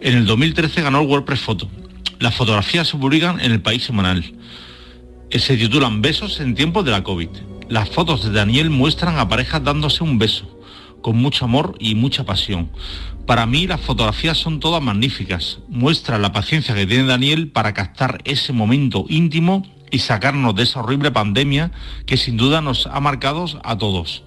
En 0.01 0.17
el 0.17 0.25
2013 0.25 0.81
ganó 0.81 0.99
el 0.99 1.07
WordPress 1.07 1.39
Photo. 1.39 1.69
Las 2.19 2.35
fotografías 2.35 2.89
se 2.89 2.97
publican 2.97 3.39
en 3.39 3.53
el 3.53 3.61
país 3.61 3.83
semanal. 3.83 4.25
Eh, 5.29 5.39
se 5.39 5.55
titulan 5.55 6.01
Besos 6.01 6.41
en 6.41 6.53
tiempos 6.53 6.83
de 6.83 6.91
la 6.91 7.01
COVID. 7.01 7.29
Las 7.69 7.89
fotos 7.89 8.25
de 8.25 8.31
Daniel 8.31 8.69
muestran 8.69 9.17
a 9.19 9.29
parejas 9.29 9.63
dándose 9.63 10.03
un 10.03 10.19
beso, 10.19 10.59
con 11.01 11.15
mucho 11.15 11.45
amor 11.45 11.77
y 11.79 11.95
mucha 11.95 12.25
pasión. 12.25 12.71
Para 13.25 13.45
mí 13.45 13.67
las 13.67 13.79
fotografías 13.79 14.37
son 14.37 14.59
todas 14.59 14.83
magníficas. 14.83 15.59
Muestra 15.69 16.17
la 16.17 16.33
paciencia 16.33 16.75
que 16.75 16.85
tiene 16.85 17.05
Daniel 17.05 17.51
para 17.51 17.73
captar 17.73 18.19
ese 18.25 18.51
momento 18.51 19.05
íntimo 19.07 19.76
y 19.91 19.99
sacarnos 19.99 20.55
de 20.55 20.63
esa 20.63 20.79
horrible 20.79 21.11
pandemia 21.11 21.71
que 22.05 22.17
sin 22.17 22.37
duda 22.37 22.61
nos 22.61 22.87
ha 22.87 22.99
marcado 22.99 23.45
a 23.63 23.77
todos. 23.77 24.23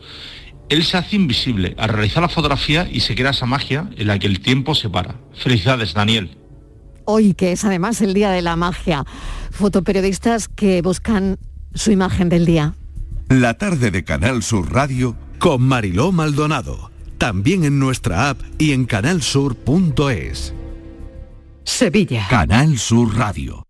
Él 0.69 0.85
se 0.85 0.97
hace 0.97 1.17
invisible 1.17 1.75
al 1.79 1.89
realizar 1.89 2.23
la 2.23 2.29
fotografía 2.29 2.89
y 2.91 3.01
se 3.01 3.15
crea 3.15 3.31
esa 3.31 3.47
magia 3.47 3.91
en 3.97 4.07
la 4.07 4.19
que 4.19 4.27
el 4.27 4.41
tiempo 4.41 4.75
se 4.75 4.89
para. 4.89 5.17
Felicidades, 5.35 5.95
Daniel. 5.95 6.37
Hoy, 7.05 7.35
que 7.35 7.53
es 7.53 7.65
además 7.65 8.01
el 8.03 8.15
Día 8.15 8.31
de 8.31 8.43
la 8.43 8.55
Magia, 8.55 9.05
fotoperiodistas 9.51 10.49
que 10.49 10.81
buscan 10.83 11.39
su 11.75 11.91
imagen 11.91 12.29
del 12.29 12.47
día. 12.47 12.75
La 13.29 13.55
tarde 13.55 13.91
de 13.91 14.05
Canal 14.05 14.43
Sur 14.43 14.73
Radio 14.73 15.17
con 15.39 15.63
Mariló 15.63 16.13
Maldonado 16.13 16.91
también 17.21 17.65
en 17.65 17.79
nuestra 17.79 18.31
app 18.31 18.41
y 18.59 18.73
en 18.73 18.87
canalsur.es. 18.87 20.55
Sevilla. 21.65 22.27
Canal 22.31 22.79
Sur 22.79 23.15
Radio. 23.15 23.70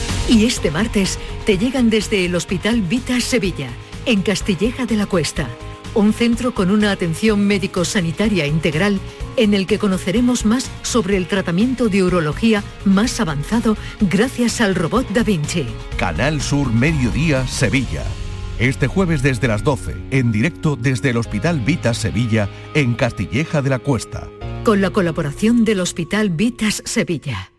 Y 0.31 0.45
este 0.45 0.71
martes 0.71 1.19
te 1.45 1.57
llegan 1.57 1.89
desde 1.89 2.23
el 2.23 2.35
Hospital 2.35 2.81
Vita 2.81 3.19
Sevilla, 3.19 3.67
en 4.05 4.21
Castilleja 4.21 4.85
de 4.85 4.95
la 4.95 5.05
Cuesta, 5.05 5.49
un 5.93 6.13
centro 6.13 6.53
con 6.53 6.71
una 6.71 6.93
atención 6.93 7.45
médico-sanitaria 7.45 8.47
integral 8.47 9.01
en 9.35 9.53
el 9.53 9.67
que 9.67 9.77
conoceremos 9.77 10.45
más 10.45 10.71
sobre 10.83 11.17
el 11.17 11.27
tratamiento 11.27 11.89
de 11.89 12.03
urología 12.03 12.63
más 12.85 13.19
avanzado 13.19 13.75
gracias 13.99 14.61
al 14.61 14.75
robot 14.75 15.05
Da 15.09 15.23
Vinci. 15.23 15.65
Canal 15.97 16.39
Sur 16.39 16.71
Mediodía 16.71 17.45
Sevilla. 17.45 18.05
Este 18.57 18.87
jueves 18.87 19.21
desde 19.23 19.49
las 19.49 19.65
12, 19.65 19.97
en 20.11 20.31
directo 20.31 20.77
desde 20.77 21.09
el 21.09 21.17
Hospital 21.17 21.59
Vitas 21.59 21.97
Sevilla, 21.97 22.47
en 22.73 22.93
Castilleja 22.93 23.61
de 23.61 23.69
la 23.69 23.79
Cuesta. 23.79 24.29
Con 24.63 24.79
la 24.79 24.91
colaboración 24.91 25.65
del 25.65 25.81
Hospital 25.81 26.29
Vitas 26.29 26.81
Sevilla. 26.85 27.51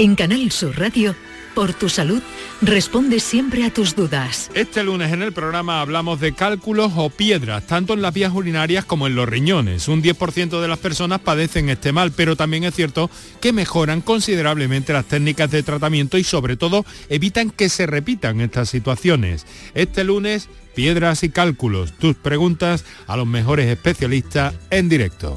En 0.00 0.14
Canal 0.14 0.52
Sur 0.52 0.78
Radio, 0.78 1.16
por 1.58 1.74
tu 1.74 1.88
salud, 1.88 2.22
responde 2.62 3.18
siempre 3.18 3.64
a 3.64 3.70
tus 3.74 3.96
dudas. 3.96 4.48
Este 4.54 4.84
lunes 4.84 5.12
en 5.12 5.22
el 5.22 5.32
programa 5.32 5.80
hablamos 5.80 6.20
de 6.20 6.32
cálculos 6.32 6.92
o 6.94 7.10
piedras, 7.10 7.66
tanto 7.66 7.94
en 7.94 8.00
las 8.00 8.14
vías 8.14 8.32
urinarias 8.32 8.84
como 8.84 9.08
en 9.08 9.16
los 9.16 9.28
riñones. 9.28 9.88
Un 9.88 10.00
10% 10.00 10.60
de 10.60 10.68
las 10.68 10.78
personas 10.78 11.18
padecen 11.18 11.68
este 11.68 11.90
mal, 11.90 12.12
pero 12.12 12.36
también 12.36 12.62
es 12.62 12.76
cierto 12.76 13.10
que 13.40 13.52
mejoran 13.52 14.02
considerablemente 14.02 14.92
las 14.92 15.06
técnicas 15.06 15.50
de 15.50 15.64
tratamiento 15.64 16.16
y 16.16 16.22
sobre 16.22 16.56
todo 16.56 16.86
evitan 17.08 17.50
que 17.50 17.68
se 17.68 17.88
repitan 17.88 18.40
estas 18.40 18.68
situaciones. 18.68 19.44
Este 19.74 20.04
lunes, 20.04 20.48
piedras 20.76 21.24
y 21.24 21.28
cálculos, 21.28 21.92
tus 21.98 22.14
preguntas 22.14 22.84
a 23.08 23.16
los 23.16 23.26
mejores 23.26 23.66
especialistas 23.66 24.54
en 24.70 24.88
directo. 24.88 25.36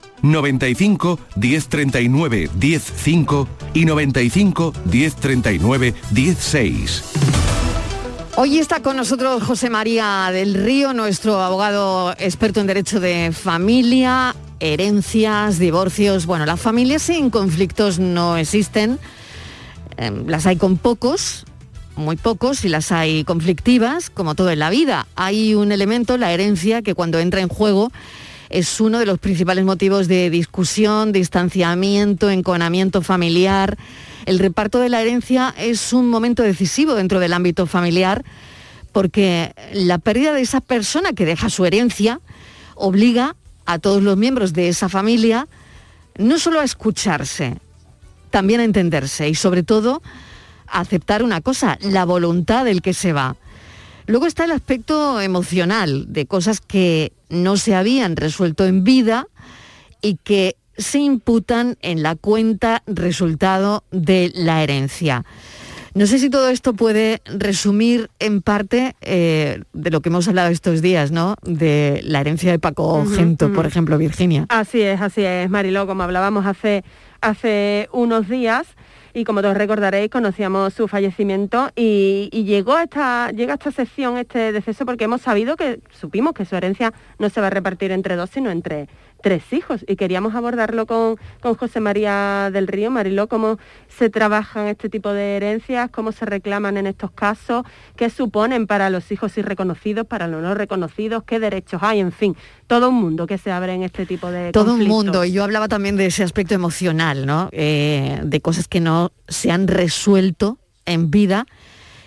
95 0.21 1.19
1039 1.35 2.49
105 2.59 3.47
y 3.73 3.85
95 3.85 4.73
1039 4.85 5.93
16. 6.11 7.03
Hoy 8.37 8.59
está 8.59 8.81
con 8.81 8.95
nosotros 8.95 9.43
José 9.43 9.69
María 9.69 10.29
del 10.31 10.53
Río, 10.53 10.93
nuestro 10.93 11.41
abogado 11.41 12.13
experto 12.17 12.61
en 12.61 12.67
derecho 12.67 12.99
de 12.99 13.31
familia, 13.33 14.35
herencias, 14.61 15.59
divorcios. 15.59 16.25
Bueno, 16.25 16.45
las 16.45 16.59
familias 16.59 17.01
sin 17.01 17.29
conflictos 17.29 17.99
no 17.99 18.37
existen. 18.37 18.99
Em, 19.97 20.25
las 20.27 20.45
hay 20.45 20.55
con 20.55 20.77
pocos, 20.77 21.45
muy 21.97 22.15
pocos, 22.15 22.63
y 22.63 22.69
las 22.69 22.93
hay 22.93 23.25
conflictivas, 23.25 24.09
como 24.09 24.33
todo 24.33 24.49
en 24.49 24.59
la 24.59 24.69
vida. 24.69 25.07
Hay 25.15 25.53
un 25.53 25.73
elemento, 25.73 26.17
la 26.17 26.31
herencia, 26.31 26.81
que 26.81 26.95
cuando 26.95 27.19
entra 27.19 27.41
en 27.41 27.49
juego 27.49 27.91
es 28.51 28.79
uno 28.81 28.99
de 28.99 29.05
los 29.05 29.19
principales 29.19 29.65
motivos 29.65 30.07
de 30.07 30.29
discusión, 30.29 31.11
distanciamiento, 31.11 32.29
enconamiento 32.29 33.01
familiar. 33.01 33.77
El 34.25 34.39
reparto 34.39 34.79
de 34.79 34.89
la 34.89 35.01
herencia 35.01 35.53
es 35.57 35.93
un 35.93 36.09
momento 36.09 36.43
decisivo 36.43 36.93
dentro 36.95 37.19
del 37.19 37.33
ámbito 37.33 37.65
familiar 37.65 38.23
porque 38.91 39.53
la 39.73 39.97
pérdida 39.97 40.33
de 40.33 40.41
esa 40.41 40.61
persona 40.61 41.13
que 41.13 41.25
deja 41.25 41.49
su 41.49 41.65
herencia 41.65 42.19
obliga 42.75 43.35
a 43.65 43.79
todos 43.79 44.03
los 44.03 44.17
miembros 44.17 44.53
de 44.53 44.67
esa 44.67 44.89
familia 44.89 45.47
no 46.17 46.39
solo 46.39 46.59
a 46.59 46.63
escucharse, 46.63 47.57
también 48.29 48.59
a 48.59 48.65
entenderse 48.65 49.29
y 49.29 49.35
sobre 49.35 49.63
todo 49.63 50.01
a 50.67 50.81
aceptar 50.81 51.23
una 51.23 51.41
cosa, 51.41 51.77
la 51.81 52.05
voluntad 52.05 52.65
del 52.65 52.81
que 52.81 52.93
se 52.93 53.13
va. 53.13 53.35
Luego 54.07 54.25
está 54.25 54.45
el 54.45 54.51
aspecto 54.51 55.21
emocional 55.21 56.05
de 56.11 56.25
cosas 56.25 56.61
que 56.61 57.13
no 57.29 57.57
se 57.57 57.75
habían 57.75 58.15
resuelto 58.15 58.65
en 58.65 58.83
vida 58.83 59.27
y 60.01 60.17
que 60.23 60.55
se 60.77 60.99
imputan 60.99 61.77
en 61.81 62.03
la 62.03 62.15
cuenta 62.15 62.83
resultado 62.87 63.83
de 63.91 64.31
la 64.33 64.63
herencia. 64.63 65.25
No 65.93 66.07
sé 66.07 66.19
si 66.19 66.29
todo 66.29 66.47
esto 66.47 66.73
puede 66.73 67.21
resumir 67.25 68.09
en 68.19 68.41
parte 68.41 68.95
eh, 69.01 69.61
de 69.73 69.89
lo 69.91 70.01
que 70.01 70.07
hemos 70.07 70.27
hablado 70.29 70.49
estos 70.49 70.81
días, 70.81 71.11
¿no? 71.11 71.35
De 71.43 71.99
la 72.05 72.21
herencia 72.21 72.49
de 72.49 72.59
Paco 72.59 73.05
Gento, 73.05 73.51
por 73.51 73.65
ejemplo, 73.65 73.97
Virginia. 73.97 74.45
Así 74.47 74.81
es, 74.81 75.01
así 75.01 75.23
es, 75.23 75.49
Mariló, 75.49 75.87
como 75.87 76.03
hablábamos 76.03 76.45
hace, 76.45 76.85
hace 77.19 77.89
unos 77.91 78.29
días 78.29 78.67
y 79.13 79.23
como 79.23 79.41
todos 79.41 79.57
recordaréis, 79.57 80.09
conocíamos 80.09 80.73
su 80.73 80.87
fallecimiento 80.87 81.69
y, 81.75 82.29
llegó 82.45 82.77
esta, 82.77 83.31
llega 83.31 83.53
a 83.53 83.55
esta 83.55 83.71
sección 83.71 84.17
este 84.17 84.51
deceso 84.51 84.85
porque 84.85 85.05
hemos 85.05 85.21
sabido 85.21 85.55
que, 85.55 85.79
supimos 85.91 86.33
que 86.33 86.45
su 86.45 86.55
herencia 86.55 86.93
no 87.19 87.29
se 87.29 87.41
va 87.41 87.47
a 87.47 87.49
repartir 87.49 87.91
entre 87.91 88.15
dos, 88.15 88.29
sino 88.29 88.49
entre, 88.51 88.87
tres 89.21 89.53
hijos 89.53 89.85
y 89.87 89.95
queríamos 89.95 90.35
abordarlo 90.35 90.85
con, 90.85 91.17
José 91.41 91.79
María 91.79 92.49
del 92.51 92.67
Río. 92.67 92.91
Mariló, 92.91 93.27
cómo 93.27 93.57
se 93.87 94.09
trabajan 94.09 94.67
este 94.67 94.89
tipo 94.89 95.09
de 95.13 95.37
herencias, 95.37 95.89
cómo 95.91 96.11
se 96.11 96.25
reclaman 96.25 96.77
en 96.77 96.87
estos 96.87 97.11
casos, 97.11 97.63
qué 97.95 98.09
suponen 98.09 98.67
para 98.67 98.89
los 98.89 99.11
hijos 99.11 99.37
irreconocidos, 99.37 100.07
para 100.07 100.27
los 100.27 100.41
no 100.41 100.53
reconocidos, 100.53 101.23
qué 101.23 101.39
derechos 101.39 101.81
hay, 101.83 101.99
en 101.99 102.11
fin, 102.11 102.35
todo 102.67 102.89
un 102.89 102.95
mundo 102.95 103.27
que 103.27 103.37
se 103.37 103.51
abre 103.51 103.73
en 103.73 103.83
este 103.83 104.05
tipo 104.05 104.31
de 104.31 104.51
Todo 104.51 104.73
un 104.73 104.87
mundo, 104.87 105.23
y 105.23 105.31
yo 105.31 105.43
hablaba 105.43 105.67
también 105.67 105.95
de 105.95 106.07
ese 106.07 106.23
aspecto 106.23 106.53
emocional, 106.53 107.25
¿no? 107.25 107.49
Eh, 107.51 108.19
de 108.23 108.41
cosas 108.41 108.67
que 108.67 108.79
no 108.79 109.11
se 109.27 109.51
han 109.51 109.67
resuelto 109.67 110.57
en 110.85 111.11
vida 111.11 111.45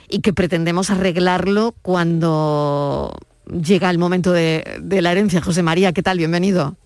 y 0.09 0.21
que 0.21 0.33
pretendemos 0.33 0.91
arreglarlo 0.91 1.75
cuando 1.83 3.15
llega 3.47 3.91
el 3.91 3.99
momento 3.99 4.33
de, 4.33 4.65
de 4.81 5.03
la 5.03 5.13
herencia. 5.13 5.41
José 5.41 5.63
María, 5.63 5.93
¿qué 5.93 6.03
tal? 6.03 6.19
Bienvenido. 6.19 6.77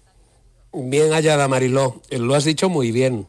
Bien 0.73 1.13
hallada, 1.13 1.49
Mariló. 1.49 2.03
Eh, 2.11 2.19
lo 2.19 2.35
has 2.35 2.45
dicho 2.45 2.69
muy 2.69 2.93
bien. 2.93 3.27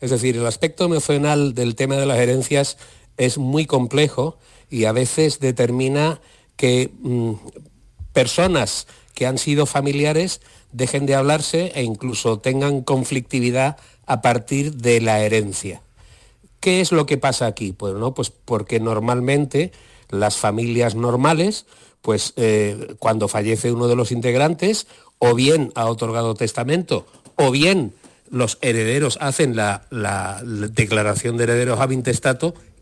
Es 0.00 0.10
decir, 0.10 0.36
el 0.36 0.46
aspecto 0.46 0.84
emocional 0.84 1.54
del 1.54 1.74
tema 1.74 1.96
de 1.96 2.06
las 2.06 2.18
herencias 2.18 2.76
es 3.16 3.38
muy 3.38 3.66
complejo 3.66 4.38
y 4.68 4.84
a 4.84 4.92
veces 4.92 5.38
determina 5.38 6.20
que 6.56 6.90
mm, 7.00 7.34
personas 8.12 8.86
que 9.14 9.26
han 9.26 9.38
sido 9.38 9.66
familiares 9.66 10.40
dejen 10.72 11.06
de 11.06 11.14
hablarse 11.14 11.72
e 11.74 11.82
incluso 11.82 12.40
tengan 12.40 12.82
conflictividad 12.82 13.76
a 14.06 14.20
partir 14.22 14.74
de 14.76 15.00
la 15.00 15.20
herencia. 15.20 15.82
¿Qué 16.60 16.80
es 16.80 16.92
lo 16.92 17.06
que 17.06 17.18
pasa 17.18 17.46
aquí? 17.46 17.72
Pues 17.72 17.94
no, 17.94 18.14
pues 18.14 18.30
porque 18.30 18.80
normalmente 18.80 19.72
las 20.08 20.36
familias 20.36 20.94
normales, 20.94 21.66
pues 22.00 22.34
eh, 22.36 22.94
cuando 22.98 23.28
fallece 23.28 23.72
uno 23.72 23.88
de 23.88 23.96
los 23.96 24.12
integrantes, 24.12 24.86
o 25.24 25.36
bien 25.36 25.70
ha 25.76 25.86
otorgado 25.86 26.34
testamento, 26.34 27.06
o 27.36 27.52
bien 27.52 27.94
los 28.28 28.58
herederos 28.60 29.18
hacen 29.20 29.54
la, 29.54 29.86
declaración 30.72 31.36
de 31.36 31.44
herederos 31.44 31.78
ab 31.78 31.92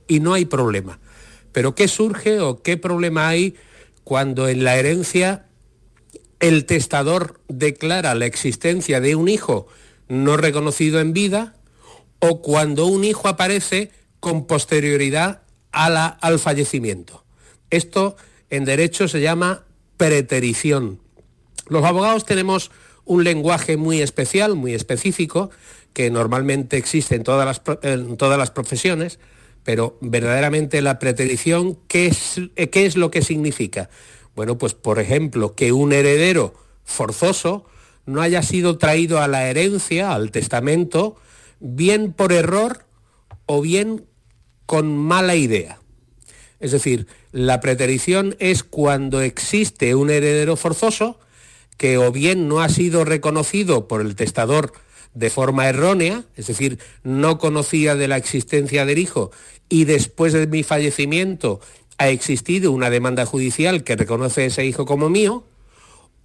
y 0.09 0.21
no 0.21 0.33
hay 0.33 0.47
problema. 0.47 0.99
Pero 1.53 1.75
¿qué 1.75 1.87
surge 1.87 2.41
o 2.41 2.63
qué 2.63 2.79
problema 2.79 3.29
hay 3.29 3.57
cuando 4.05 4.49
en 4.49 4.65
la 4.65 4.77
herencia 4.77 5.49
el 6.39 6.65
testador 6.65 7.43
declara 7.49 8.15
la 8.15 8.25
existencia 8.25 9.03
de 9.03 9.17
un 9.17 9.29
hijo 9.29 9.67
no 10.09 10.39
reconocido 10.39 10.99
en 11.01 11.13
vida 11.13 11.57
o 12.21 12.41
cuando 12.41 12.87
un 12.87 13.05
hijo 13.05 13.29
aparece 13.29 13.91
con 14.19 14.47
posterioridad 14.47 15.43
al 15.73 16.39
fallecimiento? 16.39 17.23
Esto 17.69 18.17
en 18.49 18.65
derecho 18.65 19.09
se 19.09 19.21
llama 19.21 19.65
preterición. 19.99 21.01
Los 21.71 21.85
abogados 21.85 22.25
tenemos 22.25 22.73
un 23.05 23.23
lenguaje 23.23 23.77
muy 23.77 24.03
especial, 24.03 24.57
muy 24.57 24.75
específico, 24.75 25.51
que 25.93 26.11
normalmente 26.11 26.77
existe 26.77 27.15
en 27.15 27.23
todas 27.23 27.47
las, 27.47 27.63
todas 28.19 28.39
las 28.39 28.51
profesiones, 28.51 29.21
pero 29.63 29.97
verdaderamente 30.01 30.83
la 30.83 30.99
preterición, 30.99 31.79
¿qué 31.87 32.09
es, 32.09 32.41
¿qué 32.73 32.87
es 32.87 32.97
lo 32.97 33.13
que 33.13 33.23
significa? 33.23 33.89
Bueno, 34.35 34.59
pues 34.59 34.75
por 34.75 34.99
ejemplo, 34.99 35.55
que 35.55 35.73
un 35.73 35.93
heredero 35.93 36.55
forzoso 36.85 37.67
no 38.05 38.21
haya 38.21 38.43
sido 38.43 38.77
traído 38.77 39.21
a 39.21 39.29
la 39.29 39.49
herencia, 39.49 40.13
al 40.13 40.33
testamento, 40.33 41.17
bien 41.61 42.13
por 42.13 42.33
error 42.33 42.85
o 43.47 43.61
bien 43.61 44.07
con 44.67 44.97
mala 44.97 45.37
idea. 45.37 45.79
Es 46.59 46.73
decir, 46.73 47.07
la 47.31 47.61
preterición 47.61 48.35
es 48.41 48.65
cuando 48.65 49.21
existe 49.21 49.95
un 49.95 50.11
heredero 50.11 50.57
forzoso, 50.57 51.21
que 51.81 51.97
o 51.97 52.13
bien 52.13 52.47
no 52.47 52.61
ha 52.61 52.69
sido 52.69 53.07
reconocido 53.07 53.89
por 53.89 54.03
el 54.03 54.15
testador 54.15 54.75
de 55.15 55.31
forma 55.31 55.67
errónea, 55.67 56.25
es 56.37 56.49
decir, 56.49 56.79
no 57.05 57.39
conocía 57.39 57.95
de 57.95 58.07
la 58.07 58.19
existencia 58.19 58.85
del 58.85 58.99
hijo 58.99 59.31
y 59.71 59.87
después 59.87 60.35
de 60.35 60.47
mi 60.47 60.63
fallecimiento 60.63 61.59
ha 61.97 62.11
existido 62.11 62.71
una 62.71 62.91
demanda 62.91 63.25
judicial 63.25 63.83
que 63.83 63.97
reconoce 63.97 64.43
a 64.43 64.45
ese 64.45 64.67
hijo 64.67 64.85
como 64.85 65.09
mío, 65.09 65.47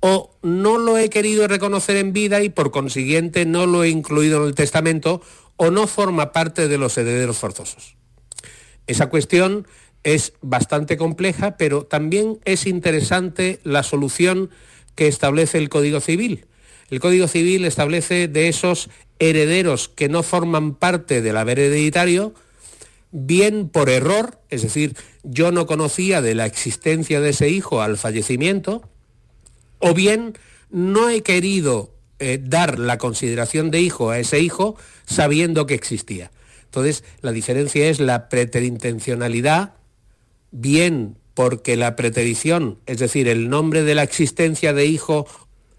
o 0.01 0.35
no 0.41 0.77
lo 0.77 0.97
he 0.97 1.09
querido 1.09 1.47
reconocer 1.47 1.95
en 1.95 2.11
vida 2.11 2.43
y 2.43 2.49
por 2.49 2.71
consiguiente 2.71 3.45
no 3.45 3.65
lo 3.65 3.85
he 3.85 3.89
incluido 3.89 4.41
en 4.41 4.49
el 4.49 4.55
testamento 4.55 5.21
o 5.55 5.71
no 5.71 5.87
forma 5.87 6.33
parte 6.33 6.67
de 6.67 6.77
los 6.77 6.97
herederos 6.97 7.37
forzosos. 7.37 7.95
Esa 8.87 9.07
cuestión 9.07 9.65
es 10.03 10.33
bastante 10.41 10.97
compleja, 10.97 11.55
pero 11.55 11.85
también 11.85 12.41
es 12.43 12.67
interesante 12.67 13.61
la 13.63 13.83
solución 13.83 14.49
que 14.95 15.07
establece 15.07 15.57
el 15.57 15.69
Código 15.69 15.99
Civil. 15.99 16.45
El 16.89 16.99
Código 16.99 17.27
Civil 17.27 17.65
establece 17.65 18.27
de 18.27 18.47
esos 18.47 18.89
herederos 19.19 19.89
que 19.89 20.09
no 20.09 20.23
forman 20.23 20.75
parte 20.75 21.21
del 21.21 21.37
haber 21.37 21.59
hereditario, 21.59 22.33
bien 23.11 23.69
por 23.69 23.89
error, 23.89 24.39
es 24.49 24.61
decir, 24.61 24.95
yo 25.23 25.51
no 25.51 25.65
conocía 25.65 26.21
de 26.21 26.35
la 26.35 26.45
existencia 26.45 27.21
de 27.21 27.29
ese 27.29 27.49
hijo 27.49 27.81
al 27.81 27.97
fallecimiento, 27.97 28.87
o 29.79 29.93
bien 29.93 30.37
no 30.69 31.09
he 31.09 31.21
querido 31.21 31.93
eh, 32.19 32.39
dar 32.41 32.79
la 32.79 32.97
consideración 32.97 33.71
de 33.71 33.81
hijo 33.81 34.09
a 34.09 34.19
ese 34.19 34.39
hijo 34.39 34.75
sabiendo 35.05 35.65
que 35.65 35.73
existía. 35.73 36.31
Entonces, 36.65 37.03
la 37.21 37.31
diferencia 37.31 37.87
es 37.87 37.99
la 37.99 38.27
preterintencionalidad, 38.27 39.75
bien 40.51 41.17
porque 41.35 41.75
la 41.75 41.95
preterición, 41.95 42.79
es 42.87 42.97
decir, 42.97 43.27
el 43.27 43.49
nombre 43.49 43.83
de 43.83 43.93
la 43.93 44.01
existencia 44.03 44.73
de 44.73 44.87
hijo 44.87 45.27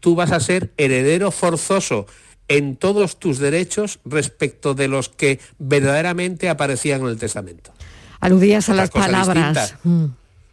tú 0.00 0.14
vas 0.14 0.32
a 0.32 0.40
ser 0.40 0.72
heredero 0.76 1.30
forzoso 1.30 2.06
en 2.48 2.76
todos 2.76 3.18
tus 3.18 3.38
derechos 3.38 4.00
respecto 4.04 4.74
de 4.74 4.88
los 4.88 5.08
que 5.08 5.40
verdaderamente 5.58 6.48
aparecían 6.48 7.02
en 7.02 7.08
el 7.08 7.18
testamento. 7.18 7.72
Aludías 8.20 8.68
a 8.68 8.74
las 8.74 8.90
palabras. 8.90 9.74
Mm. 9.84 10.06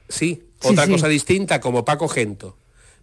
Sí, 0.10 0.44
otra 0.62 0.88
cosa 0.88 1.08
distinta 1.08 1.62
como 1.62 1.86
Paco 1.86 2.08
Gento. 2.08 2.58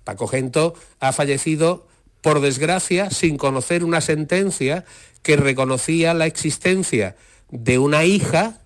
Paco 0.05 0.27
Gento 0.27 0.75
ha 1.01 1.13
fallecido 1.13 1.87
por 2.21 2.41
desgracia 2.41 3.11
sin 3.11 3.37
conocer 3.37 3.85
una 3.85 4.01
sentencia 4.01 4.85
que 5.23 5.37
reconocía 5.37 6.15
la 6.15 6.27
existencia 6.27 7.17
de 7.51 7.79
una 7.79 8.05
hija 8.05 8.59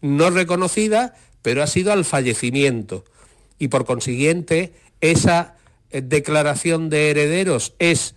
no 0.00 0.30
reconocida, 0.30 1.14
pero 1.42 1.62
ha 1.62 1.66
sido 1.66 1.92
al 1.92 2.04
fallecimiento. 2.04 3.04
Y 3.58 3.68
por 3.68 3.84
consiguiente, 3.84 4.74
esa 5.00 5.56
eh, 5.90 6.02
declaración 6.02 6.90
de 6.90 7.10
herederos 7.10 7.74
es 7.78 8.14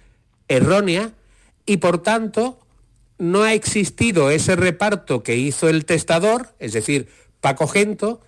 errónea 0.48 1.14
y 1.66 1.78
por 1.78 2.02
tanto 2.02 2.60
no 3.18 3.44
ha 3.44 3.54
existido 3.54 4.32
ese 4.32 4.56
reparto 4.56 5.24
que 5.24 5.36
hizo 5.36 5.70
el 5.70 5.86
testador, 5.86 6.54
es 6.60 6.74
decir, 6.74 7.08
Paco 7.42 7.68
Gento, 7.68 8.22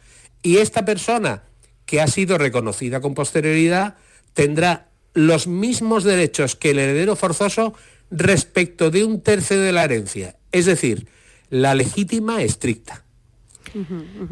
y 0.44 0.58
esta 0.58 0.86
persona 0.86 1.44
que 1.86 2.02
ha 2.02 2.08
sido 2.08 2.38
reconocida 2.38 3.02
con 3.02 3.14
posterioridad 3.14 3.96
tendrá 4.34 4.90
los 5.14 5.48
mismos 5.48 6.04
derechos 6.04 6.56
que 6.56 6.72
el 6.72 6.80
heredero 6.80 7.16
forzoso 7.16 7.74
respecto 8.12 8.92
de 8.92 9.04
un 9.04 9.22
tercio 9.22 9.60
de 9.60 9.72
la 9.72 9.86
herencia, 9.86 10.36
es 10.52 10.66
decir, 10.66 11.08
la 11.50 11.76
legítima 11.76 12.42
estricta. 12.44 13.04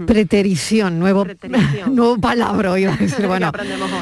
Preterición, 0.06 1.00
nuevo, 1.00 1.26
nuevo 1.92 2.18
palabra, 2.20 2.80
iba 2.80 2.94
a 2.94 2.98
decir, 2.98 3.28
bueno, 3.28 3.52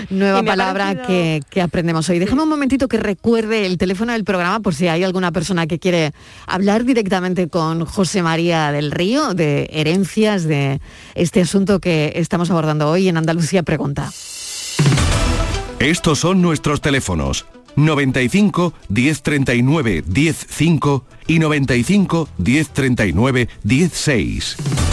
nueva 0.10 0.44
palabra 0.44 1.04
que, 1.04 1.42
que, 1.50 1.62
aprendemos 1.62 2.10
hoy. 2.10 2.20
Déjame 2.20 2.44
un 2.44 2.50
momentito 2.50 2.88
que 2.88 2.98
recuerde 2.98 3.66
el 3.66 3.78
teléfono 3.78 4.14
del 4.14 4.24
programa 4.24 4.60
por 4.60 4.74
si 4.74 4.88
hay 4.88 5.04
alguna 5.04 5.32
persona 5.32 5.68
que 5.68 5.80
quiere 5.80 6.14
hablar 6.46 6.86
directamente 6.86 7.48
con 7.48 7.86
José 7.86 8.24
María 8.24 8.72
del 8.72 8.92
Río 8.92 9.34
de 9.34 9.70
herencias, 9.72 10.44
de 10.44 10.82
este 11.16 11.42
asunto 11.42 11.80
que 11.80 12.14
estamos 12.16 12.50
abordando 12.50 12.90
hoy 12.90 13.08
en 13.08 13.18
Andalucía 13.18 13.64
Pregunta. 13.64 14.12
Estos 15.80 16.20
son 16.20 16.42
nuestros 16.42 16.82
teléfonos 16.82 17.46
95 17.78 18.74
1039 18.90 20.04
105 20.12 21.06
y 21.28 21.40
95 21.40 22.30
1039 22.38 23.50
16. 23.64 24.87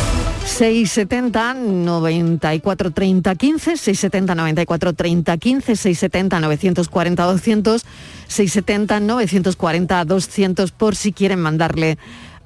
670 0.44 1.54
94 1.54 2.90
30 2.92 3.34
15, 3.34 3.76
670 3.76 4.34
94 4.34 4.92
30 4.92 5.36
15, 5.38 5.76
670 5.76 6.40
940 6.40 7.24
200, 7.24 7.86
670 8.28 9.00
940 9.00 10.04
200 10.04 10.72
por 10.72 10.96
si 10.96 11.12
quieren 11.12 11.40
mandarle 11.40 11.98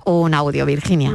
un 0.04 0.32
audio, 0.32 0.64
Virginia. 0.64 1.12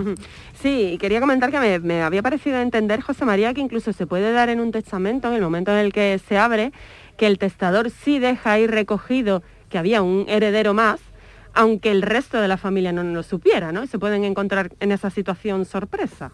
Sí, 0.61 0.97
quería 0.99 1.19
comentar 1.19 1.51
que 1.51 1.79
me, 1.79 2.03
había 2.03 2.21
parecido 2.21 2.59
entender, 2.59 3.01
José 3.01 3.25
María, 3.25 3.53
que 3.53 3.61
incluso 3.61 3.91
se 3.91 4.05
puede 4.05 4.31
dar 4.31 4.49
en 4.49 4.59
un 4.59 4.71
testamento, 4.71 5.29
en 5.29 5.35
el 5.35 5.41
momento 5.41 5.71
en 5.71 5.77
el 5.77 5.93
que 5.93 6.19
se 6.27 6.37
abre, 6.37 6.71
que 7.17 7.27
el 7.27 7.39
testador 7.39 7.89
sí 7.89 8.19
deja 8.19 8.51
ahí 8.51 8.67
recogido 8.67 9.41
que 9.69 9.77
había 9.77 10.01
un 10.01 10.25
heredero 10.27 10.73
más, 10.73 10.99
aunque 11.53 11.91
el 11.91 12.01
resto 12.01 12.39
de 12.39 12.47
la 12.47 12.57
familia 12.57 12.91
no 12.91 13.03
lo 13.03 13.23
supiera, 13.23 13.71
¿no? 13.71 13.87
Se 13.87 13.99
pueden 13.99 14.23
encontrar 14.25 14.71
en 14.79 14.91
esa 14.91 15.09
situación 15.09 15.65
sorpresa. 15.65 16.31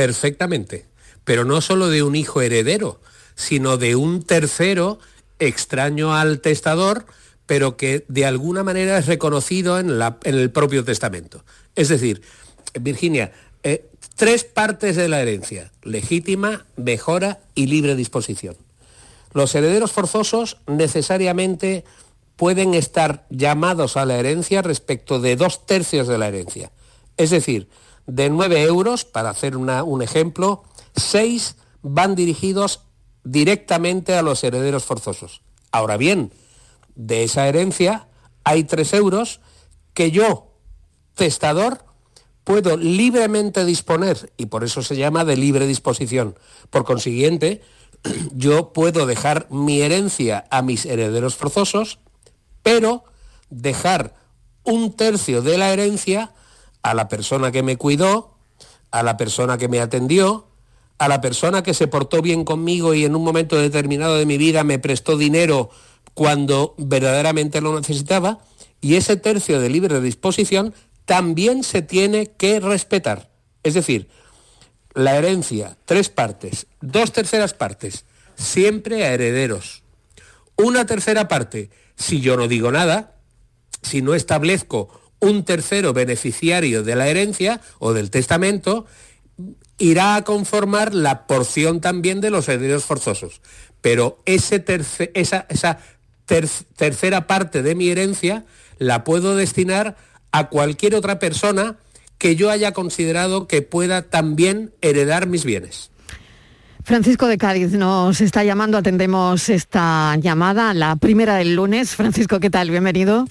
Perfectamente, 0.00 0.86
pero 1.24 1.44
no 1.44 1.60
solo 1.60 1.90
de 1.90 2.02
un 2.02 2.16
hijo 2.16 2.40
heredero, 2.40 3.02
sino 3.34 3.76
de 3.76 3.96
un 3.96 4.22
tercero 4.22 4.98
extraño 5.38 6.14
al 6.14 6.40
testador, 6.40 7.04
pero 7.44 7.76
que 7.76 8.06
de 8.08 8.24
alguna 8.24 8.64
manera 8.64 8.96
es 8.96 9.04
reconocido 9.04 9.78
en, 9.78 9.90
el 10.22 10.50
propio 10.52 10.86
testamento. 10.86 11.44
Es 11.76 11.90
decir, 11.90 12.22
Virginia, 12.80 13.32
eh, 13.62 13.90
tres 14.16 14.44
partes 14.44 14.96
de 14.96 15.10
la 15.10 15.20
herencia, 15.20 15.70
legítima, 15.82 16.64
mejora 16.76 17.40
y 17.54 17.66
libre 17.66 17.94
disposición. 17.94 18.56
Los 19.34 19.54
herederos 19.54 19.92
forzosos 19.92 20.56
necesariamente 20.66 21.84
pueden 22.36 22.72
estar 22.72 23.26
llamados 23.28 23.98
a 23.98 24.06
la 24.06 24.16
herencia 24.16 24.62
respecto 24.62 25.20
de 25.20 25.36
dos 25.36 25.66
tercios 25.66 26.08
de 26.08 26.16
la 26.16 26.28
herencia. 26.28 26.72
Es 27.18 27.28
decir, 27.28 27.68
de 28.06 28.30
9 28.30 28.62
euros, 28.62 29.04
para 29.04 29.30
hacer 29.30 29.56
un 29.56 30.02
ejemplo, 30.02 30.64
6 30.96 31.56
van 31.82 32.14
dirigidos 32.14 32.82
directamente 33.24 34.14
a 34.14 34.22
los 34.22 34.42
herederos 34.44 34.84
forzosos. 34.84 35.42
Ahora 35.72 35.96
bien, 35.96 36.32
de 36.94 37.24
esa 37.24 37.46
herencia 37.48 38.08
hay 38.44 38.64
3 38.64 38.94
euros 38.94 39.40
que 39.94 40.10
yo, 40.10 40.52
testador, 41.14 41.84
puedo 42.44 42.76
libremente 42.76 43.64
disponer, 43.64 44.32
y 44.36 44.46
por 44.46 44.64
eso 44.64 44.82
se 44.82 44.96
llama 44.96 45.24
de 45.24 45.36
libre 45.36 45.66
disposición. 45.66 46.36
Por 46.70 46.84
consiguiente, 46.84 47.62
yo 48.32 48.72
puedo 48.72 49.06
dejar 49.06 49.46
mi 49.50 49.82
herencia 49.82 50.46
a 50.50 50.62
mis 50.62 50.86
herederos 50.86 51.36
forzosos, 51.36 51.98
pero 52.62 53.04
dejar 53.50 54.14
un 54.64 54.92
tercio 54.92 55.42
de 55.42 55.58
la 55.58 55.72
herencia 55.72 56.32
a 56.82 56.94
la 56.94 57.08
persona 57.08 57.52
que 57.52 57.62
me 57.62 57.76
cuidó, 57.76 58.34
a 58.90 59.02
la 59.02 59.16
persona 59.16 59.58
que 59.58 59.68
me 59.68 59.80
atendió, 59.80 60.46
a 60.98 61.08
la 61.08 61.20
persona 61.20 61.62
que 61.62 61.74
se 61.74 61.86
portó 61.86 62.20
bien 62.22 62.44
conmigo 62.44 62.94
y 62.94 63.04
en 63.04 63.16
un 63.16 63.24
momento 63.24 63.56
determinado 63.56 64.16
de 64.16 64.26
mi 64.26 64.36
vida 64.36 64.64
me 64.64 64.78
prestó 64.78 65.16
dinero 65.16 65.70
cuando 66.14 66.74
verdaderamente 66.76 67.60
lo 67.60 67.78
necesitaba, 67.78 68.40
y 68.80 68.96
ese 68.96 69.16
tercio 69.16 69.60
de 69.60 69.70
libre 69.70 70.00
disposición 70.00 70.74
también 71.04 71.64
se 71.64 71.82
tiene 71.82 72.32
que 72.32 72.60
respetar. 72.60 73.30
Es 73.62 73.74
decir, 73.74 74.08
la 74.94 75.16
herencia, 75.16 75.76
tres 75.84 76.08
partes, 76.08 76.66
dos 76.80 77.12
terceras 77.12 77.54
partes, 77.54 78.04
siempre 78.36 79.04
a 79.04 79.12
herederos. 79.12 79.82
Una 80.56 80.86
tercera 80.86 81.28
parte, 81.28 81.70
si 81.96 82.20
yo 82.20 82.36
no 82.36 82.48
digo 82.48 82.70
nada, 82.72 83.16
si 83.82 84.02
no 84.02 84.14
establezco 84.14 84.99
un 85.20 85.44
tercero 85.44 85.92
beneficiario 85.92 86.82
de 86.82 86.96
la 86.96 87.08
herencia 87.08 87.60
o 87.78 87.92
del 87.92 88.10
testamento, 88.10 88.86
irá 89.78 90.16
a 90.16 90.24
conformar 90.24 90.94
la 90.94 91.26
porción 91.26 91.80
también 91.80 92.20
de 92.20 92.30
los 92.30 92.48
herederos 92.48 92.84
forzosos. 92.84 93.40
Pero 93.80 94.20
ese 94.26 94.64
esa, 95.14 95.46
esa 95.48 95.78
tercera 96.76 97.26
parte 97.26 97.62
de 97.62 97.74
mi 97.74 97.88
herencia 97.88 98.44
la 98.78 99.04
puedo 99.04 99.36
destinar 99.36 99.96
a 100.32 100.48
cualquier 100.48 100.94
otra 100.94 101.18
persona 101.18 101.76
que 102.18 102.36
yo 102.36 102.50
haya 102.50 102.72
considerado 102.72 103.48
que 103.48 103.62
pueda 103.62 104.02
también 104.02 104.72
heredar 104.82 105.26
mis 105.26 105.44
bienes. 105.44 105.90
Francisco 106.84 107.26
de 107.26 107.38
Cádiz 107.38 107.72
nos 107.72 108.20
está 108.20 108.44
llamando, 108.44 108.78
atendemos 108.78 109.48
esta 109.48 110.16
llamada, 110.16 110.74
la 110.74 110.96
primera 110.96 111.36
del 111.36 111.54
lunes. 111.54 111.94
Francisco, 111.94 112.40
¿qué 112.40 112.50
tal? 112.50 112.70
Bienvenido. 112.70 113.26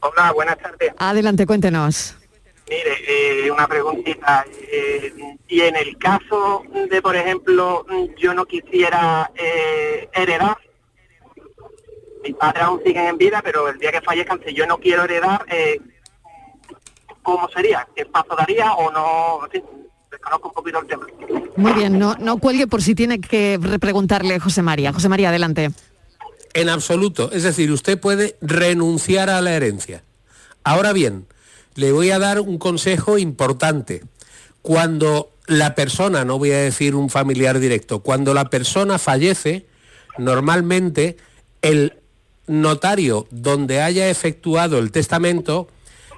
Hola, 0.00 0.32
buenas 0.32 0.58
tardes. 0.58 0.92
Adelante, 0.98 1.46
cuéntenos. 1.46 2.16
Mire, 2.68 3.44
eh, 3.46 3.50
una 3.50 3.66
preguntita. 3.66 4.44
Eh, 4.70 5.12
y 5.48 5.60
en 5.60 5.76
el 5.76 5.96
caso 5.96 6.62
de, 6.90 7.02
por 7.02 7.16
ejemplo, 7.16 7.86
yo 8.18 8.34
no 8.34 8.44
quisiera 8.44 9.30
eh, 9.34 10.08
heredar, 10.12 10.58
mis 12.22 12.34
padres 12.34 12.62
aún 12.62 12.82
siguen 12.84 13.06
en 13.06 13.18
vida, 13.18 13.40
pero 13.42 13.68
el 13.68 13.78
día 13.78 13.90
que 13.90 14.02
fallezcan, 14.02 14.40
si 14.46 14.52
yo 14.52 14.66
no 14.66 14.78
quiero 14.78 15.04
heredar, 15.04 15.46
¿cómo 17.22 17.48
sería? 17.48 17.88
¿Qué 17.94 18.04
paso 18.04 18.36
daría 18.36 18.72
o 18.74 18.90
no? 18.90 19.40
desconozco 20.10 20.48
un 20.48 20.54
poquito 20.54 20.80
el 20.80 20.86
tema. 20.86 21.06
Muy 21.56 21.72
bien, 21.72 21.98
no, 21.98 22.14
no 22.16 22.38
cuelgue 22.38 22.66
por 22.66 22.82
si 22.82 22.94
tiene 22.94 23.20
que 23.20 23.58
repreguntarle 23.60 24.38
José 24.40 24.62
María. 24.62 24.92
José 24.92 25.08
María, 25.08 25.28
adelante. 25.28 25.70
En 26.54 26.68
absoluto. 26.68 27.30
Es 27.32 27.42
decir, 27.42 27.70
usted 27.70 27.98
puede 27.98 28.36
renunciar 28.40 29.30
a 29.30 29.40
la 29.40 29.54
herencia. 29.54 30.02
Ahora 30.64 30.92
bien, 30.92 31.26
le 31.74 31.92
voy 31.92 32.10
a 32.10 32.18
dar 32.18 32.40
un 32.40 32.58
consejo 32.58 33.18
importante. 33.18 34.02
Cuando 34.62 35.30
la 35.46 35.74
persona, 35.74 36.24
no 36.24 36.38
voy 36.38 36.52
a 36.52 36.58
decir 36.58 36.94
un 36.94 37.10
familiar 37.10 37.58
directo, 37.58 38.00
cuando 38.00 38.34
la 38.34 38.50
persona 38.50 38.98
fallece, 38.98 39.66
normalmente 40.18 41.16
el 41.62 41.94
notario 42.46 43.26
donde 43.30 43.80
haya 43.80 44.10
efectuado 44.10 44.78
el 44.78 44.90
testamento 44.90 45.68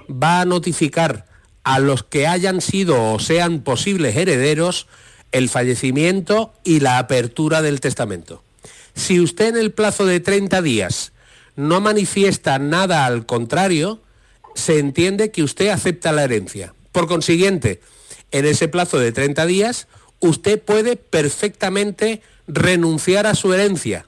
va 0.09 0.41
a 0.41 0.45
notificar 0.45 1.25
a 1.63 1.79
los 1.79 2.03
que 2.03 2.27
hayan 2.27 2.61
sido 2.61 3.13
o 3.13 3.19
sean 3.19 3.61
posibles 3.61 4.15
herederos 4.15 4.87
el 5.31 5.49
fallecimiento 5.49 6.53
y 6.63 6.79
la 6.79 6.97
apertura 6.97 7.61
del 7.61 7.79
testamento. 7.79 8.43
Si 8.95 9.19
usted 9.19 9.49
en 9.49 9.57
el 9.57 9.71
plazo 9.71 10.05
de 10.05 10.19
30 10.19 10.61
días 10.61 11.11
no 11.55 11.81
manifiesta 11.81 12.59
nada 12.59 13.05
al 13.05 13.25
contrario, 13.25 14.01
se 14.55 14.79
entiende 14.79 15.31
que 15.31 15.43
usted 15.43 15.69
acepta 15.69 16.11
la 16.11 16.23
herencia. 16.23 16.73
Por 16.91 17.07
consiguiente, 17.07 17.81
en 18.31 18.45
ese 18.45 18.67
plazo 18.67 18.99
de 18.99 19.11
30 19.11 19.45
días, 19.45 19.87
usted 20.19 20.61
puede 20.61 20.95
perfectamente 20.95 22.21
renunciar 22.47 23.27
a 23.27 23.35
su 23.35 23.53
herencia. 23.53 24.05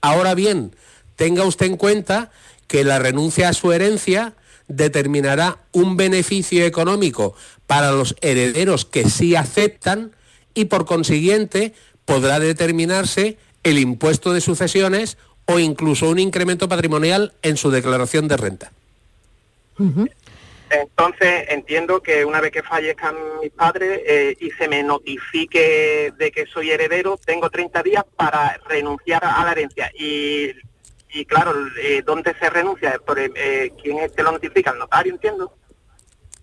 Ahora 0.00 0.34
bien, 0.34 0.74
tenga 1.16 1.44
usted 1.44 1.66
en 1.66 1.76
cuenta 1.76 2.30
que 2.66 2.84
la 2.84 2.98
renuncia 2.98 3.48
a 3.48 3.52
su 3.52 3.72
herencia 3.72 4.34
determinará 4.68 5.58
un 5.72 5.96
beneficio 5.96 6.64
económico 6.64 7.34
para 7.66 7.92
los 7.92 8.16
herederos 8.20 8.84
que 8.84 9.08
sí 9.08 9.36
aceptan 9.36 10.12
y 10.54 10.66
por 10.66 10.86
consiguiente 10.86 11.74
podrá 12.04 12.38
determinarse 12.38 13.38
el 13.64 13.78
impuesto 13.78 14.32
de 14.32 14.40
sucesiones 14.40 15.18
o 15.46 15.58
incluso 15.58 16.08
un 16.08 16.18
incremento 16.18 16.68
patrimonial 16.68 17.32
en 17.42 17.56
su 17.56 17.70
declaración 17.70 18.28
de 18.28 18.36
renta. 18.36 18.72
Entonces 20.70 21.46
entiendo 21.48 22.00
que 22.00 22.24
una 22.24 22.40
vez 22.40 22.52
que 22.52 22.62
fallezcan 22.62 23.14
mis 23.42 23.50
padres 23.50 24.00
eh, 24.06 24.36
y 24.40 24.50
se 24.52 24.68
me 24.68 24.82
notifique 24.82 26.12
de 26.16 26.30
que 26.30 26.46
soy 26.46 26.70
heredero, 26.70 27.18
tengo 27.24 27.50
30 27.50 27.82
días 27.82 28.04
para 28.16 28.58
renunciar 28.68 29.24
a 29.24 29.44
la 29.44 29.52
herencia. 29.52 29.90
Y, 29.98 30.52
y 31.12 31.24
claro, 31.26 31.54
eh, 31.80 32.02
¿dónde 32.04 32.34
se 32.38 32.50
renuncia? 32.50 32.98
Por, 33.04 33.18
eh, 33.18 33.72
¿Quién 33.82 33.98
es 33.98 34.12
que 34.12 34.22
lo 34.22 34.32
notifica? 34.32 34.70
¿El 34.70 34.78
notario, 34.78 35.12
entiendo? 35.12 35.54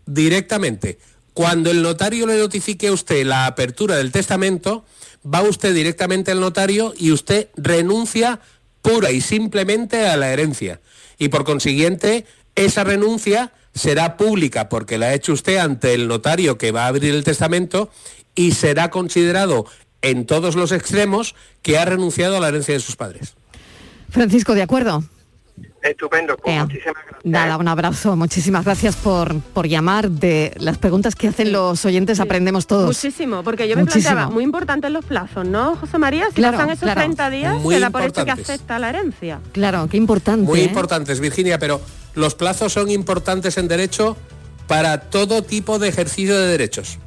Directamente. 0.05 0.99
Cuando 1.33 1.71
el 1.71 1.81
notario 1.81 2.27
le 2.27 2.37
notifique 2.37 2.87
a 2.87 2.93
usted 2.93 3.25
la 3.25 3.45
apertura 3.45 3.95
del 3.95 4.11
testamento, 4.11 4.85
va 5.25 5.41
usted 5.41 5.73
directamente 5.73 6.31
al 6.31 6.39
notario 6.39 6.93
y 6.97 7.11
usted 7.11 7.49
renuncia 7.55 8.39
pura 8.81 9.11
y 9.11 9.21
simplemente 9.21 10.07
a 10.07 10.17
la 10.17 10.31
herencia. 10.31 10.81
Y 11.17 11.29
por 11.29 11.43
consiguiente, 11.43 12.25
esa 12.55 12.83
renuncia 12.83 13.53
será 13.73 14.17
pública 14.17 14.69
porque 14.69 14.97
la 14.97 15.07
ha 15.07 15.13
hecho 15.13 15.33
usted 15.33 15.57
ante 15.57 15.93
el 15.93 16.07
notario 16.07 16.57
que 16.57 16.71
va 16.71 16.85
a 16.85 16.87
abrir 16.87 17.13
el 17.13 17.23
testamento 17.23 17.89
y 18.35 18.51
será 18.51 18.89
considerado 18.89 19.65
en 20.01 20.25
todos 20.25 20.55
los 20.55 20.71
extremos 20.71 21.35
que 21.61 21.77
ha 21.77 21.85
renunciado 21.85 22.37
a 22.37 22.39
la 22.39 22.47
herencia 22.47 22.73
de 22.73 22.79
sus 22.79 22.95
padres. 22.95 23.35
Francisco, 24.09 24.55
¿de 24.55 24.63
acuerdo? 24.63 25.03
Estupendo, 25.81 26.37
pues 26.37 26.59
muchísimas 26.59 26.93
gracias. 26.95 27.25
Nada, 27.25 27.57
un 27.57 27.67
abrazo, 27.67 28.15
muchísimas 28.15 28.65
gracias 28.65 28.95
por, 28.95 29.39
por 29.39 29.67
llamar. 29.67 30.11
De 30.11 30.53
las 30.57 30.77
preguntas 30.77 31.15
que 31.15 31.27
hacen 31.27 31.51
los 31.51 31.83
oyentes 31.85 32.19
aprendemos 32.19 32.67
todos. 32.67 32.85
Muchísimo, 32.85 33.43
porque 33.43 33.67
yo 33.67 33.75
me 33.75 33.83
Muchísimo. 33.83 34.11
planteaba, 34.11 34.31
muy 34.31 34.43
importantes 34.43 34.91
los 34.91 35.05
plazos, 35.05 35.45
¿no, 35.45 35.75
José 35.75 35.97
María? 35.97 36.27
Si 36.27 36.35
Claro, 36.35 36.57
pasan 36.57 36.69
esos 36.69 36.83
claro. 36.83 37.01
30 37.01 37.29
días, 37.31 37.59
Muy 37.61 37.75
se 37.75 37.81
da 37.81 37.89
por 37.89 38.03
hecho 38.03 38.23
que 38.25 38.31
acepta 38.31 38.77
la 38.77 38.89
herencia. 38.89 39.39
Claro, 39.53 39.87
qué 39.89 39.97
importante. 39.97 40.45
Muy 40.45 40.59
¿eh? 40.59 40.65
importantes, 40.65 41.19
Virginia, 41.19 41.57
pero 41.57 41.81
los 42.13 42.35
plazos 42.35 42.73
son 42.73 42.91
importantes 42.91 43.57
en 43.57 43.67
derecho 43.67 44.17
para 44.67 44.99
todo 45.09 45.41
tipo 45.43 45.79
de 45.79 45.87
ejercicio 45.89 46.39
de 46.39 46.47
derechos. 46.47 46.99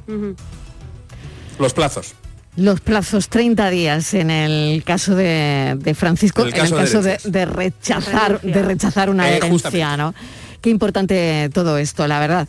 Los 1.59 1.73
plazos. 1.73 2.13
Los 2.57 2.79
plazos 2.79 3.27
30 3.29 3.69
días 3.69 4.13
en 4.13 4.29
el 4.31 4.83
caso 4.83 5.13
de, 5.15 5.75
de 5.77 5.93
Francisco, 5.93 6.41
En 6.43 6.47
el 6.47 6.53
en 6.53 6.59
caso 6.61 6.75
el 6.75 6.79
de 6.79 6.85
caso 6.85 7.01
de, 7.01 7.09
herencias. 7.09 7.31
de 7.33 7.45
rechazar, 7.45 8.41
de 8.41 8.61
rechazar 8.61 9.09
una 9.09 9.25
Eh, 9.29 9.37
herencia, 9.37 9.49
justamente. 9.51 9.97
¿no? 9.97 10.13
Qué 10.61 10.69
importante 10.69 11.49
todo 11.53 11.77
esto, 11.77 12.07
la 12.07 12.19
verdad. 12.19 12.47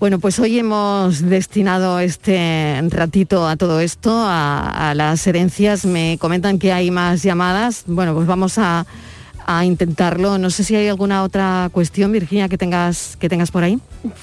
Bueno, 0.00 0.18
pues 0.18 0.38
hoy 0.40 0.58
hemos 0.58 1.20
destinado 1.20 2.00
este 2.00 2.82
ratito 2.88 3.46
a 3.46 3.56
todo 3.56 3.78
esto, 3.78 4.10
a, 4.26 4.90
a 4.90 4.94
las 4.94 5.24
herencias. 5.26 5.84
Me 5.84 6.16
comentan 6.18 6.58
que 6.58 6.72
hay 6.72 6.90
más 6.90 7.22
llamadas. 7.22 7.84
Bueno, 7.86 8.12
pues 8.14 8.26
vamos 8.26 8.58
a, 8.58 8.84
a 9.46 9.64
intentarlo. 9.64 10.38
No 10.38 10.50
sé 10.50 10.64
si 10.64 10.74
hay 10.74 10.88
alguna 10.88 11.22
otra 11.22 11.68
cuestión, 11.72 12.10
Virginia, 12.10 12.48
que 12.48 12.58
tengas, 12.58 13.16
que 13.20 13.28
tengas 13.28 13.52
por 13.52 13.62
ahí. 13.62 13.78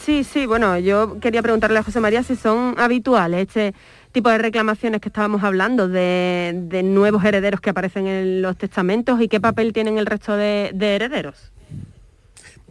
Sí, 0.05 0.25
sí, 0.25 0.45
bueno, 0.45 0.77
yo 0.79 1.17
quería 1.21 1.41
preguntarle 1.41 1.79
a 1.79 1.83
José 1.83 2.01
María 2.01 2.23
si 2.23 2.35
son 2.35 2.75
habituales 2.77 3.47
este 3.47 3.73
tipo 4.11 4.29
de 4.29 4.37
reclamaciones 4.37 5.01
que 5.01 5.09
estábamos 5.09 5.43
hablando 5.43 5.87
de, 5.87 6.81
nuevos 6.83 7.23
herederos 7.23 7.61
que 7.61 7.69
aparecen 7.69 8.07
en 8.07 8.41
los 8.41 8.57
testamentos 8.57 9.21
y 9.21 9.27
qué 9.27 9.39
papel 9.39 9.73
tienen 9.73 9.97
el 9.97 10.05
resto 10.05 10.35
de, 10.35 10.71
de 10.73 10.95
herederos. 10.95 11.51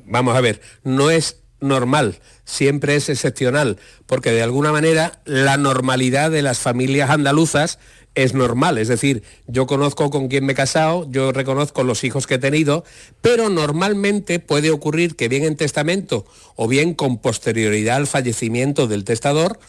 Vamos 0.04 0.36
a 0.36 0.40
ver, 0.40 0.60
no 0.84 1.10
es 1.10 1.42
normal, 1.60 2.18
siempre 2.44 2.96
es 2.96 3.08
excepcional, 3.08 3.78
porque 4.06 4.30
de 4.32 4.42
alguna 4.42 4.72
manera 4.72 5.20
la 5.24 5.56
normalidad 5.56 6.30
de 6.30 6.42
las 6.42 6.58
familias 6.58 7.10
andaluzas 7.10 7.78
es 8.14 8.34
normal, 8.34 8.78
es 8.78 8.88
decir, 8.88 9.22
yo 9.46 9.66
conozco 9.66 10.10
con 10.10 10.28
quién 10.28 10.44
me 10.44 10.52
he 10.52 10.56
casado, 10.56 11.06
yo 11.10 11.30
reconozco 11.30 11.84
los 11.84 12.02
hijos 12.04 12.26
que 12.26 12.34
he 12.34 12.38
tenido, 12.38 12.84
pero 13.20 13.48
normalmente 13.48 14.40
puede 14.40 14.70
ocurrir 14.70 15.14
que 15.14 15.28
bien 15.28 15.44
en 15.44 15.56
testamento 15.56 16.26
o 16.56 16.66
bien 16.66 16.94
con 16.94 17.18
posterioridad 17.18 17.96
al 17.96 18.06
fallecimiento 18.06 18.88
del 18.88 19.04
testador, 19.04 19.60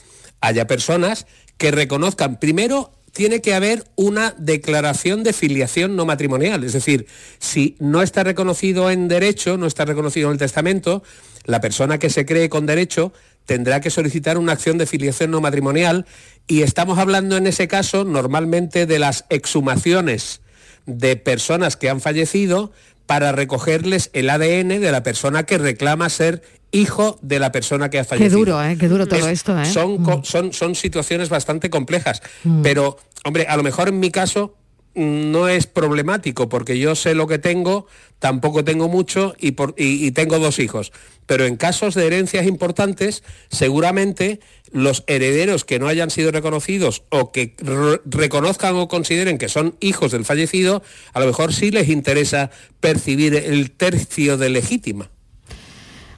haya 0.42 0.68
personas 0.68 1.28
que 1.60 1.70
reconozcan 1.70 2.40
primero 2.40 2.92
tiene 3.12 3.42
que 3.42 3.54
haber 3.54 3.84
una 3.96 4.34
declaración 4.38 5.24
de 5.24 5.34
filiación 5.34 5.96
no 5.96 6.06
matrimonial. 6.06 6.64
Es 6.64 6.74
decir, 6.74 7.06
si 7.38 7.76
no 7.80 8.02
está 8.02 8.24
reconocido 8.24 8.90
en 8.90 9.08
derecho, 9.08 9.58
no 9.58 9.68
está 9.68 9.86
reconocido 9.86 10.30
en 10.30 10.34
el 10.34 10.40
testamento, 10.40 11.04
la 11.46 11.60
persona 11.60 11.98
que 11.98 12.10
se 12.10 12.26
cree 12.26 12.50
con 12.50 12.66
derecho 12.66 13.12
tendrá 13.46 13.82
que 13.82 13.90
solicitar 13.90 14.38
una 14.38 14.54
acción 14.54 14.78
de 14.78 14.86
filiación 14.86 15.32
no 15.32 15.42
matrimonial 15.42 16.06
y 16.48 16.62
estamos 16.62 16.98
hablando 16.98 17.36
en 17.36 17.46
ese 17.46 17.68
caso 17.68 18.06
normalmente 18.06 18.86
de 18.86 19.00
las 19.00 19.26
exhumaciones 19.30 20.42
de 20.86 21.18
personas 21.18 21.76
que 21.76 21.90
han 21.90 22.00
fallecido 22.00 22.72
para 23.06 23.32
recogerles 23.32 24.12
el 24.14 24.30
ADN 24.30 24.80
de 24.80 24.92
la 24.92 25.04
persona 25.04 25.44
que 25.44 25.58
reclama 25.58 26.10
ser 26.10 26.44
hijo 26.72 27.18
de 27.22 27.40
la 27.40 27.52
persona 27.52 27.90
que 27.90 28.00
ha 28.00 28.04
Qué 28.04 28.10
fallecido. 28.10 28.40
duro, 28.40 28.64
¿eh? 28.64 28.78
Qué 28.80 28.88
duro 28.88 29.08
todo 29.08 29.20
Es- 29.28 29.40
esto, 29.40 29.60
¿eh? 29.60 29.66
Son, 29.66 30.04
co- 30.04 30.22
son, 30.24 30.54
son 30.54 30.76
situaciones 30.76 31.30
bastante 31.30 31.70
complejas, 31.70 32.22
pero, 32.64 32.98
hombre, 33.26 33.46
a 33.48 33.58
lo 33.58 33.64
mejor 33.64 33.90
en 33.90 34.00
mi 34.00 34.12
caso 34.12 34.56
mm, 34.96 35.32
no 35.32 35.48
es 35.48 35.68
problemático, 35.68 36.50
porque 36.50 36.78
yo 36.80 36.96
sé 36.96 37.14
lo 37.16 37.28
que 37.28 37.38
tengo, 37.40 37.86
tampoco 38.20 38.64
tengo 38.64 38.88
mucho 38.90 39.36
y, 39.40 39.52
por- 39.52 39.76
y- 39.78 40.06
y 40.06 40.12
tengo 40.12 40.40
dos 40.40 40.60
hijos. 40.60 40.92
Pero 41.28 41.46
en 41.46 41.58
casos 41.58 41.94
de 41.94 42.08
herencias 42.08 42.48
importantes, 42.48 43.24
seguramente 43.50 44.40
los 44.72 45.04
herederos 45.08 45.64
que 45.64 45.78
no 45.80 45.88
hayan 45.88 46.10
sido 46.10 46.32
reconocidos 46.32 47.04
o 47.10 47.32
que 47.32 47.56
re- 47.60 48.02
reconozcan 48.06 48.76
o 48.76 48.88
consideren 48.88 49.38
que 49.38 49.48
son 49.50 49.76
hijos 49.80 50.12
del 50.12 50.26
fallecido, 50.26 50.82
a 51.14 51.20
lo 51.20 51.28
mejor 51.28 51.54
sí 51.54 51.70
les 51.72 51.88
interesa 51.90 52.50
percibir 52.80 53.36
el 53.36 53.70
tercio 53.72 54.38
de 54.38 54.50
legítima. 54.50 55.12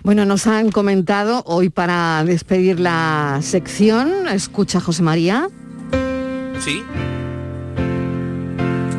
Bueno, 0.03 0.25
nos 0.25 0.47
han 0.47 0.71
comentado 0.71 1.43
hoy 1.45 1.69
para 1.69 2.23
despedir 2.23 2.79
la 2.79 3.39
sección, 3.41 4.27
escucha 4.27 4.79
José 4.79 5.03
María. 5.03 5.47
¿Sí? 6.59 6.83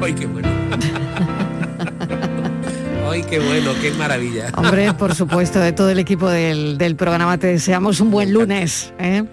¡Ay, 0.00 0.12
qué 0.14 0.26
bueno! 0.26 0.48
¡Ay, 3.11 3.22
qué 3.28 3.40
bueno! 3.40 3.72
¡Qué 3.80 3.90
maravilla! 3.92 4.53
Hombre, 4.57 4.92
por 4.94 5.14
supuesto, 5.14 5.59
de 5.59 5.72
todo 5.72 5.90
el 5.90 5.98
equipo 5.98 6.28
del, 6.28 6.78
del 6.78 6.94
programa 6.94 7.36
te 7.36 7.48
deseamos 7.48 8.00
un 8.00 8.11
buen 8.11 8.32
lunes. 8.32 8.92
¿eh? 8.98 9.24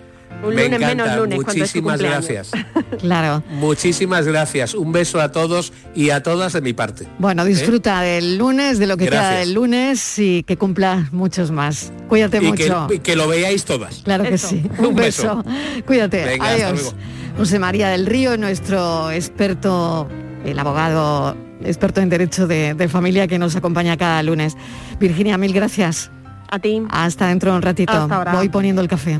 Un 0.43 0.55
Me 0.55 0.63
lunes 0.65 0.79
menos 0.79 1.15
lunes 1.17 1.39
cuando 1.43 1.63
es 1.65 1.73
tu 1.73 1.81
Muchísimas 1.81 2.01
gracias. 2.01 2.51
Claro. 2.99 3.43
Muchísimas 3.49 4.25
gracias. 4.27 4.73
Un 4.73 4.91
beso 4.91 5.21
a 5.21 5.31
todos 5.31 5.71
y 5.95 6.09
a 6.09 6.21
todas 6.23 6.53
de 6.53 6.61
mi 6.61 6.73
parte. 6.73 7.07
Bueno, 7.17 7.45
disfruta 7.45 8.01
del 8.01 8.37
lunes, 8.37 8.77
de 8.79 8.87
lo 8.87 8.97
que 8.97 9.05
queda 9.05 9.21
Gracias. 9.21 9.39
del 9.45 9.53
lunes 9.53 10.19
y 10.19 10.43
que 10.43 10.57
cumpla 10.57 11.07
muchos 11.13 11.51
más. 11.51 11.93
Cuídate 12.09 12.37
Y 12.37 12.39
que, 12.41 12.47
mucho. 12.69 12.87
y 12.93 12.99
que 12.99 13.15
lo 13.15 13.27
veáis 13.27 13.63
todas. 13.65 14.01
Claro 14.03 14.23
que 14.25 14.37
sí. 14.37 14.63
Un 14.79 14.87
Un, 14.87 14.95
beso. 14.95 15.43
beso. 15.43 15.83
Cuídate. 15.85 16.25
Venga, 16.25 16.49
Adiós. 16.49 16.93
José 17.37 17.57
María 17.59 17.87
del 17.89 18.05
Río, 18.05 18.35
nuestro 18.37 19.11
experto, 19.11 20.07
el 20.43 20.59
abogado 20.59 21.37
experto 21.63 22.01
en 22.01 22.09
derecho 22.09 22.47
de, 22.47 22.73
de 22.73 22.89
familia 22.89 23.27
que 23.27 23.39
nos 23.39 23.55
acompaña 23.55 23.95
cada 23.97 24.21
lunes. 24.23 24.57
Virginia, 24.99 25.37
mil 25.37 25.53
gracias. 25.53 26.11
A 26.49 26.59
ti. 26.59 26.81
Hasta 26.89 27.27
dentro 27.27 27.51
de 27.51 27.57
un 27.57 27.61
ratito. 27.63 27.93
Hasta 27.93 28.15
ahora. 28.15 28.33
Voy 28.33 28.49
poniendo 28.49 28.81
el 28.81 28.87
café. 28.89 29.19